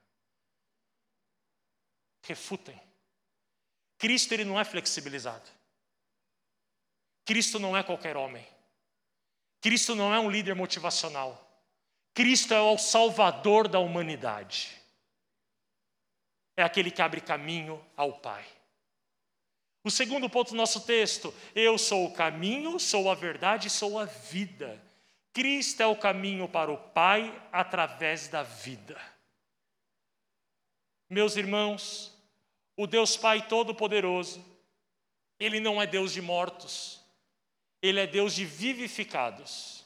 Refutem. 2.25 2.79
Cristo 3.97 4.33
ele 4.33 4.45
não 4.45 4.59
é 4.59 4.63
flexibilizado. 4.63 5.49
Cristo 7.25 7.59
não 7.59 7.75
é 7.75 7.83
qualquer 7.83 8.15
homem. 8.15 8.47
Cristo 9.59 9.93
não 9.93 10.13
é 10.13 10.19
um 10.19 10.29
líder 10.29 10.55
motivacional. 10.55 11.39
Cristo 12.13 12.53
é 12.53 12.61
o 12.61 12.77
salvador 12.77 13.67
da 13.67 13.79
humanidade. 13.79 14.77
É 16.55 16.63
aquele 16.63 16.91
que 16.91 17.01
abre 17.01 17.19
caminho 17.19 17.83
ao 17.97 18.19
Pai. 18.19 18.45
O 19.83 19.91
segundo 19.91 20.29
ponto 20.29 20.51
do 20.51 20.57
nosso 20.57 20.81
texto: 20.81 21.33
eu 21.53 21.77
sou 21.77 22.05
o 22.05 22.13
caminho, 22.13 22.79
sou 22.79 23.11
a 23.11 23.15
verdade, 23.15 23.69
sou 23.69 23.99
a 23.99 24.05
vida. 24.05 24.81
Cristo 25.33 25.81
é 25.81 25.87
o 25.87 25.95
caminho 25.95 26.47
para 26.47 26.71
o 26.71 26.77
Pai 26.77 27.41
através 27.51 28.27
da 28.27 28.43
vida. 28.43 28.99
Meus 31.09 31.35
irmãos, 31.35 32.15
o 32.77 32.87
Deus 32.87 33.17
Pai 33.17 33.47
Todo-Poderoso, 33.47 34.43
Ele 35.39 35.59
não 35.59 35.81
é 35.81 35.87
Deus 35.87 36.13
de 36.13 36.21
mortos, 36.21 37.03
ele 37.83 37.99
é 37.99 38.07
Deus 38.07 38.33
de 38.33 38.45
vivificados. 38.45 39.83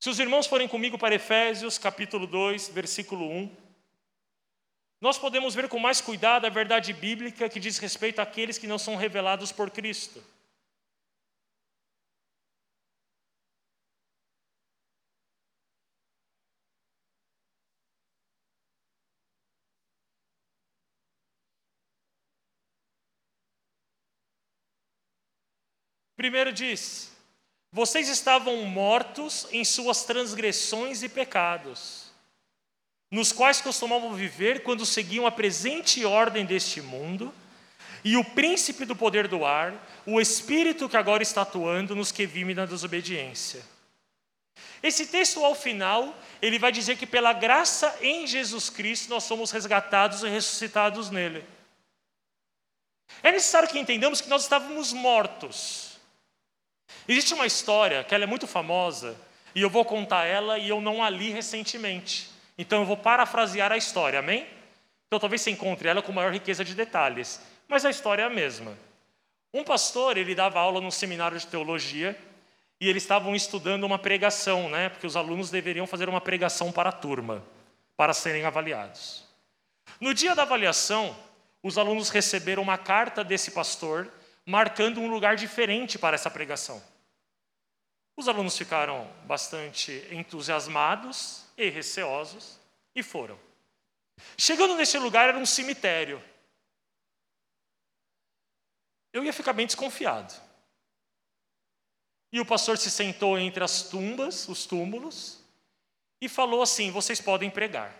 Se 0.00 0.10
os 0.10 0.18
irmãos 0.18 0.48
forem 0.48 0.66
comigo 0.66 0.98
para 0.98 1.14
Efésios, 1.14 1.78
capítulo 1.78 2.26
2, 2.26 2.70
versículo 2.70 3.30
1, 3.30 3.56
nós 5.00 5.16
podemos 5.16 5.54
ver 5.54 5.68
com 5.68 5.78
mais 5.78 6.00
cuidado 6.00 6.44
a 6.44 6.50
verdade 6.50 6.92
bíblica 6.92 7.48
que 7.48 7.60
diz 7.60 7.78
respeito 7.78 8.18
àqueles 8.18 8.58
que 8.58 8.66
não 8.66 8.76
são 8.76 8.96
revelados 8.96 9.52
por 9.52 9.70
Cristo. 9.70 10.22
Primeiro 26.24 26.54
diz: 26.54 27.10
Vocês 27.70 28.08
estavam 28.08 28.62
mortos 28.62 29.46
em 29.52 29.62
suas 29.62 30.04
transgressões 30.04 31.02
e 31.02 31.08
pecados, 31.10 32.04
nos 33.10 33.30
quais 33.30 33.60
costumavam 33.60 34.14
viver 34.14 34.62
quando 34.62 34.86
seguiam 34.86 35.26
a 35.26 35.30
presente 35.30 36.02
ordem 36.02 36.46
deste 36.46 36.80
mundo, 36.80 37.30
e 38.02 38.16
o 38.16 38.24
príncipe 38.24 38.86
do 38.86 38.96
poder 38.96 39.28
do 39.28 39.44
ar, 39.44 39.74
o 40.06 40.18
espírito 40.18 40.88
que 40.88 40.96
agora 40.96 41.22
está 41.22 41.42
atuando 41.42 41.94
nos 41.94 42.10
que 42.10 42.24
vivem 42.24 42.54
na 42.54 42.64
desobediência. 42.64 43.62
Esse 44.82 45.08
texto, 45.08 45.44
ao 45.44 45.54
final, 45.54 46.18
ele 46.40 46.58
vai 46.58 46.72
dizer 46.72 46.96
que 46.96 47.06
pela 47.06 47.34
graça 47.34 47.98
em 48.00 48.26
Jesus 48.26 48.70
Cristo 48.70 49.10
nós 49.10 49.24
somos 49.24 49.50
resgatados 49.50 50.22
e 50.22 50.28
ressuscitados 50.30 51.10
nele. 51.10 51.44
É 53.22 53.30
necessário 53.30 53.68
que 53.68 53.78
entendamos 53.78 54.22
que 54.22 54.28
nós 54.30 54.44
estávamos 54.44 54.90
mortos. 54.90 55.93
Existe 57.08 57.34
uma 57.34 57.46
história 57.46 58.02
que 58.04 58.14
ela 58.14 58.24
é 58.24 58.26
muito 58.26 58.46
famosa, 58.46 59.16
e 59.54 59.62
eu 59.62 59.70
vou 59.70 59.84
contar 59.84 60.24
ela 60.24 60.58
e 60.58 60.68
eu 60.68 60.80
não 60.80 61.02
a 61.02 61.10
li 61.10 61.30
recentemente. 61.30 62.30
Então 62.56 62.80
eu 62.80 62.86
vou 62.86 62.96
parafrasear 62.96 63.70
a 63.72 63.76
história, 63.76 64.18
amém? 64.18 64.46
Então 65.06 65.20
talvez 65.20 65.42
você 65.42 65.50
encontre 65.50 65.88
ela 65.88 66.02
com 66.02 66.12
maior 66.12 66.32
riqueza 66.32 66.64
de 66.64 66.74
detalhes, 66.74 67.40
mas 67.68 67.84
a 67.84 67.90
história 67.90 68.22
é 68.22 68.26
a 68.26 68.30
mesma. 68.30 68.76
Um 69.52 69.62
pastor, 69.62 70.16
ele 70.16 70.34
dava 70.34 70.58
aula 70.58 70.80
num 70.80 70.90
seminário 70.90 71.38
de 71.38 71.46
teologia, 71.46 72.18
e 72.80 72.88
eles 72.88 73.02
estavam 73.04 73.34
estudando 73.34 73.84
uma 73.84 73.98
pregação, 73.98 74.68
né? 74.68 74.88
Porque 74.88 75.06
os 75.06 75.16
alunos 75.16 75.50
deveriam 75.50 75.86
fazer 75.86 76.08
uma 76.08 76.20
pregação 76.20 76.72
para 76.72 76.88
a 76.88 76.92
turma, 76.92 77.42
para 77.96 78.12
serem 78.12 78.44
avaliados. 78.44 79.24
No 80.00 80.12
dia 80.12 80.34
da 80.34 80.42
avaliação, 80.42 81.16
os 81.62 81.78
alunos 81.78 82.10
receberam 82.10 82.62
uma 82.62 82.76
carta 82.76 83.22
desse 83.22 83.52
pastor 83.52 84.10
marcando 84.46 85.00
um 85.00 85.08
lugar 85.08 85.36
diferente 85.36 85.98
para 85.98 86.14
essa 86.14 86.30
pregação. 86.30 86.82
Os 88.16 88.28
alunos 88.28 88.56
ficaram 88.56 89.10
bastante 89.24 90.06
entusiasmados 90.10 91.44
e 91.56 91.68
receosos 91.68 92.58
e 92.94 93.02
foram. 93.02 93.38
Chegando 94.38 94.76
nesse 94.76 94.98
lugar 94.98 95.28
era 95.28 95.38
um 95.38 95.46
cemitério. 95.46 96.22
Eu 99.12 99.24
ia 99.24 99.32
ficar 99.32 99.52
bem 99.52 99.66
desconfiado. 99.66 100.32
E 102.32 102.40
o 102.40 102.46
pastor 102.46 102.76
se 102.78 102.90
sentou 102.90 103.38
entre 103.38 103.62
as 103.62 103.88
tumbas, 103.88 104.48
os 104.48 104.66
túmulos, 104.66 105.40
e 106.20 106.28
falou 106.28 106.62
assim: 106.62 106.90
vocês 106.90 107.20
podem 107.20 107.50
pregar. 107.50 107.94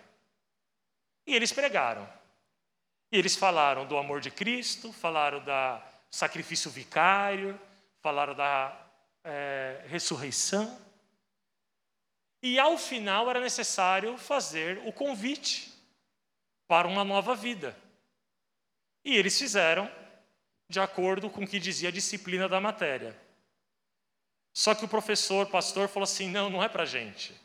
E 1.25 1.33
eles 1.33 1.51
pregaram. 1.51 2.07
E 3.11 3.17
eles 3.17 3.35
falaram 3.35 3.85
do 3.85 3.97
amor 3.97 4.19
de 4.19 4.29
Cristo, 4.29 4.91
falaram 4.91 5.43
da 5.43 5.81
sacrifício 6.15 6.71
vicário, 6.71 7.59
falaram 7.99 8.33
da 8.33 8.73
é, 9.21 9.83
ressurreição. 9.89 10.79
E 12.41 12.57
ao 12.57 12.77
final 12.77 13.29
era 13.29 13.41
necessário 13.41 14.17
fazer 14.17 14.81
o 14.85 14.93
convite 14.93 15.73
para 16.67 16.87
uma 16.87 17.03
nova 17.03 17.35
vida. 17.35 17.77
E 19.03 19.17
eles 19.17 19.37
fizeram 19.37 19.91
de 20.69 20.79
acordo 20.79 21.29
com 21.29 21.43
o 21.43 21.47
que 21.47 21.59
dizia 21.59 21.89
a 21.89 21.91
disciplina 21.91 22.47
da 22.47 22.61
matéria. 22.61 23.13
Só 24.53 24.73
que 24.73 24.85
o 24.85 24.89
professor, 24.89 25.47
pastor, 25.47 25.89
falou 25.89 26.05
assim: 26.05 26.29
não, 26.29 26.49
não 26.49 26.63
é 26.63 26.69
para 26.69 26.83
a 26.83 26.87
gente. 26.87 27.35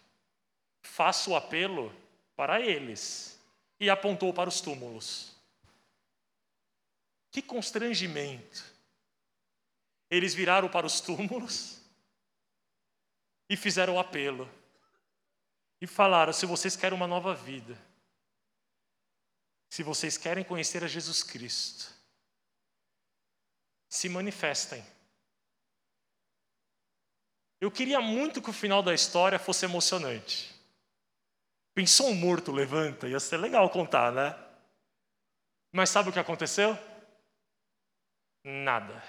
Faça 0.80 1.28
o 1.28 1.34
apelo 1.34 1.92
para 2.36 2.60
eles. 2.60 3.36
E 3.80 3.90
apontou 3.90 4.32
para 4.32 4.48
os 4.48 4.60
túmulos. 4.60 5.34
Que 7.30 7.40
constrangimento. 7.40 8.64
Eles 10.10 10.34
viraram 10.34 10.68
para 10.68 10.86
os 10.86 11.00
túmulos 11.00 11.80
e 13.48 13.56
fizeram 13.56 13.96
o 13.96 14.00
apelo. 14.00 14.50
E 15.80 15.86
falaram: 15.86 16.32
se 16.32 16.46
vocês 16.46 16.76
querem 16.76 16.96
uma 16.96 17.06
nova 17.06 17.34
vida, 17.34 17.78
Se 19.70 19.84
vocês 19.84 20.18
querem 20.18 20.42
conhecer 20.42 20.82
a 20.82 20.88
Jesus 20.88 21.22
Cristo, 21.22 21.94
se 23.88 24.08
manifestem. 24.08 24.84
Eu 27.60 27.70
queria 27.70 28.00
muito 28.00 28.42
que 28.42 28.50
o 28.50 28.52
final 28.52 28.82
da 28.82 28.92
história 28.92 29.38
fosse 29.38 29.64
emocionante. 29.64 30.52
Pensou 31.72 32.08
um 32.08 32.14
morto 32.14 32.50
levanta, 32.50 33.08
ia 33.08 33.20
ser 33.20 33.36
legal 33.36 33.70
contar, 33.70 34.10
né? 34.10 34.36
Mas 35.70 35.88
sabe 35.88 36.10
o 36.10 36.12
que 36.12 36.18
aconteceu? 36.18 36.76
Nada. 38.42 39.02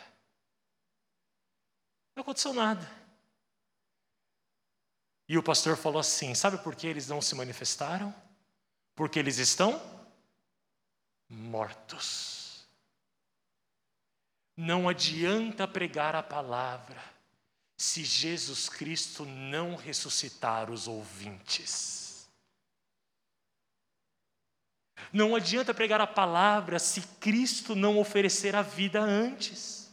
Não 2.15 2.21
aconteceu 2.21 2.53
nada. 2.53 2.89
E 5.27 5.37
o 5.37 5.43
pastor 5.43 5.77
falou 5.77 5.99
assim: 5.99 6.35
sabe 6.35 6.57
por 6.57 6.75
que 6.75 6.85
eles 6.85 7.07
não 7.07 7.21
se 7.21 7.33
manifestaram? 7.35 8.13
Porque 8.95 9.17
eles 9.17 9.37
estão 9.37 9.81
mortos. 11.29 12.67
Não 14.57 14.89
adianta 14.89 15.67
pregar 15.67 16.15
a 16.15 16.21
palavra 16.21 17.01
se 17.77 18.03
Jesus 18.03 18.69
Cristo 18.69 19.25
não 19.25 19.75
ressuscitar 19.75 20.69
os 20.69 20.87
ouvintes. 20.87 22.00
Não 25.11 25.35
adianta 25.35 25.73
pregar 25.73 25.99
a 25.99 26.07
palavra 26.07 26.79
se 26.79 27.01
Cristo 27.19 27.75
não 27.75 27.99
oferecer 27.99 28.55
a 28.55 28.61
vida 28.61 28.99
antes. 29.01 29.91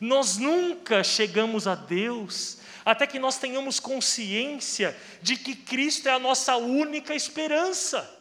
Nós 0.00 0.36
nunca 0.36 1.02
chegamos 1.02 1.66
a 1.66 1.74
Deus 1.74 2.58
até 2.84 3.06
que 3.06 3.18
nós 3.18 3.38
tenhamos 3.38 3.80
consciência 3.80 4.96
de 5.20 5.36
que 5.36 5.54
Cristo 5.54 6.08
é 6.08 6.12
a 6.12 6.18
nossa 6.18 6.56
única 6.56 7.14
esperança. 7.14 8.16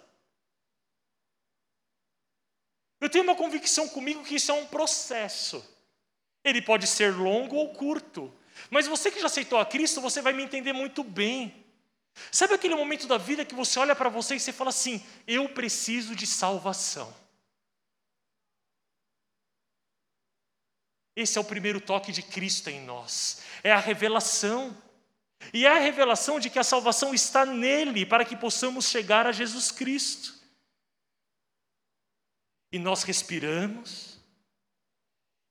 Eu 3.00 3.10
tenho 3.10 3.24
uma 3.24 3.36
convicção 3.36 3.88
comigo 3.88 4.24
que 4.24 4.36
isso 4.36 4.52
é 4.52 4.54
um 4.54 4.66
processo. 4.66 5.64
Ele 6.44 6.62
pode 6.62 6.88
ser 6.88 7.16
longo 7.16 7.56
ou 7.56 7.74
curto. 7.74 8.34
Mas 8.70 8.88
você 8.88 9.12
que 9.12 9.20
já 9.20 9.28
aceitou 9.28 9.60
a 9.60 9.66
Cristo, 9.66 10.02
você 10.02 10.22
vai 10.22 10.34
me 10.34 10.44
entender 10.44 10.74
muito 10.74 11.04
bem. 11.04 11.67
Sabe 12.32 12.54
aquele 12.54 12.76
momento 12.76 13.08
da 13.08 13.18
vida 13.18 13.46
que 13.46 13.56
você 13.56 13.80
olha 13.80 13.96
para 13.96 14.10
você 14.10 14.36
e 14.36 14.40
você 14.40 14.52
fala 14.52 14.70
assim: 14.70 15.06
eu 15.28 15.50
preciso 15.50 16.16
de 16.16 16.26
salvação. 16.28 17.14
Esse 21.16 21.38
é 21.38 21.42
o 21.42 21.46
primeiro 21.46 21.82
toque 21.82 22.12
de 22.12 22.22
Cristo 22.22 22.70
em 22.70 22.80
nós. 22.82 23.42
É 23.64 23.72
a 23.72 23.80
revelação. 23.80 24.76
E 25.54 25.66
é 25.66 25.70
a 25.70 25.80
revelação 25.80 26.40
de 26.40 26.50
que 26.50 26.60
a 26.60 26.64
salvação 26.64 27.14
está 27.14 27.46
nele 27.46 28.06
para 28.06 28.26
que 28.26 28.36
possamos 28.36 28.86
chegar 28.86 29.26
a 29.26 29.32
Jesus 29.32 29.72
Cristo. 29.72 30.36
E 32.72 32.78
nós 32.78 33.04
respiramos, 33.04 34.20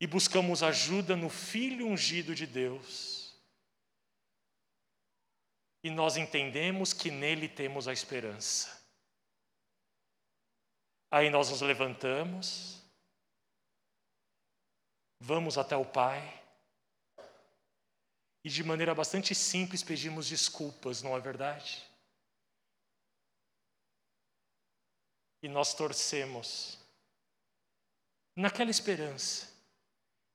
e 0.00 0.06
buscamos 0.06 0.62
ajuda 0.62 1.16
no 1.16 1.28
Filho 1.28 1.86
ungido 1.86 2.34
de 2.34 2.46
Deus. 2.46 3.15
E 5.86 5.90
nós 5.90 6.16
entendemos 6.16 6.92
que 6.92 7.12
nele 7.12 7.48
temos 7.48 7.86
a 7.86 7.92
esperança. 7.92 8.84
Aí 11.08 11.30
nós 11.30 11.48
nos 11.48 11.60
levantamos, 11.60 12.82
vamos 15.20 15.56
até 15.56 15.76
o 15.76 15.84
Pai, 15.84 16.42
e 18.42 18.48
de 18.50 18.64
maneira 18.64 18.96
bastante 18.96 19.32
simples 19.32 19.84
pedimos 19.84 20.28
desculpas, 20.28 21.02
não 21.02 21.16
é 21.16 21.20
verdade? 21.20 21.88
E 25.40 25.48
nós 25.48 25.72
torcemos 25.72 26.80
naquela 28.34 28.72
esperança 28.72 29.54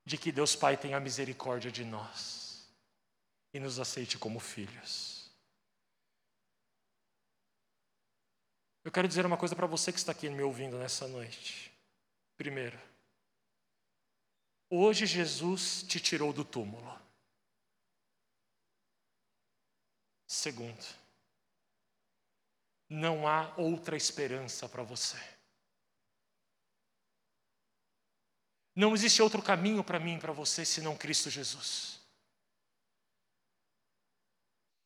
de 0.06 0.18
que 0.18 0.32
Deus 0.32 0.56
Pai 0.56 0.78
tenha 0.78 0.97
misericórdia 0.97 1.70
de 1.70 1.84
nós 1.84 2.72
e 3.54 3.60
nos 3.60 3.82
aceite 3.82 4.18
como 4.18 4.39
filhos. 4.39 5.21
Eu 8.84 8.92
quero 8.92 9.08
dizer 9.08 9.26
uma 9.26 9.38
coisa 9.38 9.56
para 9.56 9.68
você 9.68 9.92
que 9.92 10.00
está 10.00 10.12
aqui 10.12 10.30
me 10.30 10.42
ouvindo 10.42 10.78
nessa 10.78 11.08
noite. 11.08 11.72
Primeiro, 12.36 12.80
hoje 14.70 15.06
Jesus 15.06 15.84
te 15.84 16.00
tirou 16.00 16.34
do 16.34 16.44
túmulo. 16.44 17.00
Segundo, 20.26 20.84
não 22.90 23.28
há 23.28 23.54
outra 23.58 23.96
esperança 23.96 24.68
para 24.68 24.82
você. 24.82 25.18
Não 28.76 28.96
existe 28.96 29.22
outro 29.22 29.44
caminho 29.44 29.84
para 29.84 30.00
mim 30.00 30.16
e 30.16 30.20
para 30.20 30.32
você 30.32 30.66
senão 30.66 30.98
Cristo 30.98 31.30
Jesus. 31.30 32.02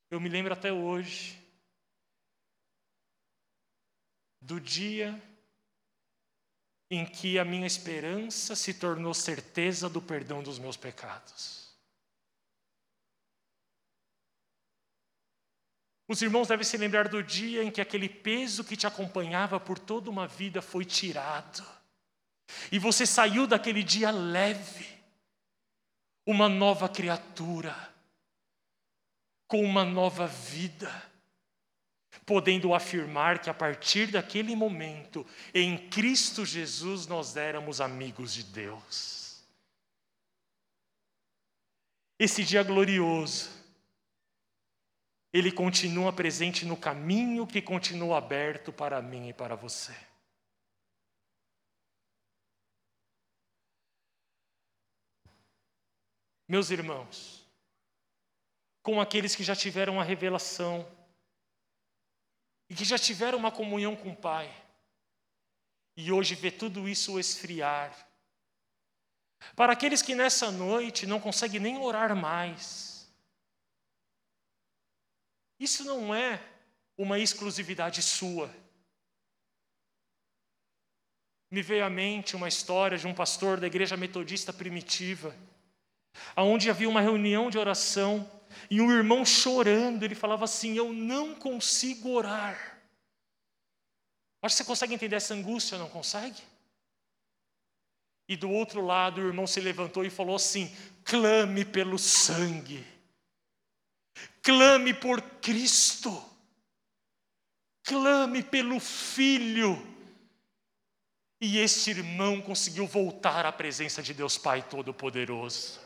Eu 0.09 0.19
me 0.19 0.27
lembro 0.27 0.51
até 0.51 0.73
hoje 0.73 1.44
do 4.45 4.61
dia 4.61 5.19
em 6.89 7.03
que 7.03 7.39
a 7.39 7.43
minha 7.43 7.65
esperança 7.65 8.55
se 8.55 8.75
tornou 8.75 9.13
certeza 9.13 9.89
do 9.89 9.99
perdão 9.99 10.43
dos 10.43 10.59
meus 10.59 10.77
pecados. 10.77 11.75
Os 16.07 16.21
irmãos 16.21 16.47
devem 16.47 16.63
se 16.63 16.77
lembrar 16.77 17.07
do 17.07 17.23
dia 17.23 17.63
em 17.63 17.71
que 17.71 17.81
aquele 17.81 18.07
peso 18.07 18.63
que 18.63 18.77
te 18.77 18.85
acompanhava 18.85 19.59
por 19.59 19.79
toda 19.79 20.11
uma 20.11 20.27
vida 20.27 20.61
foi 20.61 20.85
tirado. 20.85 21.65
E 22.71 22.77
você 22.77 23.07
saiu 23.07 23.47
daquele 23.47 23.81
dia 23.81 24.11
leve, 24.11 24.87
uma 26.23 26.47
nova 26.47 26.87
criatura, 26.87 27.75
com 29.47 29.63
uma 29.63 29.83
nova 29.83 30.27
vida, 30.27 30.91
podendo 32.25 32.73
afirmar 32.73 33.39
que 33.39 33.49
a 33.49 33.53
partir 33.53 34.07
daquele 34.11 34.55
momento, 34.55 35.25
em 35.53 35.89
Cristo 35.89 36.45
Jesus, 36.45 37.05
nós 37.05 37.37
éramos 37.37 37.79
amigos 37.79 38.33
de 38.33 38.43
Deus. 38.43 39.45
Esse 42.17 42.43
dia 42.43 42.63
glorioso, 42.63 43.49
ele 45.31 45.51
continua 45.51 46.13
presente 46.13 46.65
no 46.65 46.77
caminho 46.77 47.45
que 47.45 47.61
continua 47.61 48.17
aberto 48.17 48.71
para 48.73 49.01
mim 49.01 49.29
e 49.29 49.33
para 49.33 49.55
você. 49.55 49.95
Meus 56.47 56.69
irmãos, 56.69 57.45
com 58.81 59.01
aqueles 59.01 59.35
que 59.35 59.43
já 59.43 59.55
tiveram 59.55 59.99
a 59.99 60.03
revelação 60.03 60.87
e 62.69 62.75
que 62.75 62.85
já 62.85 62.97
tiveram 62.97 63.37
uma 63.37 63.51
comunhão 63.51 63.95
com 63.95 64.11
o 64.11 64.15
Pai, 64.15 64.51
e 65.97 66.11
hoje 66.11 66.35
vê 66.35 66.51
tudo 66.51 66.89
isso 66.89 67.19
esfriar. 67.19 67.95
Para 69.55 69.73
aqueles 69.73 70.01
que 70.01 70.15
nessa 70.15 70.51
noite 70.51 71.05
não 71.05 71.19
conseguem 71.19 71.59
nem 71.59 71.77
orar 71.77 72.15
mais, 72.15 73.09
isso 75.59 75.83
não 75.83 76.13
é 76.13 76.41
uma 76.97 77.19
exclusividade 77.19 78.01
sua. 78.01 78.53
Me 81.51 81.61
veio 81.61 81.85
à 81.85 81.89
mente 81.89 82.35
uma 82.35 82.47
história 82.47 82.97
de 82.97 83.07
um 83.07 83.13
pastor 83.13 83.59
da 83.59 83.67
igreja 83.67 83.95
metodista 83.95 84.51
primitiva 84.51 85.35
aonde 86.35 86.69
havia 86.69 86.89
uma 86.89 87.01
reunião 87.01 87.49
de 87.49 87.57
oração 87.57 88.29
e 88.69 88.81
um 88.81 88.91
irmão 88.91 89.25
chorando, 89.25 90.03
ele 90.03 90.15
falava 90.15 90.45
assim: 90.45 90.75
Eu 90.75 90.91
não 90.93 91.35
consigo 91.35 92.09
orar. 92.09 92.81
Acho 94.41 94.55
que 94.55 94.63
você 94.63 94.67
consegue 94.67 94.93
entender 94.93 95.15
essa 95.15 95.33
angústia, 95.33 95.77
não 95.77 95.89
consegue? 95.89 96.41
E 98.27 98.35
do 98.35 98.49
outro 98.49 98.85
lado, 98.85 99.21
o 99.21 99.27
irmão 99.27 99.45
se 99.45 99.59
levantou 99.59 100.03
e 100.03 100.09
falou 100.09 100.35
assim: 100.35 100.75
clame 101.03 101.63
pelo 101.63 101.97
sangue, 101.97 102.85
clame 104.41 104.93
por 104.93 105.21
Cristo, 105.21 106.23
clame 107.83 108.43
pelo 108.43 108.79
Filho. 108.79 109.93
E 111.39 111.59
este 111.59 111.91
irmão 111.91 112.41
conseguiu 112.41 112.87
voltar 112.87 113.45
à 113.45 113.51
presença 113.51 114.01
de 114.01 114.13
Deus 114.13 114.37
Pai 114.37 114.63
Todo-Poderoso. 114.67 115.84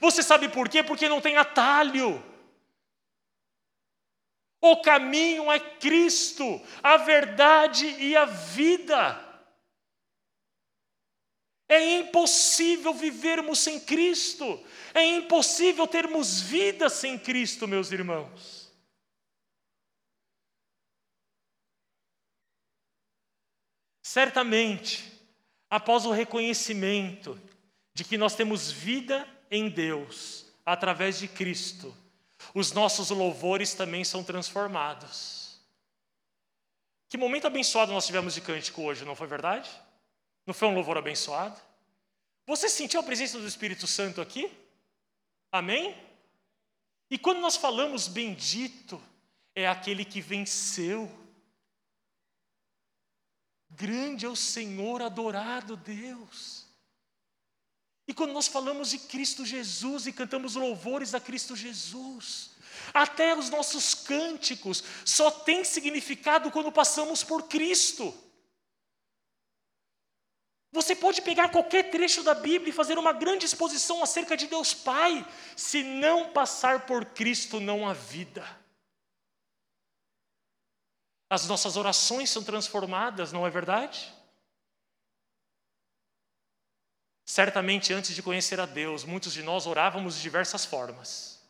Você 0.00 0.22
sabe 0.22 0.48
por 0.48 0.68
quê? 0.68 0.82
Porque 0.82 1.08
não 1.08 1.20
tem 1.20 1.36
atalho. 1.36 2.22
O 4.60 4.80
caminho 4.80 5.50
é 5.50 5.58
Cristo, 5.58 6.44
a 6.82 6.96
verdade 6.96 7.84
e 7.84 8.16
a 8.16 8.24
vida. 8.24 9.28
É 11.68 11.98
impossível 11.98 12.92
vivermos 12.92 13.58
sem 13.58 13.80
Cristo, 13.80 14.62
é 14.94 15.02
impossível 15.04 15.86
termos 15.88 16.40
vida 16.40 16.88
sem 16.88 17.18
Cristo, 17.18 17.66
meus 17.66 17.90
irmãos. 17.90 18.70
Certamente, 24.02 25.10
após 25.70 26.04
o 26.04 26.12
reconhecimento 26.12 27.40
de 27.94 28.04
que 28.04 28.18
nós 28.18 28.34
temos 28.34 28.70
vida 28.70 29.26
em 29.52 29.68
Deus 29.68 30.46
através 30.64 31.18
de 31.18 31.28
Cristo, 31.28 31.94
os 32.54 32.72
nossos 32.72 33.10
louvores 33.10 33.74
também 33.74 34.02
são 34.02 34.24
transformados. 34.24 35.60
Que 37.08 37.18
momento 37.18 37.46
abençoado 37.46 37.92
nós 37.92 38.06
tivemos 38.06 38.32
de 38.32 38.40
cântico 38.40 38.82
hoje, 38.82 39.04
não 39.04 39.14
foi 39.14 39.26
verdade? 39.26 39.70
Não 40.46 40.54
foi 40.54 40.66
um 40.66 40.74
louvor 40.74 40.96
abençoado? 40.96 41.60
Você 42.46 42.68
sentiu 42.68 42.98
a 42.98 43.02
presença 43.02 43.38
do 43.38 43.46
Espírito 43.46 43.86
Santo 43.86 44.20
aqui? 44.20 44.50
Amém? 45.52 45.94
E 47.10 47.18
quando 47.18 47.40
nós 47.40 47.56
falamos 47.56 48.08
bendito, 48.08 49.00
é 49.54 49.68
aquele 49.68 50.04
que 50.04 50.22
venceu. 50.22 51.10
Grande 53.68 54.24
é 54.24 54.28
o 54.28 54.34
Senhor, 54.34 55.02
adorado 55.02 55.76
Deus. 55.76 56.61
E 58.06 58.14
quando 58.14 58.32
nós 58.32 58.48
falamos 58.48 58.90
de 58.90 58.98
Cristo 58.98 59.44
Jesus 59.44 60.06
e 60.06 60.12
cantamos 60.12 60.54
louvores 60.54 61.14
a 61.14 61.20
Cristo 61.20 61.54
Jesus, 61.54 62.50
até 62.92 63.36
os 63.36 63.48
nossos 63.48 63.94
cânticos 63.94 64.82
só 65.04 65.30
têm 65.30 65.64
significado 65.64 66.50
quando 66.50 66.72
passamos 66.72 67.22
por 67.22 67.44
Cristo. 67.44 68.12
Você 70.72 70.96
pode 70.96 71.20
pegar 71.20 71.50
qualquer 71.50 71.90
trecho 71.90 72.22
da 72.22 72.34
Bíblia 72.34 72.70
e 72.70 72.74
fazer 72.74 72.98
uma 72.98 73.12
grande 73.12 73.44
exposição 73.44 74.02
acerca 74.02 74.36
de 74.36 74.46
Deus 74.46 74.72
Pai, 74.72 75.26
se 75.54 75.82
não 75.82 76.32
passar 76.32 76.86
por 76.86 77.04
Cristo, 77.04 77.60
não 77.60 77.86
há 77.86 77.92
vida. 77.92 78.42
As 81.28 81.46
nossas 81.46 81.76
orações 81.76 82.30
são 82.30 82.42
transformadas, 82.42 83.32
não 83.32 83.46
é 83.46 83.50
verdade? 83.50 84.12
Certamente, 87.24 87.92
antes 87.92 88.14
de 88.14 88.22
conhecer 88.22 88.58
a 88.60 88.66
Deus, 88.66 89.04
muitos 89.04 89.32
de 89.32 89.42
nós 89.42 89.66
orávamos 89.66 90.16
de 90.16 90.22
diversas 90.22 90.64
formas. 90.64 91.40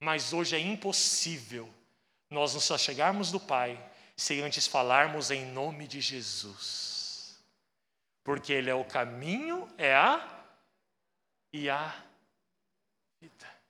Mas 0.00 0.32
hoje 0.32 0.56
é 0.56 0.58
impossível 0.58 1.72
nós 2.28 2.54
nos 2.54 2.70
achegarmos 2.70 3.30
do 3.30 3.40
Pai 3.40 3.78
sem 4.16 4.40
antes 4.40 4.66
falarmos 4.66 5.30
em 5.30 5.46
nome 5.46 5.86
de 5.86 6.00
Jesus. 6.00 7.42
Porque 8.22 8.52
Ele 8.52 8.70
é 8.70 8.74
o 8.74 8.84
caminho, 8.84 9.68
é 9.78 9.94
a 9.94 10.28
e 11.52 11.68
a 11.68 11.88
vida. 13.20 13.62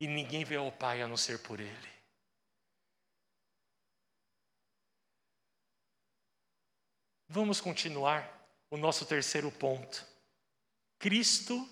E 0.00 0.06
ninguém 0.06 0.44
vê 0.44 0.56
ao 0.56 0.70
Pai 0.70 1.02
a 1.02 1.08
não 1.08 1.16
ser 1.16 1.42
por 1.42 1.60
Ele. 1.60 1.94
Vamos 7.28 7.60
continuar 7.60 8.43
o 8.74 8.76
nosso 8.76 9.06
terceiro 9.06 9.52
ponto. 9.52 10.04
Cristo 10.98 11.68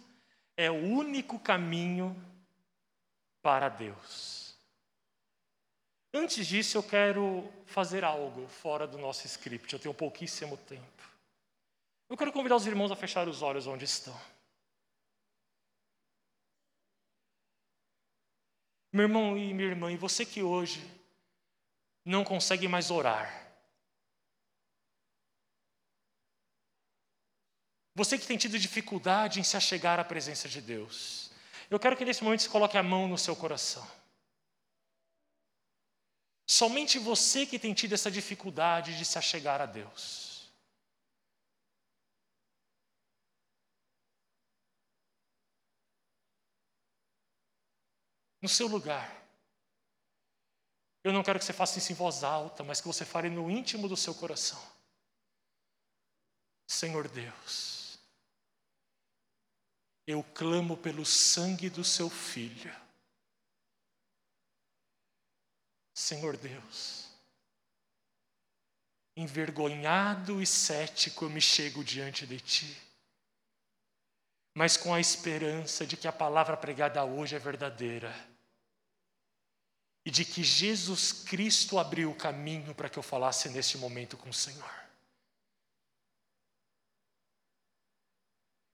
é 0.57 0.71
o 0.71 0.75
único 0.75 1.37
caminho 1.39 2.15
para 3.43 3.69
Deus. 3.69 4.57
Antes 6.15 6.47
disso, 6.47 6.79
eu 6.79 6.83
quero 6.83 7.53
fazer 7.67 8.05
algo 8.05 8.47
fora 8.47 8.87
do 8.87 8.99
nosso 8.99 9.27
script, 9.27 9.73
eu 9.73 9.81
tenho 9.81 9.95
pouquíssimo 9.95 10.57
tempo. 10.57 11.03
Eu 12.09 12.17
quero 12.17 12.33
convidar 12.33 12.55
os 12.57 12.67
irmãos 12.67 12.93
a 12.93 12.97
fechar 12.97 13.27
os 13.27 13.43
olhos 13.43 13.67
onde 13.67 13.85
estão. 13.85 14.19
Meu 18.93 19.05
irmão 19.05 19.37
e 19.37 19.53
minha 19.53 19.69
irmã, 19.69 19.91
e 19.91 19.97
você 19.97 20.25
que 20.25 20.43
hoje 20.43 20.89
não 22.05 22.23
consegue 22.23 22.69
mais 22.69 22.91
orar, 22.93 23.42
Você 27.95 28.19
que 28.19 28.27
tem 28.27 28.39
tido 28.39 28.59
dificuldade 28.59 29.39
em 29.39 29.43
se 29.43 29.57
achegar 29.57 30.01
à 30.01 30.05
presença 30.05 30.49
de 30.49 30.61
Deus, 30.61 31.31
eu 31.69 31.79
quero 31.79 31.97
que 31.97 32.05
nesse 32.05 32.25
momento 32.25 32.43
você 32.43 32.49
coloque 32.49 32.79
a 32.79 32.83
mão 32.83 33.07
no 33.07 33.19
seu 33.19 33.37
coração. 33.37 33.87
Somente 36.47 36.99
você 36.99 37.47
que 37.47 37.59
tem 37.59 37.73
tido 37.73 37.95
essa 37.95 38.11
dificuldade 38.11 38.97
de 38.97 39.05
se 39.05 39.19
achegar 39.19 39.61
a 39.61 39.67
Deus. 39.67 40.51
No 48.41 48.49
seu 48.49 48.67
lugar. 48.67 49.23
Eu 51.05 51.13
não 51.13 51.23
quero 51.23 51.39
que 51.39 51.45
você 51.45 51.53
faça 51.53 51.79
isso 51.79 51.93
em 51.93 51.95
voz 51.95 52.23
alta, 52.23 52.63
mas 52.63 52.81
que 52.81 52.87
você 52.87 53.05
fale 53.05 53.31
no 53.31 53.51
íntimo 53.51 53.89
do 53.89 53.97
seu 53.97 54.15
coração. 54.15 54.63
Senhor 56.67 57.09
Deus, 57.09 57.72
eu 60.07 60.23
clamo 60.35 60.77
pelo 60.77 61.05
sangue 61.05 61.71
do 61.71 61.85
seu 61.85 62.11
filho. 62.11 62.75
Senhor 65.95 66.37
Deus, 66.37 67.09
envergonhado 69.17 70.41
e 70.41 70.47
cético 70.47 71.25
eu 71.25 71.31
me 71.31 71.41
chego 71.41 71.85
diante 71.85 72.27
de 72.27 72.41
Ti, 72.41 72.83
mas 74.55 74.77
com 74.77 74.93
a 74.93 75.01
esperança 75.01 75.87
de 75.87 75.97
que 75.97 76.09
a 76.09 76.13
palavra 76.13 76.57
pregada 76.57 77.05
hoje 77.05 77.37
é 77.37 77.39
verdadeira 77.39 78.13
e 80.05 80.11
de 80.11 80.25
que 80.25 80.43
Jesus 80.43 81.13
Cristo 81.13 81.79
abriu 81.79 82.11
o 82.11 82.17
caminho 82.17 82.75
para 82.75 82.89
que 82.89 82.99
eu 82.99 83.03
falasse 83.03 83.49
neste 83.51 83.79
momento 83.79 84.17
com 84.17 84.31
o 84.31 84.35
Senhor. 84.35 84.83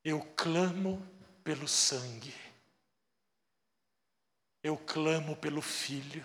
Eu 0.02 0.20
clamo 0.34 1.17
pelo 1.48 1.66
sangue. 1.66 2.34
Eu 4.62 4.76
clamo 4.76 5.34
pelo 5.34 5.62
Filho. 5.62 6.22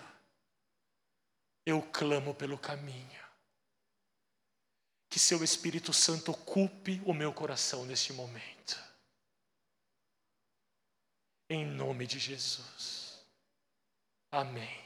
Eu 1.64 1.80
clamo 1.80 2.34
pelo 2.34 2.58
caminho. 2.58 3.24
Que 5.08 5.18
seu 5.18 5.42
Espírito 5.42 5.94
Santo 5.94 6.30
ocupe 6.30 7.00
o 7.06 7.14
meu 7.14 7.32
coração 7.32 7.86
neste 7.86 8.12
momento. 8.12 8.78
Em 11.48 11.64
nome 11.64 12.06
de 12.06 12.18
Jesus. 12.18 13.24
Amém. 14.30 14.84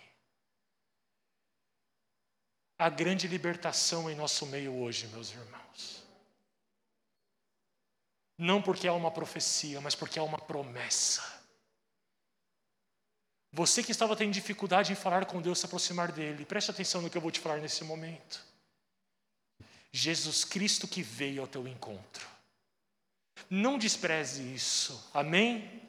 A 2.79 2.89
grande 2.89 3.27
libertação 3.27 4.09
em 4.09 4.15
nosso 4.15 4.47
meio 4.47 4.73
hoje, 4.73 5.09
meus 5.09 5.33
irmãos 5.33 5.98
não 8.39 8.63
porque 8.63 8.87
é 8.87 8.93
uma 8.93 9.11
profecia, 9.11 9.81
mas 9.81 9.97
porque 9.97 10.19
é 10.19 10.23
uma 10.23 10.39
promessa. 10.39 11.39
Você 13.53 13.83
que 13.83 13.91
estava 13.91 14.15
tendo 14.15 14.33
dificuldade 14.33 14.93
em 14.93 14.97
falar 14.97 15.25
com 15.27 15.43
Deus, 15.43 15.59
se 15.59 15.67
aproximar 15.67 16.13
dele, 16.13 16.45
preste 16.45 16.71
atenção 16.71 17.03
no 17.03 17.11
que 17.11 17.17
eu 17.17 17.23
vou 17.23 17.31
te 17.31 17.41
falar 17.41 17.59
nesse 17.59 17.83
momento. 17.83 18.47
Jesus 19.91 20.45
Cristo 20.45 20.87
que 20.87 21.03
veio 21.03 21.43
ao 21.43 21.49
teu 21.49 21.67
encontro. 21.67 22.29
Não 23.51 23.79
despreze 23.79 24.43
isso. 24.55 25.11
Amém? 25.13 25.83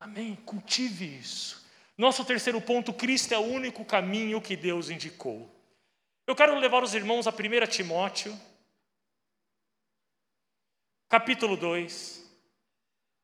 Amém. 0.00 0.36
Cultive 0.44 1.18
isso. 1.18 1.64
Nosso 1.96 2.24
terceiro 2.24 2.60
ponto: 2.60 2.92
Cristo 2.92 3.32
é 3.32 3.38
o 3.38 3.42
único 3.42 3.84
caminho 3.84 4.40
que 4.40 4.56
Deus 4.56 4.90
indicou. 4.90 5.48
Eu 6.26 6.34
quero 6.34 6.58
levar 6.58 6.82
os 6.82 6.94
irmãos 6.94 7.26
a 7.26 7.30
1 7.30 7.66
Timóteo, 7.68 8.38
capítulo 11.14 11.56
2, 11.56 12.28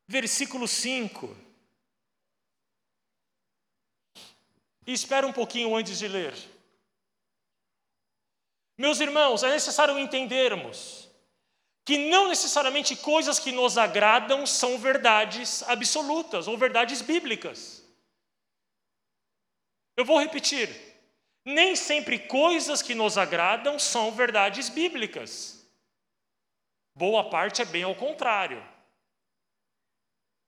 versículo 0.06 0.68
5. 0.68 1.36
E 4.86 4.92
espera 4.92 5.26
um 5.26 5.32
pouquinho 5.32 5.74
antes 5.74 5.98
de 5.98 6.06
ler. 6.06 6.32
Meus 8.78 9.00
irmãos, 9.00 9.42
é 9.42 9.50
necessário 9.50 9.98
entendermos 9.98 11.10
que 11.84 11.98
não 11.98 12.28
necessariamente 12.28 12.94
coisas 12.94 13.40
que 13.40 13.50
nos 13.50 13.76
agradam 13.76 14.46
são 14.46 14.78
verdades 14.78 15.64
absolutas 15.64 16.46
ou 16.46 16.56
verdades 16.56 17.02
bíblicas. 17.02 17.84
Eu 19.96 20.04
vou 20.04 20.20
repetir. 20.20 20.68
Nem 21.44 21.74
sempre 21.74 22.20
coisas 22.20 22.82
que 22.82 22.94
nos 22.94 23.18
agradam 23.18 23.80
são 23.80 24.12
verdades 24.12 24.68
bíblicas. 24.68 25.59
Boa 26.94 27.28
parte 27.30 27.62
é 27.62 27.64
bem 27.64 27.82
ao 27.82 27.94
contrário. 27.94 28.62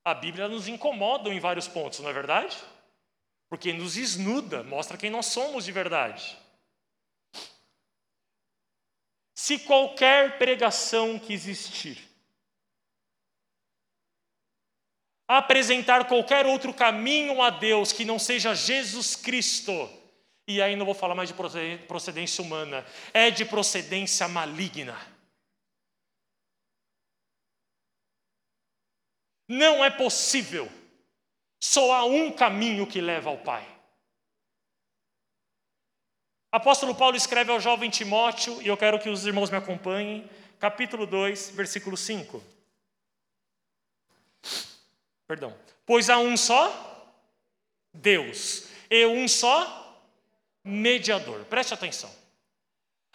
A 0.05 0.14
Bíblia 0.14 0.49
nos 0.49 0.68
incomoda 0.68 1.30
em 1.30 1.40
vários 1.40 1.68
pontos, 1.68 2.01
não 2.01 2.11
é 2.11 2.12
verdade? 2.12 2.57
Porque 3.49 3.72
nos 3.72 3.97
esnuda, 3.97 4.62
mostra 4.62 4.99
quem 4.99 5.11
nós 5.11 5.26
somos 5.26 5.64
de 5.64 5.72
verdade. 5.72 6.36
Se 9.34 9.59
qualquer 9.61 10.38
pregação 10.38 11.18
que 11.18 11.32
existir 11.32 12.12
apresentar 15.38 16.07
qualquer 16.07 16.47
outro 16.47 16.74
caminho 16.74 17.40
a 17.40 17.51
Deus 17.51 17.93
que 17.93 18.05
não 18.05 18.18
seja 18.18 18.55
Jesus 18.55 19.16
Cristo, 19.16 19.88
E 20.47 20.61
aí 20.61 20.74
não 20.74 20.84
vou 20.84 20.95
falar 20.95 21.14
mais 21.14 21.28
de 21.28 21.34
procedência 21.86 22.43
humana, 22.43 22.84
é 23.14 23.30
de 23.30 23.45
procedência 23.45 24.26
maligna. 24.26 24.99
Não 29.53 29.85
é 29.85 29.91
possível. 29.91 30.67
Só 31.61 31.93
há 31.93 32.07
um 32.07 32.33
caminho 32.33 32.87
que 32.87 33.03
leva 33.03 33.29
ao 33.29 33.37
Pai. 33.37 33.69
Apóstolo 36.51 36.95
Paulo 36.95 37.19
escreve 37.19 37.53
ao 37.53 37.61
jovem 37.61 37.91
Timóteo, 37.91 38.63
e 38.63 38.69
eu 38.69 38.79
quero 38.79 38.99
que 38.99 39.11
os 39.11 39.27
irmãos 39.27 39.51
me 39.51 39.59
acompanhem, 39.59 40.27
capítulo 40.59 41.07
2, 41.07 41.51
versículo 41.51 41.99
5. 41.99 42.43
Perdão. 45.27 45.55
Pois 45.85 46.09
há 46.09 46.17
um 46.17 46.35
só 46.35 47.15
Deus, 47.93 48.69
e 48.91 49.05
um 49.05 49.29
só 49.29 50.03
mediador. 50.65 51.45
Preste 51.45 51.75
atenção. 51.75 52.11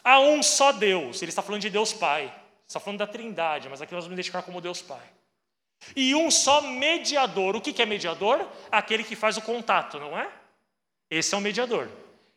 Há 0.04 0.20
um 0.20 0.44
só 0.44 0.72
Deus, 0.72 1.20
ele 1.20 1.30
está 1.30 1.42
falando 1.42 1.64
de 1.64 1.72
Deus 1.72 1.94
Pai, 1.94 2.32
está 2.68 2.80
falando 2.80 3.00
da 3.00 3.08
Trindade, 3.08 3.70
mas 3.70 3.82
aqui 3.82 3.94
nós 3.96 4.04
vamos 4.04 4.14
identificar 4.14 4.44
como 4.44 4.62
Deus 4.62 4.84
Pai. 4.84 5.17
E 5.96 6.16
um 6.16 6.30
só 6.30 6.62
mediador. 6.62 7.56
O 7.56 7.62
que 7.62 7.82
é 7.82 7.86
mediador? 7.86 8.48
Aquele 8.72 9.04
que 9.04 9.16
faz 9.16 9.38
o 9.38 9.42
contato, 9.42 10.00
não 10.00 10.18
é? 10.18 10.32
Esse 11.10 11.34
é 11.34 11.38
o 11.38 11.42
mediador. 11.42 11.90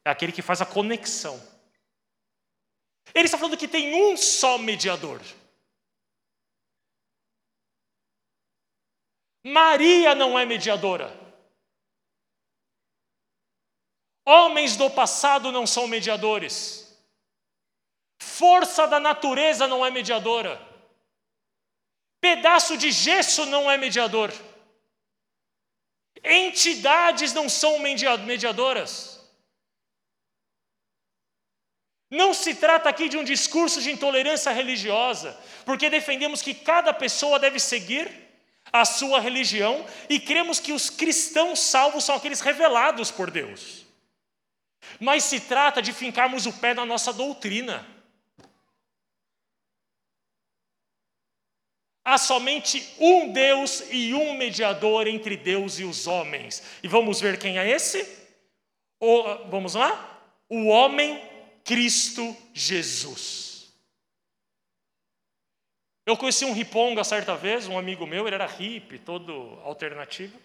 É 0.04 0.10
aquele 0.10 0.32
que 0.32 0.42
faz 0.42 0.60
a 0.60 0.66
conexão. 0.66 1.40
Ele 3.14 3.24
está 3.24 3.36
falando 3.36 3.56
que 3.56 3.68
tem 3.68 3.94
um 3.94 4.16
só 4.16 4.58
mediador. 4.58 5.20
Maria 9.44 10.14
não 10.14 10.38
é 10.38 10.44
mediadora. 10.44 11.18
Homens 14.24 14.76
do 14.76 14.90
passado 14.90 15.50
não 15.50 15.66
são 15.66 15.88
mediadores. 15.88 16.80
Força 18.20 18.86
da 18.86 19.00
natureza 19.00 19.66
não 19.66 19.84
é 19.84 19.90
mediadora. 19.90 20.69
Pedaço 22.20 22.76
de 22.76 22.90
gesso 22.90 23.46
não 23.46 23.70
é 23.70 23.76
mediador. 23.76 24.32
Entidades 26.22 27.32
não 27.32 27.48
são 27.48 27.78
mediadoras. 27.78 29.20
Não 32.10 32.34
se 32.34 32.54
trata 32.54 32.88
aqui 32.88 33.08
de 33.08 33.16
um 33.16 33.24
discurso 33.24 33.80
de 33.80 33.90
intolerância 33.92 34.50
religiosa, 34.50 35.38
porque 35.64 35.88
defendemos 35.88 36.42
que 36.42 36.52
cada 36.52 36.92
pessoa 36.92 37.38
deve 37.38 37.60
seguir 37.60 38.10
a 38.72 38.84
sua 38.84 39.20
religião 39.20 39.86
e 40.08 40.18
cremos 40.18 40.58
que 40.58 40.72
os 40.72 40.90
cristãos 40.90 41.60
salvos 41.60 42.04
são 42.04 42.16
aqueles 42.16 42.40
revelados 42.40 43.10
por 43.10 43.30
Deus. 43.30 43.86
Mas 44.98 45.24
se 45.24 45.40
trata 45.40 45.80
de 45.80 45.92
fincarmos 45.92 46.46
o 46.46 46.52
pé 46.52 46.74
na 46.74 46.84
nossa 46.84 47.12
doutrina. 47.12 47.86
Há 52.04 52.16
somente 52.16 52.94
um 52.98 53.30
Deus 53.30 53.84
e 53.90 54.14
um 54.14 54.34
mediador 54.34 55.06
entre 55.06 55.36
Deus 55.36 55.78
e 55.78 55.84
os 55.84 56.06
homens. 56.06 56.62
E 56.82 56.88
vamos 56.88 57.20
ver 57.20 57.38
quem 57.38 57.58
é 57.58 57.68
esse? 57.68 58.06
O, 58.98 59.22
vamos 59.50 59.74
lá? 59.74 60.18
O 60.48 60.66
homem 60.66 61.22
Cristo 61.62 62.34
Jesus. 62.54 63.70
Eu 66.06 66.16
conheci 66.16 66.44
um 66.44 66.54
riponga 66.54 67.04
certa 67.04 67.36
vez, 67.36 67.68
um 67.68 67.78
amigo 67.78 68.06
meu, 68.06 68.26
ele 68.26 68.34
era 68.34 68.46
hippie, 68.46 68.98
todo 68.98 69.60
alternativo. 69.62 70.36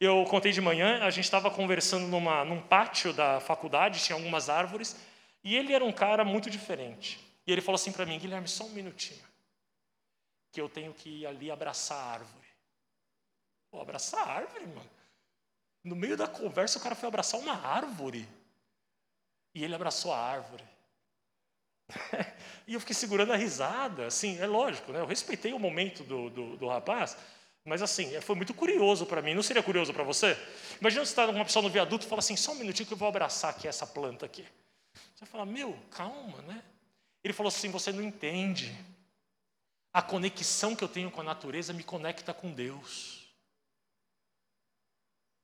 Eu 0.00 0.24
contei 0.24 0.50
de 0.50 0.60
manhã, 0.60 1.02
a 1.02 1.10
gente 1.10 1.24
estava 1.24 1.50
conversando 1.50 2.06
numa, 2.06 2.44
num 2.44 2.60
pátio 2.60 3.12
da 3.12 3.38
faculdade, 3.38 4.02
tinha 4.02 4.16
algumas 4.16 4.48
árvores, 4.48 4.96
e 5.44 5.54
ele 5.54 5.72
era 5.72 5.84
um 5.84 5.92
cara 5.92 6.24
muito 6.24 6.50
diferente. 6.50 7.20
E 7.46 7.52
ele 7.52 7.60
falou 7.60 7.76
assim 7.76 7.92
para 7.92 8.04
mim, 8.04 8.18
Guilherme, 8.18 8.48
só 8.48 8.64
um 8.64 8.70
minutinho 8.70 9.35
que 10.56 10.60
eu 10.62 10.70
tenho 10.70 10.94
que 10.94 11.10
ir 11.10 11.26
ali 11.26 11.50
abraçar 11.50 11.98
a 11.98 12.12
árvore. 12.12 12.48
Pô, 13.70 13.78
abraçar 13.78 14.26
a 14.26 14.32
árvore, 14.32 14.66
mano. 14.66 14.90
No 15.84 15.94
meio 15.94 16.16
da 16.16 16.26
conversa, 16.26 16.78
o 16.78 16.80
cara 16.80 16.94
foi 16.94 17.06
abraçar 17.06 17.38
uma 17.38 17.52
árvore. 17.52 18.26
E 19.54 19.62
ele 19.62 19.74
abraçou 19.74 20.14
a 20.14 20.18
árvore. 20.18 20.64
e 22.66 22.72
eu 22.72 22.80
fiquei 22.80 22.94
segurando 22.94 23.34
a 23.34 23.36
risada. 23.36 24.06
Assim, 24.06 24.38
é 24.38 24.46
lógico, 24.46 24.92
né? 24.92 25.00
Eu 25.00 25.04
respeitei 25.04 25.52
o 25.52 25.58
momento 25.58 26.02
do, 26.02 26.30
do, 26.30 26.56
do 26.56 26.68
rapaz, 26.68 27.18
mas 27.62 27.82
assim, 27.82 28.18
foi 28.22 28.34
muito 28.34 28.54
curioso 28.54 29.04
para 29.04 29.20
mim. 29.20 29.34
Não 29.34 29.42
seria 29.42 29.62
curioso 29.62 29.92
para 29.92 30.04
você? 30.04 30.38
Imagina 30.80 31.04
você 31.04 31.12
estar 31.12 31.26
tá 31.26 31.32
com 31.34 31.38
uma 31.38 31.44
pessoa 31.44 31.62
no 31.62 31.68
viaduto 31.68 32.06
e 32.06 32.08
fala 32.08 32.20
assim: 32.20 32.34
só 32.34 32.52
um 32.52 32.56
minutinho 32.56 32.86
que 32.86 32.94
eu 32.94 32.98
vou 32.98 33.08
abraçar 33.08 33.50
aqui 33.50 33.68
essa 33.68 33.86
planta 33.86 34.24
aqui. 34.24 34.46
Você 35.14 35.26
fala, 35.26 35.44
meu, 35.44 35.78
calma, 35.90 36.40
né? 36.42 36.64
Ele 37.22 37.34
falou 37.34 37.48
assim: 37.48 37.70
você 37.70 37.92
não 37.92 38.02
entende. 38.02 38.74
A 39.96 40.02
conexão 40.02 40.76
que 40.76 40.84
eu 40.84 40.90
tenho 40.90 41.10
com 41.10 41.22
a 41.22 41.24
natureza 41.24 41.72
me 41.72 41.82
conecta 41.82 42.34
com 42.34 42.52
Deus. 42.52 43.26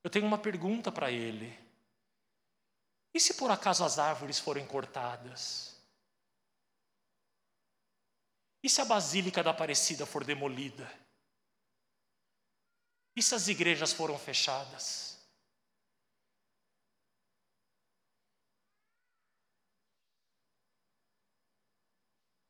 Eu 0.05 0.11
tenho 0.11 0.27
uma 0.27 0.37
pergunta 0.37 0.93
para 0.93 1.11
ele. 1.11 1.59
E 3.15 3.19
se 3.19 3.33
por 3.33 3.51
acaso 3.51 3.83
as 3.83 3.99
árvores 3.99 4.39
forem 4.39 4.67
cortadas? 4.67 5.75
E 8.63 8.69
se 8.69 8.83
a 8.83 8.85
Basílica 8.85 9.43
da 9.43 9.53
Aparecida 9.53 10.05
for 10.05 10.23
demolida? 10.23 10.87
E 13.17 13.23
se 13.23 13.35
as 13.35 13.49
igrejas 13.49 13.95
foram 13.95 14.19
fechadas? 14.19 15.12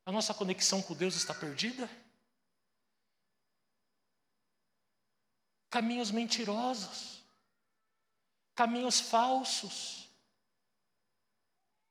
A 0.05 0.11
nossa 0.11 0.33
conexão 0.33 0.81
com 0.81 0.93
Deus 0.93 1.15
está 1.15 1.33
perdida? 1.33 1.89
Caminhos 5.69 6.11
mentirosos, 6.11 7.23
caminhos 8.53 8.99
falsos, 8.99 10.09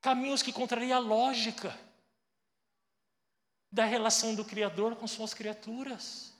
caminhos 0.00 0.42
que 0.42 0.52
contrariam 0.52 0.96
a 0.96 1.00
lógica 1.00 1.76
da 3.70 3.84
relação 3.84 4.34
do 4.34 4.44
Criador 4.44 4.94
com 4.96 5.06
suas 5.06 5.32
criaturas. 5.32 6.32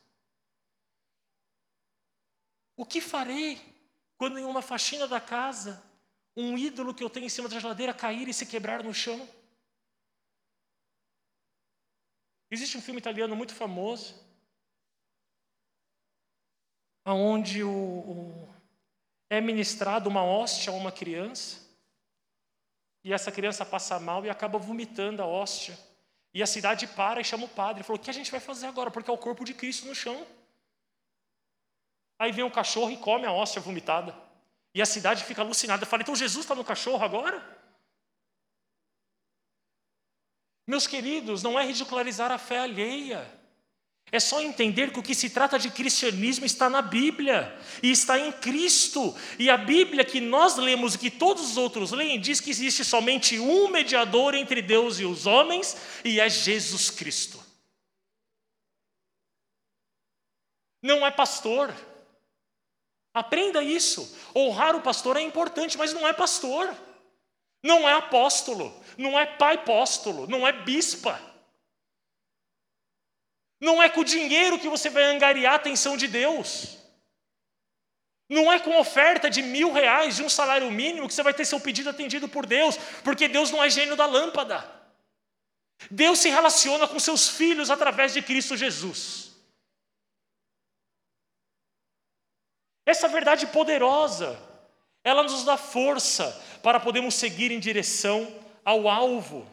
O 2.77 2.85
que 2.85 3.01
farei 3.01 3.61
quando 4.19 4.39
em 4.39 4.45
uma 4.45 4.61
faxina 4.61 5.09
da 5.09 5.21
casa 5.21 5.83
um 6.37 6.57
ídolo 6.57 6.95
que 6.95 7.03
eu 7.03 7.11
tenho 7.11 7.27
em 7.27 7.31
cima 7.31 7.49
da 7.49 7.59
geladeira 7.59 7.95
cair 7.95 8.29
e 8.29 8.35
se 8.35 8.45
quebrar 8.45 8.85
no 8.85 8.93
chão? 8.93 9.29
Existe 12.53 12.77
um 12.77 12.83
filme 12.83 13.01
italiano 13.01 13.35
muito 13.35 13.55
famoso, 13.55 14.15
onde 17.07 17.65
o, 17.65 17.71
o, 17.71 18.55
é 19.31 19.41
ministrado 19.41 20.07
uma 20.07 20.23
hóstia 20.23 20.71
a 20.71 20.77
uma 20.77 20.93
criança, 20.93 21.67
e 23.03 23.11
essa 23.11 23.33
criança 23.33 23.65
passa 23.65 23.99
mal 23.99 24.23
e 24.27 24.29
acaba 24.29 24.59
vomitando 24.59 25.23
a 25.23 25.27
hóstia. 25.27 25.79
E 26.35 26.43
a 26.43 26.47
cidade 26.47 26.87
para 26.89 27.23
e 27.23 27.25
chama 27.25 27.47
o 27.47 27.49
padre 27.49 27.81
e 27.81 27.85
falou: 27.85 27.99
O 27.99 28.05
que 28.05 28.11
a 28.11 28.13
gente 28.13 28.31
vai 28.31 28.39
fazer 28.39 28.67
agora? 28.67 28.91
Porque 28.91 29.11
é 29.11 29.15
o 29.15 29.19
corpo 29.19 29.47
de 29.47 29.55
Cristo 29.55 29.87
no 29.87 29.95
chão. 29.95 30.27
Aí 32.19 32.33
vem 32.33 32.45
um 32.45 32.51
cachorro 32.51 32.91
e 32.91 32.99
come 32.99 33.25
a 33.25 33.33
hóstia 33.33 33.63
vomitada. 33.63 34.15
E 34.75 34.83
a 34.83 34.87
cidade 34.87 35.25
fica 35.25 35.41
alucinada. 35.41 35.87
Fala: 35.87 36.03
Então 36.03 36.15
Jesus 36.15 36.45
está 36.45 36.55
no 36.55 36.65
cachorro 36.65 37.03
agora? 37.03 37.62
Meus 40.73 40.87
queridos, 40.87 41.43
não 41.43 41.61
é 41.61 41.67
ridicularizar 41.67 42.33
a 42.33 42.39
fé 42.39 42.61
alheia. 42.61 43.31
É 44.11 44.19
só 44.19 44.41
entender 44.41 44.91
que 44.91 44.99
o 44.99 45.03
que 45.03 45.15
se 45.15 45.29
trata 45.29 45.59
de 45.59 45.69
cristianismo 45.69 46.47
está 46.47 46.71
na 46.71 46.81
Bíblia 46.81 47.55
e 47.83 47.91
está 47.91 48.19
em 48.19 48.33
Cristo. 48.33 49.15
E 49.39 49.51
a 49.51 49.59
Bíblia 49.59 50.03
que 50.03 50.19
nós 50.19 50.57
lemos 50.57 50.95
e 50.95 50.99
que 50.99 51.11
todos 51.11 51.51
os 51.51 51.57
outros 51.59 51.91
leem 51.91 52.19
diz 52.19 52.41
que 52.41 52.49
existe 52.49 52.87
somente 52.87 53.39
um 53.39 53.69
mediador 53.69 54.35
entre 54.35 54.63
Deus 54.63 54.99
e 54.99 55.05
os 55.05 55.27
homens 55.27 55.77
e 56.03 56.19
é 56.19 56.27
Jesus 56.31 56.89
Cristo. 56.89 57.39
Não 60.81 61.07
é 61.07 61.11
pastor. 61.11 61.71
Aprenda 63.13 63.63
isso. 63.63 64.17
Honrar 64.35 64.75
o 64.75 64.81
pastor 64.81 65.19
é 65.19 65.21
importante, 65.21 65.77
mas 65.77 65.93
não 65.93 66.09
é 66.09 66.15
pastor. 66.15 66.75
Não 67.63 67.87
é 67.87 67.93
apóstolo 67.93 68.82
não 68.97 69.19
é 69.19 69.27
pai 69.27 69.55
apóstolo, 69.55 70.27
não 70.27 70.47
é 70.47 70.53
bispa. 70.53 71.21
Não 73.61 73.83
é 73.83 73.89
com 73.89 74.01
o 74.01 74.05
dinheiro 74.05 74.59
que 74.59 74.69
você 74.69 74.91
vai 74.91 75.05
angariar 75.05 75.53
a 75.53 75.57
atenção 75.57 75.97
de 75.97 76.09
Deus. 76.09 76.79
Não 78.29 78.53
é 78.53 78.59
com 78.59 78.77
oferta 78.79 79.31
de 79.31 79.43
mil 79.43 79.73
reais, 79.73 80.17
de 80.17 80.23
um 80.23 80.29
salário 80.29 80.71
mínimo, 80.71 81.07
que 81.07 81.15
você 81.15 81.23
vai 81.23 81.35
ter 81.35 81.45
seu 81.45 81.61
pedido 81.61 81.91
atendido 81.91 82.29
por 82.29 82.47
Deus, 82.47 82.77
porque 83.05 83.29
Deus 83.29 83.51
não 83.51 83.63
é 83.63 83.71
gênio 83.71 83.95
da 83.95 84.07
lâmpada. 84.07 84.69
Deus 85.91 86.19
se 86.19 86.29
relaciona 86.29 86.89
com 86.89 86.99
seus 86.99 87.29
filhos 87.29 87.71
através 87.71 88.13
de 88.13 88.23
Cristo 88.23 88.57
Jesus. 88.57 89.33
Essa 92.85 93.07
verdade 93.07 93.47
poderosa, 93.47 94.39
ela 95.05 95.23
nos 95.23 95.45
dá 95.45 95.57
força 95.57 96.33
para 96.63 96.81
podermos 96.81 97.15
seguir 97.15 97.53
em 97.53 97.61
direção 97.61 98.42
ao 98.65 98.89
alvo. 98.89 99.47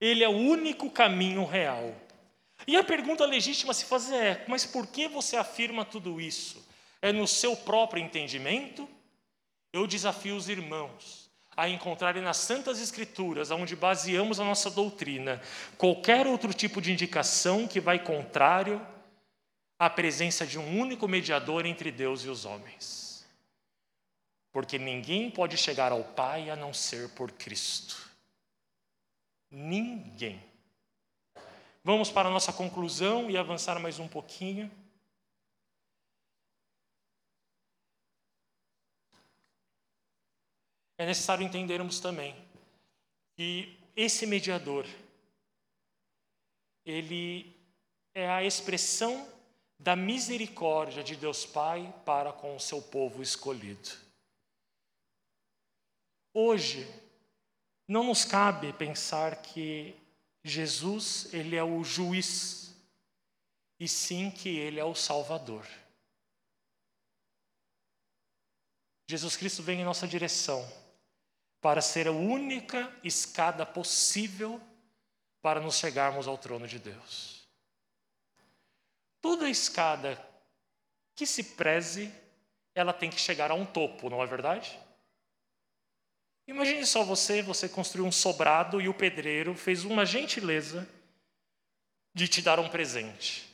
Ele 0.00 0.22
é 0.22 0.28
o 0.28 0.36
único 0.36 0.90
caminho 0.90 1.44
real. 1.44 1.94
E 2.66 2.76
a 2.76 2.84
pergunta 2.84 3.24
legítima 3.24 3.74
se 3.74 3.84
fazer 3.84 4.16
é: 4.16 4.44
mas 4.48 4.64
por 4.64 4.86
que 4.86 5.08
você 5.08 5.36
afirma 5.36 5.84
tudo 5.84 6.20
isso? 6.20 6.66
É 7.00 7.12
no 7.12 7.26
seu 7.26 7.56
próprio 7.56 8.02
entendimento? 8.02 8.88
Eu 9.72 9.86
desafio 9.86 10.36
os 10.36 10.48
irmãos 10.48 11.28
a 11.56 11.68
encontrarem 11.68 12.22
nas 12.22 12.36
Santas 12.36 12.80
Escrituras, 12.80 13.50
onde 13.50 13.74
baseamos 13.74 14.38
a 14.38 14.44
nossa 14.44 14.70
doutrina, 14.70 15.42
qualquer 15.76 16.24
outro 16.24 16.54
tipo 16.54 16.80
de 16.80 16.92
indicação 16.92 17.66
que 17.66 17.80
vai 17.80 17.98
contrário 17.98 18.80
à 19.76 19.90
presença 19.90 20.46
de 20.46 20.56
um 20.56 20.78
único 20.78 21.08
mediador 21.08 21.66
entre 21.66 21.90
Deus 21.90 22.24
e 22.24 22.28
os 22.28 22.44
homens. 22.44 23.07
Porque 24.52 24.78
ninguém 24.78 25.30
pode 25.30 25.56
chegar 25.56 25.92
ao 25.92 26.02
Pai 26.02 26.50
a 26.50 26.56
não 26.56 26.72
ser 26.72 27.08
por 27.10 27.30
Cristo. 27.32 28.10
Ninguém. 29.50 30.42
Vamos 31.84 32.10
para 32.10 32.28
a 32.28 32.32
nossa 32.32 32.52
conclusão 32.52 33.30
e 33.30 33.36
avançar 33.36 33.78
mais 33.78 33.98
um 33.98 34.08
pouquinho. 34.08 34.70
É 40.98 41.06
necessário 41.06 41.46
entendermos 41.46 42.00
também 42.00 42.34
que 43.36 43.78
esse 43.94 44.26
mediador, 44.26 44.84
ele 46.84 47.56
é 48.12 48.28
a 48.28 48.42
expressão 48.42 49.32
da 49.78 49.94
misericórdia 49.94 51.04
de 51.04 51.14
Deus 51.14 51.46
Pai 51.46 51.94
para 52.04 52.32
com 52.32 52.56
o 52.56 52.60
seu 52.60 52.82
povo 52.82 53.22
escolhido. 53.22 54.07
Hoje, 56.32 56.86
não 57.86 58.04
nos 58.04 58.24
cabe 58.24 58.72
pensar 58.74 59.42
que 59.42 59.94
Jesus, 60.44 61.32
ele 61.32 61.56
é 61.56 61.64
o 61.64 61.82
juiz, 61.82 62.74
e 63.80 63.88
sim 63.88 64.30
que 64.30 64.48
ele 64.48 64.78
é 64.78 64.84
o 64.84 64.94
salvador. 64.94 65.66
Jesus 69.08 69.36
Cristo 69.36 69.62
vem 69.62 69.80
em 69.80 69.84
nossa 69.84 70.06
direção 70.06 70.66
para 71.60 71.80
ser 71.80 72.06
a 72.06 72.12
única 72.12 72.94
escada 73.02 73.64
possível 73.64 74.60
para 75.40 75.60
nos 75.60 75.76
chegarmos 75.76 76.28
ao 76.28 76.36
trono 76.36 76.68
de 76.68 76.78
Deus. 76.78 77.48
Toda 79.20 79.48
escada 79.48 80.22
que 81.14 81.26
se 81.26 81.42
preze, 81.42 82.12
ela 82.74 82.92
tem 82.92 83.10
que 83.10 83.18
chegar 83.18 83.50
a 83.50 83.54
um 83.54 83.66
topo, 83.66 84.10
não 84.10 84.22
é 84.22 84.26
verdade? 84.26 84.78
Imagine 86.48 86.86
só 86.86 87.04
você, 87.04 87.42
você 87.42 87.68
construiu 87.68 88.06
um 88.06 88.10
sobrado 88.10 88.80
e 88.80 88.88
o 88.88 88.94
pedreiro 88.94 89.54
fez 89.54 89.84
uma 89.84 90.06
gentileza 90.06 90.88
de 92.14 92.26
te 92.26 92.40
dar 92.40 92.58
um 92.58 92.70
presente. 92.70 93.46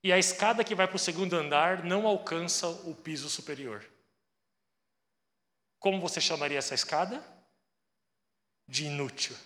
E 0.00 0.12
a 0.12 0.18
escada 0.18 0.62
que 0.62 0.76
vai 0.76 0.86
para 0.86 0.94
o 0.94 1.00
segundo 1.00 1.34
andar 1.34 1.82
não 1.82 2.06
alcança 2.06 2.68
o 2.68 2.94
piso 2.94 3.28
superior. 3.28 3.84
Como 5.80 6.00
você 6.00 6.20
chamaria 6.20 6.58
essa 6.58 6.72
escada? 6.72 7.20
De 8.68 8.84
inútil. 8.84 9.36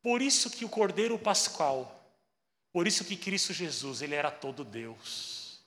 Por 0.00 0.22
isso 0.22 0.48
que 0.48 0.64
o 0.64 0.68
Cordeiro 0.68 1.18
Pascal, 1.18 1.92
por 2.72 2.86
isso 2.86 3.04
que 3.04 3.16
Cristo 3.16 3.52
Jesus, 3.52 4.00
ele 4.00 4.14
era 4.14 4.30
todo 4.30 4.64
Deus. 4.64 5.60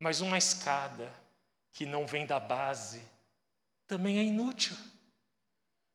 Mas 0.00 0.20
uma 0.20 0.38
escada 0.38 1.14
que 1.72 1.86
não 1.86 2.04
vem 2.04 2.26
da 2.26 2.40
base 2.40 3.11
também 3.86 4.18
é 4.18 4.22
inútil. 4.22 4.76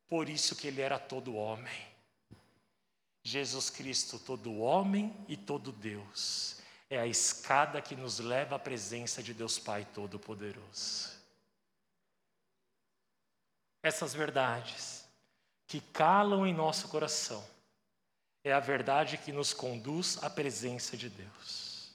Por 0.08 0.30
isso 0.30 0.56
que 0.56 0.68
ele 0.68 0.82
era 0.82 0.98
todo 0.98 1.36
homem. 1.36 1.88
Jesus 3.24 3.70
Cristo, 3.70 4.18
todo 4.18 4.60
homem 4.60 5.14
e 5.28 5.36
todo 5.36 5.72
Deus, 5.72 6.62
é 6.90 6.98
a 6.98 7.06
escada 7.06 7.82
que 7.82 7.96
nos 7.96 8.20
leva 8.20 8.56
à 8.56 8.60
presença 8.60 9.22
de 9.22 9.34
Deus 9.34 9.60
Pai 9.60 9.86
Todo-Poderoso. 9.94 11.18
Essas 13.84 14.14
verdades 14.14 15.06
que 15.68 15.82
calam 15.82 16.48
em 16.48 16.54
nosso 16.54 16.88
coração 16.88 17.46
é 18.44 18.54
a 18.54 18.62
verdade 18.62 19.18
que 19.18 19.34
nos 19.34 19.54
conduz 19.54 20.24
à 20.24 20.30
presença 20.30 20.96
de 20.96 21.10
Deus. 21.10 21.94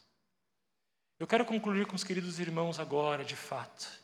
Eu 1.19 1.27
quero 1.27 1.47
concluir 1.47 1.87
com 1.87 1.97
os 1.97 2.05
queridos 2.05 2.39
irmãos 2.39 2.79
agora, 2.79 3.25
de 3.25 3.37
fato 3.37 4.02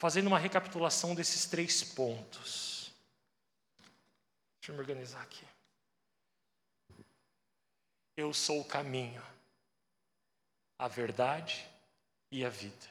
fazendo 0.00 0.28
uma 0.28 0.38
recapitulação 0.38 1.14
desses 1.14 1.44
três 1.44 1.84
pontos. 1.84 2.90
Deixa 4.58 4.72
eu 4.72 4.74
me 4.74 4.80
organizar 4.80 5.20
aqui. 5.20 5.44
Eu 8.16 8.32
sou 8.32 8.62
o 8.62 8.64
caminho, 8.64 9.22
a 10.78 10.88
verdade 10.88 11.68
e 12.32 12.46
a 12.46 12.48
vida. 12.48 12.88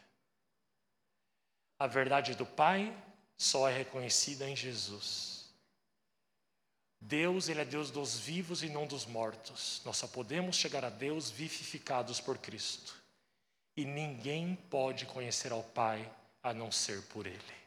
A 1.80 1.88
verdade 1.88 2.36
do 2.36 2.45
Pai 2.45 2.95
só 3.36 3.68
é 3.68 3.76
reconhecida 3.76 4.47
em 4.47 4.55
Jesus. 4.55 5.49
Deus, 7.01 7.49
Ele 7.49 7.62
é 7.62 7.66
Deus 7.66 7.89
dos 7.89 8.20
vivos 8.20 8.62
e 8.62 8.70
não 8.70 8.86
dos 8.86 9.07
mortos. 9.07 9.82
Nós 9.84 9.97
só 9.97 10.07
podemos 10.07 10.55
chegar 10.55 10.86
a 10.86 10.91
Deus 10.91 11.32
vivificados 11.32 12.22
por 12.22 12.38
Cristo. 12.38 12.93
E 13.76 13.84
ninguém 13.84 14.55
pode 14.70 15.07
conhecer 15.07 15.51
ao 15.51 15.64
Pai 15.64 16.07
a 16.41 16.53
não 16.53 16.71
ser 16.71 17.01
por 17.07 17.27
Ele. 17.27 17.59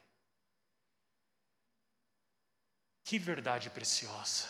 Que 3.05 3.19
verdade 3.19 3.71
preciosa. 3.71 4.49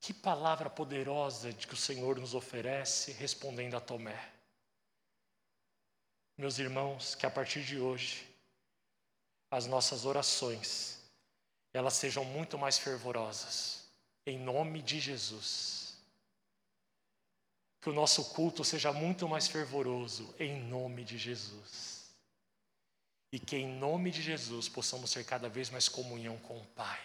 Que 0.00 0.14
palavra 0.14 0.70
poderosa 0.70 1.52
de 1.52 1.66
que 1.66 1.74
o 1.74 1.76
Senhor 1.76 2.18
nos 2.18 2.34
oferece 2.34 3.12
respondendo 3.12 3.76
a 3.76 3.80
Tomé. 3.80 4.32
Meus 6.38 6.58
irmãos, 6.58 7.14
que 7.14 7.26
a 7.26 7.30
partir 7.30 7.62
de 7.64 7.78
hoje 7.78 8.26
as 9.50 9.66
nossas 9.66 10.04
orações 10.04 11.00
elas 11.72 11.94
sejam 11.94 12.24
muito 12.24 12.58
mais 12.58 12.78
fervorosas 12.78 13.84
em 14.26 14.38
nome 14.38 14.82
de 14.82 14.98
Jesus 14.98 15.79
que 17.80 17.88
o 17.88 17.92
nosso 17.92 18.34
culto 18.34 18.62
seja 18.62 18.92
muito 18.92 19.26
mais 19.28 19.48
fervoroso, 19.48 20.34
em 20.38 20.62
nome 20.64 21.02
de 21.02 21.16
Jesus. 21.16 22.14
E 23.32 23.38
que 23.38 23.56
em 23.56 23.66
nome 23.66 24.10
de 24.10 24.20
Jesus 24.20 24.68
possamos 24.68 25.12
ter 25.12 25.24
cada 25.24 25.48
vez 25.48 25.70
mais 25.70 25.88
comunhão 25.88 26.38
com 26.40 26.60
o 26.60 26.66
Pai. 26.66 27.00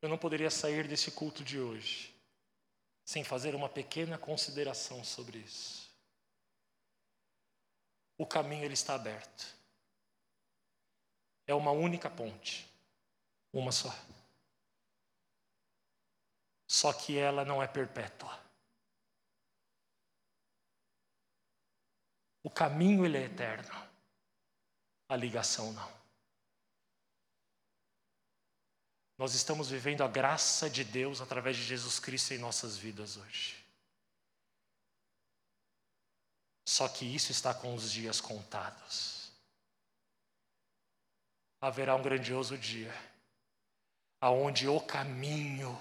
Eu 0.00 0.08
não 0.08 0.18
poderia 0.18 0.50
sair 0.50 0.86
desse 0.86 1.10
culto 1.10 1.42
de 1.42 1.58
hoje 1.58 2.12
sem 3.04 3.24
fazer 3.24 3.54
uma 3.54 3.68
pequena 3.68 4.16
consideração 4.16 5.02
sobre 5.02 5.38
isso. 5.38 5.90
O 8.16 8.26
caminho 8.26 8.64
ele 8.64 8.74
está 8.74 8.94
aberto. 8.94 9.46
É 11.46 11.54
uma 11.54 11.72
única 11.72 12.08
ponte, 12.08 12.68
uma 13.52 13.72
só. 13.72 13.92
Só 16.72 16.90
que 16.90 17.18
ela 17.18 17.44
não 17.44 17.62
é 17.62 17.66
perpétua. 17.66 18.42
O 22.42 22.48
caminho 22.48 23.04
ele 23.04 23.18
é 23.18 23.24
eterno. 23.24 23.74
A 25.06 25.14
ligação 25.14 25.70
não. 25.74 25.92
Nós 29.18 29.34
estamos 29.34 29.68
vivendo 29.68 30.02
a 30.02 30.08
graça 30.08 30.70
de 30.70 30.82
Deus 30.82 31.20
através 31.20 31.58
de 31.58 31.62
Jesus 31.62 32.00
Cristo 32.00 32.32
em 32.32 32.38
nossas 32.38 32.78
vidas 32.78 33.18
hoje. 33.18 33.62
Só 36.66 36.88
que 36.88 37.04
isso 37.04 37.30
está 37.30 37.52
com 37.52 37.74
os 37.74 37.92
dias 37.92 38.18
contados. 38.18 39.30
Haverá 41.60 41.94
um 41.94 42.02
grandioso 42.02 42.56
dia 42.56 42.94
aonde 44.18 44.66
o 44.66 44.80
caminho 44.80 45.78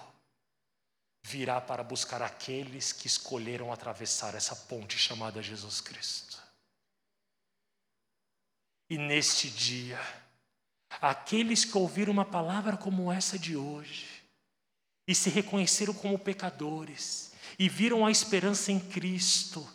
virá 1.24 1.62
para 1.62 1.84
buscar 1.84 2.22
aqueles 2.22 2.92
que 2.92 3.08
escolheram 3.08 3.72
atravessar 3.72 4.36
essa 4.36 4.56
ponte 4.56 4.98
chamada 4.98 5.42
Jesus 5.42 5.80
Cristo. 5.82 6.42
E 8.90 8.98
neste 8.98 9.50
dia, 9.50 10.00
aqueles 11.02 11.64
que 11.64 11.78
ouviram 11.78 12.12
uma 12.12 12.26
palavra 12.26 12.76
como 12.76 13.12
essa 13.12 13.40
de 13.40 13.56
hoje 13.56 14.08
e 15.08 15.16
se 15.16 15.30
reconheceram 15.30 15.94
como 15.94 16.20
pecadores 16.20 17.32
e 17.58 17.70
viram 17.70 18.06
a 18.06 18.12
esperança 18.12 18.72
em 18.72 18.80
Cristo 18.80 19.68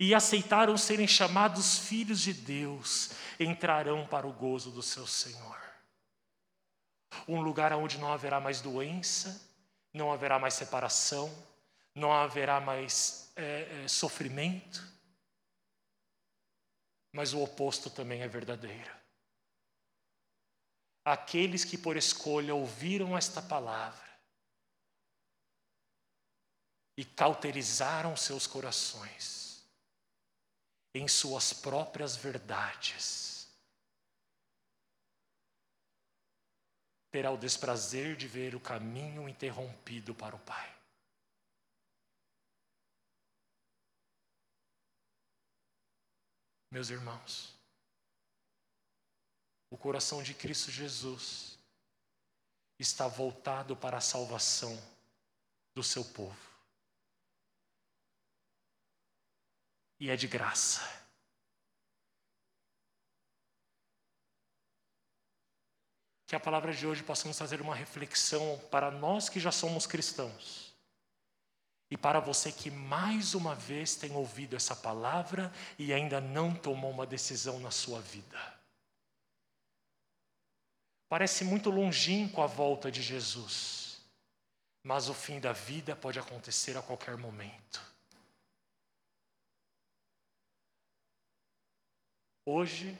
e 0.00 0.14
aceitaram 0.14 0.76
serem 0.76 1.06
chamados 1.06 1.78
filhos 1.78 2.20
de 2.20 2.32
Deus, 2.32 3.10
entrarão 3.38 4.06
para 4.06 4.26
o 4.26 4.32
gozo 4.32 4.70
do 4.70 4.82
seu 4.82 5.06
Senhor. 5.06 5.58
Um 7.26 7.40
lugar 7.40 7.72
onde 7.72 7.98
não 7.98 8.12
haverá 8.12 8.40
mais 8.40 8.60
doença, 8.60 9.40
não 9.92 10.12
haverá 10.12 10.38
mais 10.38 10.54
separação, 10.54 11.30
não 11.94 12.12
haverá 12.12 12.60
mais 12.60 13.32
é, 13.36 13.84
é, 13.84 13.88
sofrimento. 13.88 14.86
Mas 17.12 17.32
o 17.32 17.42
oposto 17.42 17.90
também 17.90 18.22
é 18.22 18.28
verdadeiro. 18.28 18.96
Aqueles 21.04 21.64
que 21.64 21.78
por 21.78 21.96
escolha 21.96 22.54
ouviram 22.54 23.16
esta 23.16 23.40
palavra 23.40 24.06
e 26.96 27.04
cauterizaram 27.04 28.16
seus 28.16 28.46
corações 28.46 29.64
em 30.92 31.06
suas 31.06 31.52
próprias 31.52 32.16
verdades, 32.16 33.37
terá 37.10 37.30
o 37.30 37.38
desprazer 37.38 38.16
de 38.16 38.28
ver 38.28 38.54
o 38.54 38.60
caminho 38.60 39.28
interrompido 39.28 40.14
para 40.14 40.36
o 40.36 40.38
Pai. 40.40 40.78
Meus 46.70 46.90
irmãos, 46.90 47.54
o 49.70 49.76
coração 49.76 50.22
de 50.22 50.34
Cristo 50.34 50.70
Jesus 50.70 51.58
está 52.78 53.08
voltado 53.08 53.76
para 53.76 53.96
a 53.96 54.02
salvação 54.02 54.76
do 55.74 55.82
seu 55.82 56.04
povo. 56.04 56.48
E 59.98 60.10
é 60.10 60.16
de 60.16 60.28
graça. 60.28 60.97
Que 66.28 66.36
a 66.36 66.40
palavra 66.40 66.72
de 66.72 66.86
hoje 66.86 67.02
possa 67.02 67.26
nos 67.26 67.36
trazer 67.36 67.60
uma 67.60 67.74
reflexão 67.74 68.60
para 68.70 68.88
nós 68.88 69.28
que 69.28 69.40
já 69.40 69.50
somos 69.50 69.84
cristãos 69.84 70.68
e 71.90 71.96
para 71.96 72.20
você 72.20 72.52
que 72.52 72.70
mais 72.70 73.34
uma 73.34 73.54
vez 73.54 73.96
tem 73.96 74.14
ouvido 74.14 74.54
essa 74.54 74.76
palavra 74.76 75.52
e 75.78 75.92
ainda 75.92 76.20
não 76.20 76.54
tomou 76.54 76.90
uma 76.90 77.06
decisão 77.06 77.58
na 77.60 77.70
sua 77.70 78.00
vida. 78.00 78.38
Parece 81.08 81.44
muito 81.44 81.70
longínquo 81.70 82.42
a 82.42 82.46
volta 82.46 82.92
de 82.92 83.00
Jesus, 83.00 84.02
mas 84.82 85.08
o 85.08 85.14
fim 85.14 85.40
da 85.40 85.52
vida 85.52 85.96
pode 85.96 86.18
acontecer 86.18 86.76
a 86.76 86.82
qualquer 86.82 87.16
momento. 87.16 87.80
Hoje, 92.44 92.98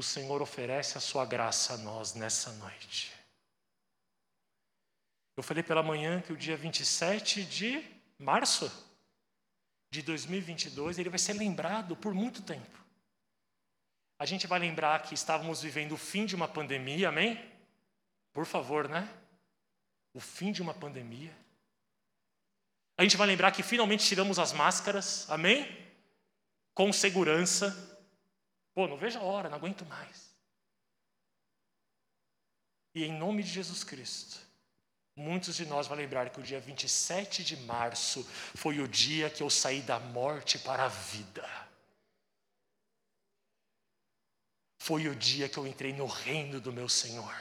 o 0.00 0.02
Senhor 0.02 0.40
oferece 0.40 0.96
a 0.96 1.00
sua 1.00 1.26
graça 1.26 1.74
a 1.74 1.76
nós 1.76 2.14
nessa 2.14 2.50
noite. 2.52 3.12
Eu 5.36 5.42
falei 5.42 5.62
pela 5.62 5.82
manhã 5.82 6.22
que 6.22 6.32
o 6.32 6.36
dia 6.36 6.56
27 6.56 7.44
de 7.44 7.86
março 8.18 8.72
de 9.90 10.02
2022 10.02 10.98
ele 10.98 11.10
vai 11.10 11.18
ser 11.18 11.34
lembrado 11.34 11.94
por 11.96 12.14
muito 12.14 12.42
tempo. 12.42 12.78
A 14.18 14.24
gente 14.24 14.46
vai 14.46 14.58
lembrar 14.58 15.02
que 15.02 15.14
estávamos 15.14 15.62
vivendo 15.62 15.92
o 15.92 15.98
fim 15.98 16.24
de 16.24 16.34
uma 16.34 16.48
pandemia, 16.48 17.08
amém? 17.10 17.38
Por 18.32 18.46
favor, 18.46 18.88
né? 18.88 19.08
O 20.14 20.20
fim 20.20 20.50
de 20.50 20.62
uma 20.62 20.74
pandemia. 20.74 21.34
A 22.96 23.02
gente 23.02 23.16
vai 23.16 23.26
lembrar 23.26 23.52
que 23.52 23.62
finalmente 23.62 24.04
tiramos 24.04 24.38
as 24.38 24.52
máscaras, 24.52 25.28
amém? 25.30 25.68
Com 26.74 26.90
segurança. 26.90 27.89
Pô, 28.74 28.86
não 28.86 28.96
vejo 28.96 29.18
a 29.18 29.22
hora, 29.22 29.48
não 29.48 29.56
aguento 29.56 29.84
mais. 29.86 30.34
E 32.94 33.04
em 33.04 33.12
nome 33.12 33.42
de 33.42 33.50
Jesus 33.50 33.84
Cristo, 33.84 34.50
Muitos 35.20 35.56
de 35.56 35.66
nós 35.66 35.86
vão 35.86 35.98
lembrar 35.98 36.30
que 36.30 36.40
o 36.40 36.42
dia 36.42 36.58
27 36.58 37.44
de 37.44 37.56
março 37.58 38.26
foi 38.54 38.80
o 38.80 38.88
dia 38.88 39.28
que 39.28 39.42
eu 39.42 39.50
saí 39.50 39.82
da 39.82 40.00
morte 40.00 40.58
para 40.58 40.84
a 40.84 40.88
vida. 40.88 41.46
Foi 44.78 45.08
o 45.08 45.14
dia 45.14 45.46
que 45.46 45.58
eu 45.58 45.66
entrei 45.66 45.92
no 45.92 46.06
reino 46.06 46.58
do 46.58 46.72
meu 46.72 46.88
Senhor. 46.88 47.36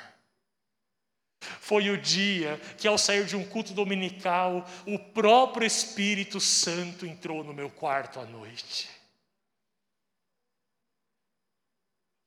Foi 1.39 1.89
o 1.89 1.97
dia 1.97 2.59
que, 2.77 2.85
ao 2.85 2.97
sair 2.97 3.25
de 3.25 3.37
um 3.37 3.47
culto 3.47 3.73
dominical, 3.73 4.65
o 4.85 4.99
próprio 4.99 5.65
Espírito 5.65 6.41
Santo 6.41 7.05
entrou 7.05 7.45
no 7.45 7.53
meu 7.53 7.69
quarto 7.69 8.19
à 8.19 8.25
noite. 8.25 8.89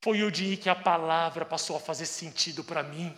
Foi 0.02 0.20
o 0.24 0.32
dia 0.32 0.56
que 0.56 0.68
a 0.68 0.74
palavra 0.74 1.44
passou 1.44 1.76
a 1.76 1.80
fazer 1.80 2.06
sentido 2.06 2.64
para 2.64 2.82
mim. 2.82 3.16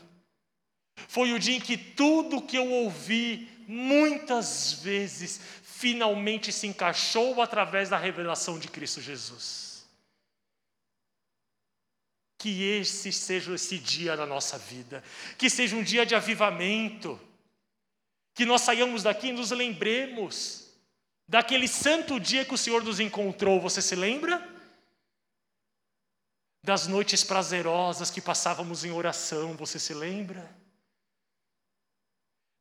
Foi 1.08 1.32
o 1.32 1.38
dia 1.38 1.56
em 1.56 1.60
que 1.60 1.78
tudo 1.78 2.42
que 2.42 2.58
eu 2.58 2.70
ouvi, 2.70 3.48
muitas 3.66 4.74
vezes, 4.74 5.40
finalmente 5.62 6.52
se 6.52 6.66
encaixou 6.66 7.40
através 7.40 7.88
da 7.88 7.96
revelação 7.96 8.58
de 8.58 8.68
Cristo 8.68 9.00
Jesus. 9.00 9.86
Que 12.38 12.62
esse 12.62 13.10
seja 13.10 13.54
esse 13.54 13.78
dia 13.78 14.14
na 14.14 14.26
nossa 14.26 14.58
vida, 14.58 15.02
que 15.38 15.48
seja 15.48 15.74
um 15.74 15.82
dia 15.82 16.04
de 16.04 16.14
avivamento, 16.14 17.18
que 18.34 18.44
nós 18.44 18.60
saiamos 18.60 19.02
daqui 19.02 19.28
e 19.28 19.32
nos 19.32 19.50
lembremos 19.52 20.68
daquele 21.26 21.66
santo 21.66 22.20
dia 22.20 22.44
que 22.44 22.52
o 22.52 22.58
Senhor 22.58 22.84
nos 22.84 23.00
encontrou, 23.00 23.58
você 23.58 23.80
se 23.80 23.96
lembra? 23.96 24.53
Das 26.64 26.88
noites 26.88 27.22
prazerosas 27.22 28.10
que 28.10 28.20
passávamos 28.20 28.84
em 28.84 28.90
oração, 28.90 29.54
você 29.56 29.78
se 29.78 29.94
lembra? 29.94 30.64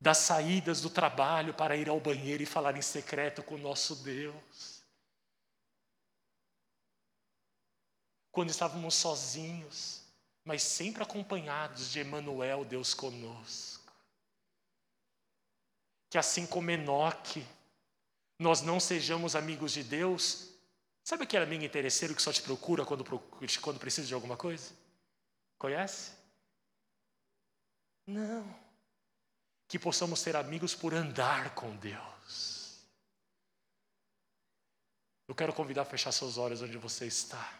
das 0.03 0.17
saídas 0.17 0.81
do 0.81 0.89
trabalho 0.89 1.53
para 1.53 1.77
ir 1.77 1.87
ao 1.87 1.97
banheiro 1.97 2.43
e 2.43 2.45
falar 2.45 2.75
em 2.75 2.81
secreto 2.81 3.41
com 3.41 3.55
o 3.55 3.57
nosso 3.57 3.95
Deus. 3.95 4.83
Quando 8.29 8.49
estávamos 8.49 8.95
sozinhos, 8.95 10.01
mas 10.43 10.61
sempre 10.61 11.01
acompanhados 11.01 11.89
de 11.89 12.01
Emmanuel, 12.01 12.65
Deus 12.65 12.93
conosco. 12.93 13.93
Que 16.09 16.17
assim 16.17 16.45
como 16.45 16.69
Enoque, 16.69 17.47
nós 18.37 18.61
não 18.61 18.81
sejamos 18.81 19.37
amigos 19.37 19.71
de 19.71 19.85
Deus. 19.85 20.49
Sabe 21.03 21.23
aquele 21.23 21.43
amigo 21.43 21.63
interesseiro 21.63 22.15
que 22.15 22.21
só 22.21 22.31
te 22.31 22.41
procura 22.41 22.85
quando, 22.85 23.03
quando 23.61 23.79
precisa 23.79 24.07
de 24.07 24.13
alguma 24.13 24.37
coisa? 24.37 24.71
Conhece? 25.57 26.11
Não 28.07 28.63
que 29.73 29.79
possamos 29.79 30.19
ser 30.19 30.35
amigos 30.35 30.75
por 30.75 30.93
andar 30.93 31.55
com 31.55 31.75
Deus. 31.77 32.77
Eu 35.27 35.33
quero 35.33 35.51
convidar 35.51 35.81
a 35.81 35.85
fechar 35.85 36.11
seus 36.11 36.37
olhos 36.37 36.61
onde 36.61 36.77
você 36.77 37.07
está. 37.07 37.59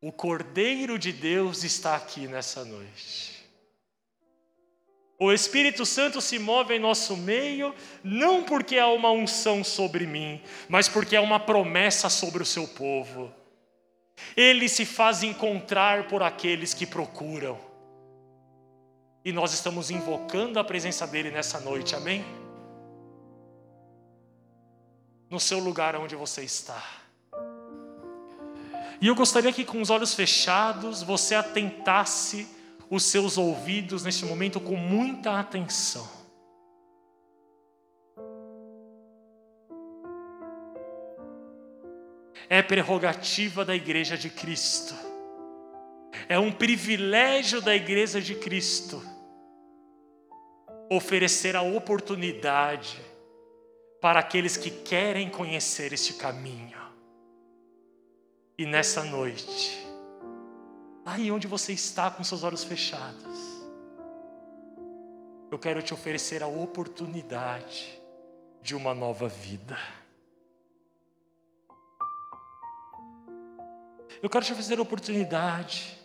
O 0.00 0.10
Cordeiro 0.10 0.98
de 0.98 1.12
Deus 1.12 1.62
está 1.62 1.94
aqui 1.94 2.26
nessa 2.26 2.64
noite. 2.64 3.35
O 5.18 5.32
Espírito 5.32 5.86
Santo 5.86 6.20
se 6.20 6.38
move 6.38 6.74
em 6.74 6.78
nosso 6.78 7.16
meio, 7.16 7.74
não 8.04 8.42
porque 8.42 8.78
há 8.78 8.88
uma 8.88 9.10
unção 9.10 9.64
sobre 9.64 10.06
mim, 10.06 10.42
mas 10.68 10.88
porque 10.88 11.16
há 11.16 11.22
uma 11.22 11.40
promessa 11.40 12.10
sobre 12.10 12.42
o 12.42 12.46
seu 12.46 12.68
povo. 12.68 13.32
Ele 14.36 14.68
se 14.68 14.84
faz 14.84 15.22
encontrar 15.22 16.06
por 16.08 16.22
aqueles 16.22 16.74
que 16.74 16.86
procuram. 16.86 17.58
E 19.24 19.32
nós 19.32 19.54
estamos 19.54 19.90
invocando 19.90 20.58
a 20.58 20.64
presença 20.64 21.06
dele 21.06 21.30
nessa 21.30 21.60
noite, 21.60 21.96
amém? 21.96 22.24
No 25.30 25.40
seu 25.40 25.58
lugar 25.58 25.96
onde 25.96 26.14
você 26.14 26.42
está. 26.42 26.82
E 29.00 29.06
eu 29.06 29.14
gostaria 29.14 29.52
que 29.52 29.64
com 29.64 29.80
os 29.80 29.90
olhos 29.90 30.14
fechados 30.14 31.02
você 31.02 31.34
atentasse 31.34 32.55
os 32.90 33.04
seus 33.04 33.36
ouvidos 33.36 34.04
neste 34.04 34.24
momento 34.24 34.60
com 34.60 34.76
muita 34.76 35.38
atenção. 35.38 36.08
É 42.48 42.62
prerrogativa 42.62 43.64
da 43.64 43.74
Igreja 43.74 44.16
de 44.16 44.30
Cristo, 44.30 44.94
é 46.28 46.38
um 46.38 46.52
privilégio 46.52 47.60
da 47.60 47.74
Igreja 47.74 48.20
de 48.20 48.34
Cristo 48.34 49.02
oferecer 50.90 51.56
a 51.56 51.62
oportunidade 51.62 53.00
para 54.00 54.20
aqueles 54.20 54.56
que 54.56 54.70
querem 54.70 55.28
conhecer 55.28 55.92
este 55.92 56.14
caminho. 56.14 56.78
E 58.56 58.64
nessa 58.64 59.02
noite, 59.02 59.86
aí 61.06 61.30
onde 61.30 61.46
você 61.46 61.72
está 61.72 62.10
com 62.10 62.24
seus 62.24 62.42
olhos 62.42 62.64
fechados, 62.64 63.38
eu 65.52 65.58
quero 65.58 65.80
te 65.80 65.94
oferecer 65.94 66.42
a 66.42 66.48
oportunidade 66.48 68.02
de 68.60 68.74
uma 68.74 68.92
nova 68.92 69.28
vida. 69.28 69.78
Eu 74.20 74.28
quero 74.28 74.44
te 74.44 74.50
oferecer 74.50 74.78
a 74.80 74.82
oportunidade 74.82 75.96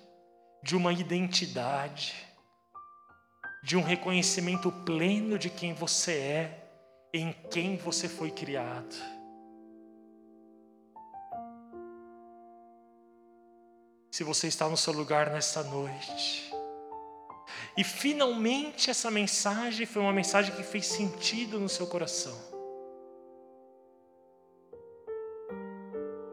de 0.62 0.76
uma 0.76 0.94
identidade 0.94 2.14
de 3.64 3.76
um 3.76 3.82
reconhecimento 3.82 4.72
pleno 4.72 5.38
de 5.38 5.50
quem 5.50 5.74
você 5.74 6.14
é, 6.14 6.70
em 7.14 7.34
quem 7.50 7.78
você 7.78 8.08
foi 8.08 8.30
criado. 8.30 9.21
Se 14.12 14.26
você 14.26 14.48
está 14.48 14.68
no 14.68 14.76
seu 14.76 14.92
lugar 14.92 15.30
nesta 15.30 15.64
noite, 15.64 16.54
e 17.78 17.84
finalmente 17.84 18.90
essa 18.90 19.10
mensagem 19.10 19.86
foi 19.86 20.02
uma 20.02 20.12
mensagem 20.12 20.54
que 20.54 20.64
fez 20.64 20.86
sentido 20.86 21.58
no 21.58 21.70
seu 21.70 21.88
coração. 21.88 22.38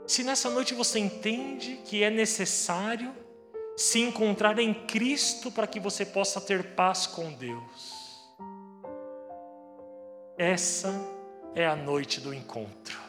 Se 0.09 0.25
nessa 0.25 0.51
noite 0.51 0.75
você 0.75 0.99
entende 0.99 1.81
que 1.85 2.03
é 2.03 2.11
necessário 2.11 3.15
se 3.77 4.01
encontrar 4.01 4.59
em 4.59 4.75
Cristo 4.87 5.53
para 5.53 5.69
que 5.69 5.79
você 5.79 6.05
possa 6.05 6.41
ter 6.41 6.75
paz 6.75 7.07
com 7.07 7.33
Deus, 7.33 8.09
essa 10.37 10.93
é 11.55 11.65
a 11.65 11.77
noite 11.77 12.21
do 12.21 12.35
encontro. 12.35 13.08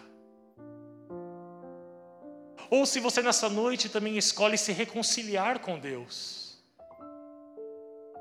Ou 2.69 2.85
se 2.85 2.99
você 2.99 3.21
nessa 3.21 3.49
noite 3.49 3.89
também 3.89 4.17
escolhe 4.17 4.57
se 4.57 4.71
reconciliar 4.71 5.59
com 5.59 5.79
Deus 5.79 6.39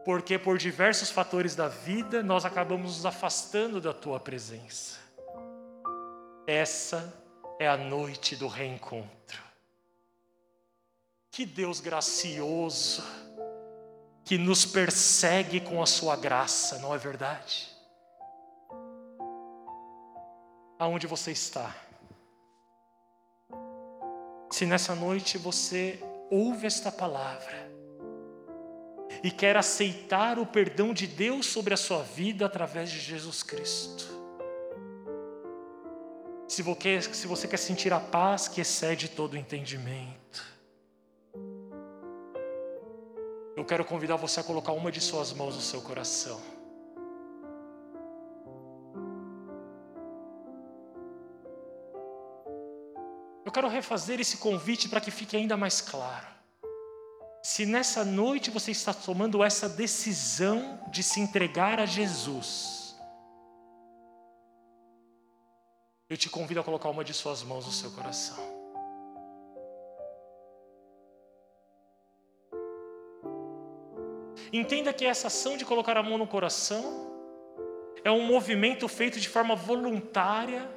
porque 0.08 0.38
por 0.38 0.56
diversos 0.56 1.10
fatores 1.10 1.54
da 1.54 1.68
vida 1.68 2.22
nós 2.22 2.46
acabamos 2.46 2.96
nos 2.96 3.04
afastando 3.04 3.78
da 3.78 3.92
tua 3.92 4.18
presença. 4.18 4.98
Essa 6.46 7.14
é 7.58 7.68
a 7.68 7.76
noite 7.76 8.34
do 8.34 8.48
reencontro. 8.48 9.42
Que 11.30 11.44
Deus 11.44 11.80
gracioso, 11.80 13.04
que 14.24 14.38
nos 14.38 14.64
persegue 14.64 15.60
com 15.60 15.82
a 15.82 15.86
sua 15.86 16.16
graça, 16.16 16.78
não 16.78 16.94
é 16.94 16.96
verdade? 16.96 17.68
Aonde 20.78 21.06
você 21.06 21.32
está? 21.32 21.76
Se 24.50 24.66
nessa 24.66 24.94
noite 24.94 25.38
você 25.38 25.98
ouve 26.30 26.66
esta 26.66 26.90
palavra, 26.90 27.68
e 29.22 29.30
quer 29.30 29.56
aceitar 29.56 30.38
o 30.38 30.46
perdão 30.46 30.92
de 30.92 31.06
Deus 31.06 31.46
sobre 31.46 31.74
a 31.74 31.76
sua 31.76 32.02
vida 32.02 32.46
através 32.46 32.90
de 32.90 33.00
Jesus 33.00 33.42
Cristo. 33.42 34.06
Se 36.46 36.62
você, 36.62 37.02
se 37.02 37.26
você 37.26 37.46
quer 37.46 37.56
sentir 37.58 37.92
a 37.92 38.00
paz 38.00 38.48
que 38.48 38.60
excede 38.60 39.08
todo 39.08 39.34
o 39.34 39.36
entendimento, 39.36 40.44
eu 43.56 43.64
quero 43.64 43.84
convidar 43.84 44.16
você 44.16 44.40
a 44.40 44.44
colocar 44.44 44.72
uma 44.72 44.90
de 44.90 45.00
suas 45.00 45.32
mãos 45.32 45.56
no 45.56 45.60
seu 45.60 45.82
coração. 45.82 46.40
Eu 53.48 53.52
quero 53.52 53.66
refazer 53.66 54.20
esse 54.20 54.36
convite 54.36 54.90
para 54.90 55.00
que 55.00 55.10
fique 55.10 55.34
ainda 55.34 55.56
mais 55.56 55.80
claro. 55.80 56.26
Se 57.42 57.64
nessa 57.64 58.04
noite 58.04 58.50
você 58.50 58.72
está 58.72 58.92
tomando 58.92 59.42
essa 59.42 59.66
decisão 59.66 60.78
de 60.90 61.02
se 61.02 61.18
entregar 61.18 61.80
a 61.80 61.86
Jesus, 61.86 62.94
eu 66.10 66.16
te 66.18 66.28
convido 66.28 66.60
a 66.60 66.62
colocar 66.62 66.90
uma 66.90 67.02
de 67.02 67.14
suas 67.14 67.42
mãos 67.42 67.64
no 67.64 67.72
seu 67.72 67.90
coração. 67.92 68.36
Entenda 74.52 74.92
que 74.92 75.06
essa 75.06 75.28
ação 75.28 75.56
de 75.56 75.64
colocar 75.64 75.96
a 75.96 76.02
mão 76.02 76.18
no 76.18 76.26
coração 76.26 76.84
é 78.04 78.10
um 78.10 78.26
movimento 78.26 78.86
feito 78.88 79.18
de 79.18 79.26
forma 79.26 79.56
voluntária 79.56 80.76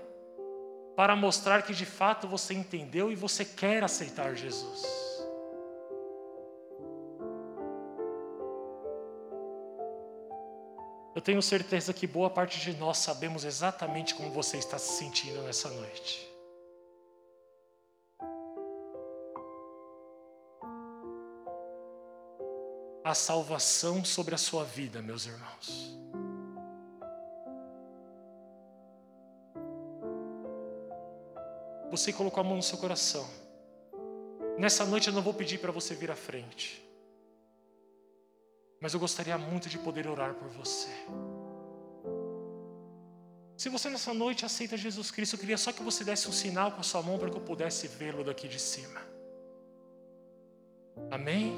para 0.95 1.15
mostrar 1.15 1.63
que 1.63 1.73
de 1.73 1.85
fato 1.85 2.27
você 2.27 2.53
entendeu 2.53 3.11
e 3.11 3.15
você 3.15 3.45
quer 3.45 3.83
aceitar 3.83 4.35
Jesus. 4.35 5.01
Eu 11.13 11.21
tenho 11.21 11.41
certeza 11.41 11.93
que 11.93 12.07
boa 12.07 12.29
parte 12.29 12.59
de 12.59 12.75
nós 12.77 12.97
sabemos 12.97 13.43
exatamente 13.43 14.15
como 14.15 14.31
você 14.31 14.57
está 14.57 14.79
se 14.79 14.97
sentindo 14.97 15.41
nessa 15.43 15.69
noite. 15.69 16.27
A 23.03 23.13
salvação 23.13 24.05
sobre 24.05 24.35
a 24.35 24.37
sua 24.37 24.63
vida, 24.63 25.01
meus 25.01 25.25
irmãos. 25.25 25.91
Você 31.91 32.13
colocou 32.13 32.41
a 32.41 32.43
mão 32.43 32.55
no 32.55 32.63
seu 32.63 32.77
coração. 32.77 33.29
Nessa 34.57 34.85
noite 34.85 35.09
eu 35.09 35.13
não 35.13 35.21
vou 35.21 35.33
pedir 35.33 35.59
para 35.59 35.71
você 35.71 35.93
vir 35.93 36.09
à 36.09 36.15
frente. 36.15 36.81
Mas 38.79 38.93
eu 38.93 38.99
gostaria 38.99 39.37
muito 39.37 39.69
de 39.69 39.77
poder 39.77 40.07
orar 40.07 40.33
por 40.33 40.47
você. 40.47 40.89
Se 43.57 43.69
você 43.69 43.89
nessa 43.89 44.13
noite 44.13 44.45
aceita 44.45 44.75
Jesus 44.75 45.11
Cristo, 45.11 45.35
eu 45.35 45.39
queria 45.39 45.57
só 45.57 45.71
que 45.71 45.83
você 45.83 46.03
desse 46.03 46.27
um 46.27 46.31
sinal 46.31 46.71
com 46.71 46.79
a 46.79 46.83
sua 46.83 47.03
mão 47.03 47.19
para 47.19 47.29
que 47.29 47.37
eu 47.37 47.41
pudesse 47.41 47.87
vê-lo 47.87 48.23
daqui 48.23 48.47
de 48.47 48.59
cima. 48.59 49.01
Amém? 51.11 51.53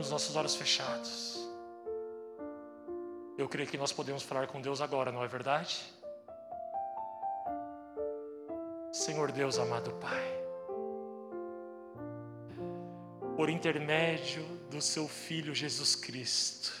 Com 0.00 0.04
os 0.04 0.10
nossos 0.10 0.34
olhos 0.34 0.54
fechados. 0.54 1.46
Eu 3.36 3.46
creio 3.50 3.68
que 3.68 3.76
nós 3.76 3.92
podemos 3.92 4.22
falar 4.22 4.46
com 4.46 4.58
Deus 4.58 4.80
agora, 4.80 5.12
não 5.12 5.22
é 5.22 5.28
verdade? 5.28 5.78
Senhor 8.90 9.30
Deus, 9.30 9.58
amado 9.58 9.92
Pai, 9.96 10.42
por 13.36 13.50
intermédio 13.50 14.42
do 14.70 14.80
Seu 14.80 15.06
Filho 15.06 15.54
Jesus 15.54 15.94
Cristo, 15.94 16.72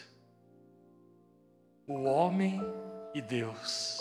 o 1.86 2.04
homem 2.04 2.58
e 3.12 3.20
Deus, 3.20 4.00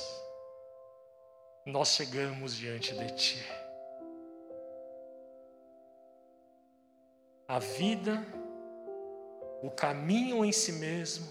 nós 1.65 1.89
chegamos 1.89 2.55
diante 2.55 2.93
de 2.93 3.15
Ti. 3.17 3.45
A 7.49 7.59
vida, 7.59 8.38
o 9.61 9.69
caminho 9.69 10.43
em 10.45 10.51
si 10.51 10.73
mesmo, 10.73 11.27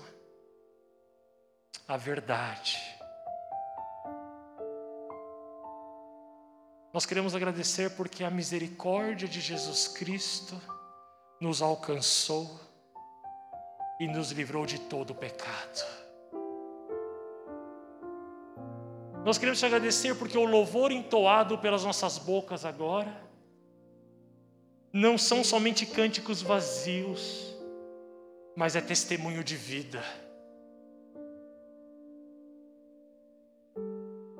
a 1.86 1.96
verdade. 1.96 2.78
Nós 6.92 7.06
queremos 7.06 7.34
agradecer 7.34 7.90
porque 7.90 8.24
a 8.24 8.30
misericórdia 8.30 9.28
de 9.28 9.40
Jesus 9.40 9.88
Cristo 9.88 10.60
nos 11.40 11.62
alcançou 11.62 12.60
e 14.00 14.06
nos 14.06 14.32
livrou 14.32 14.66
de 14.66 14.78
todo 14.80 15.10
o 15.10 15.14
pecado. 15.14 15.98
Nós 19.24 19.36
queremos 19.36 19.58
te 19.58 19.66
agradecer 19.66 20.14
porque 20.14 20.38
o 20.38 20.44
louvor 20.44 20.90
entoado 20.90 21.58
pelas 21.58 21.84
nossas 21.84 22.16
bocas 22.16 22.64
agora 22.64 23.14
não 24.92 25.18
são 25.18 25.44
somente 25.44 25.84
cânticos 25.84 26.40
vazios, 26.40 27.47
mas 28.58 28.74
é 28.74 28.80
testemunho 28.80 29.44
de 29.44 29.54
vida. 29.54 30.02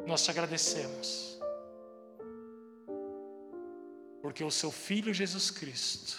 nós 0.05 0.25
te 0.25 0.31
agradecemos, 0.31 1.39
porque 4.23 4.43
o 4.43 4.51
seu 4.51 4.71
Filho 4.71 5.13
Jesus 5.13 5.51
Cristo, 5.51 6.19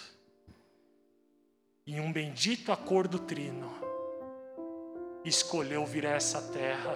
em 1.84 1.98
um 1.98 2.12
bendito 2.12 2.70
acordo 2.70 3.18
trino, 3.18 3.68
escolheu 5.24 5.84
vir 5.84 6.06
a 6.06 6.10
essa 6.10 6.40
terra, 6.52 6.94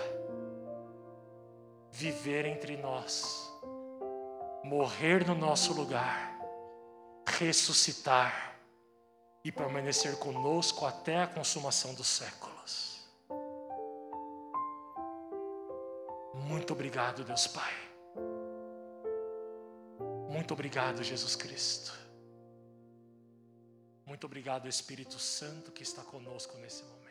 viver 1.91 2.47
entre 2.47 2.77
nós, 2.77 3.53
morrer 4.63 5.27
no 5.27 5.35
nosso 5.35 5.75
lugar, 5.75 6.39
ressuscitar 7.27 8.54
e 9.45 9.53
permanecer 9.53 10.17
conosco 10.19 10.87
até 10.87 11.23
a 11.23 11.27
consumação 11.27 11.95
dos 11.95 12.09
séculos. 12.09 13.05
Muito 16.33 16.73
obrigado, 16.73 17.23
Deus 17.25 17.47
Pai. 17.47 17.73
Muito 20.31 20.55
obrigado, 20.55 21.05
Jesus 21.05 21.37
Cristo. 21.37 21.93
Muito 24.07 24.25
obrigado, 24.25 24.67
Espírito 24.67 25.19
Santo, 25.19 25.71
que 25.71 25.83
está 25.83 26.03
conosco 26.03 26.57
nesse 26.59 26.83
momento. 26.83 27.04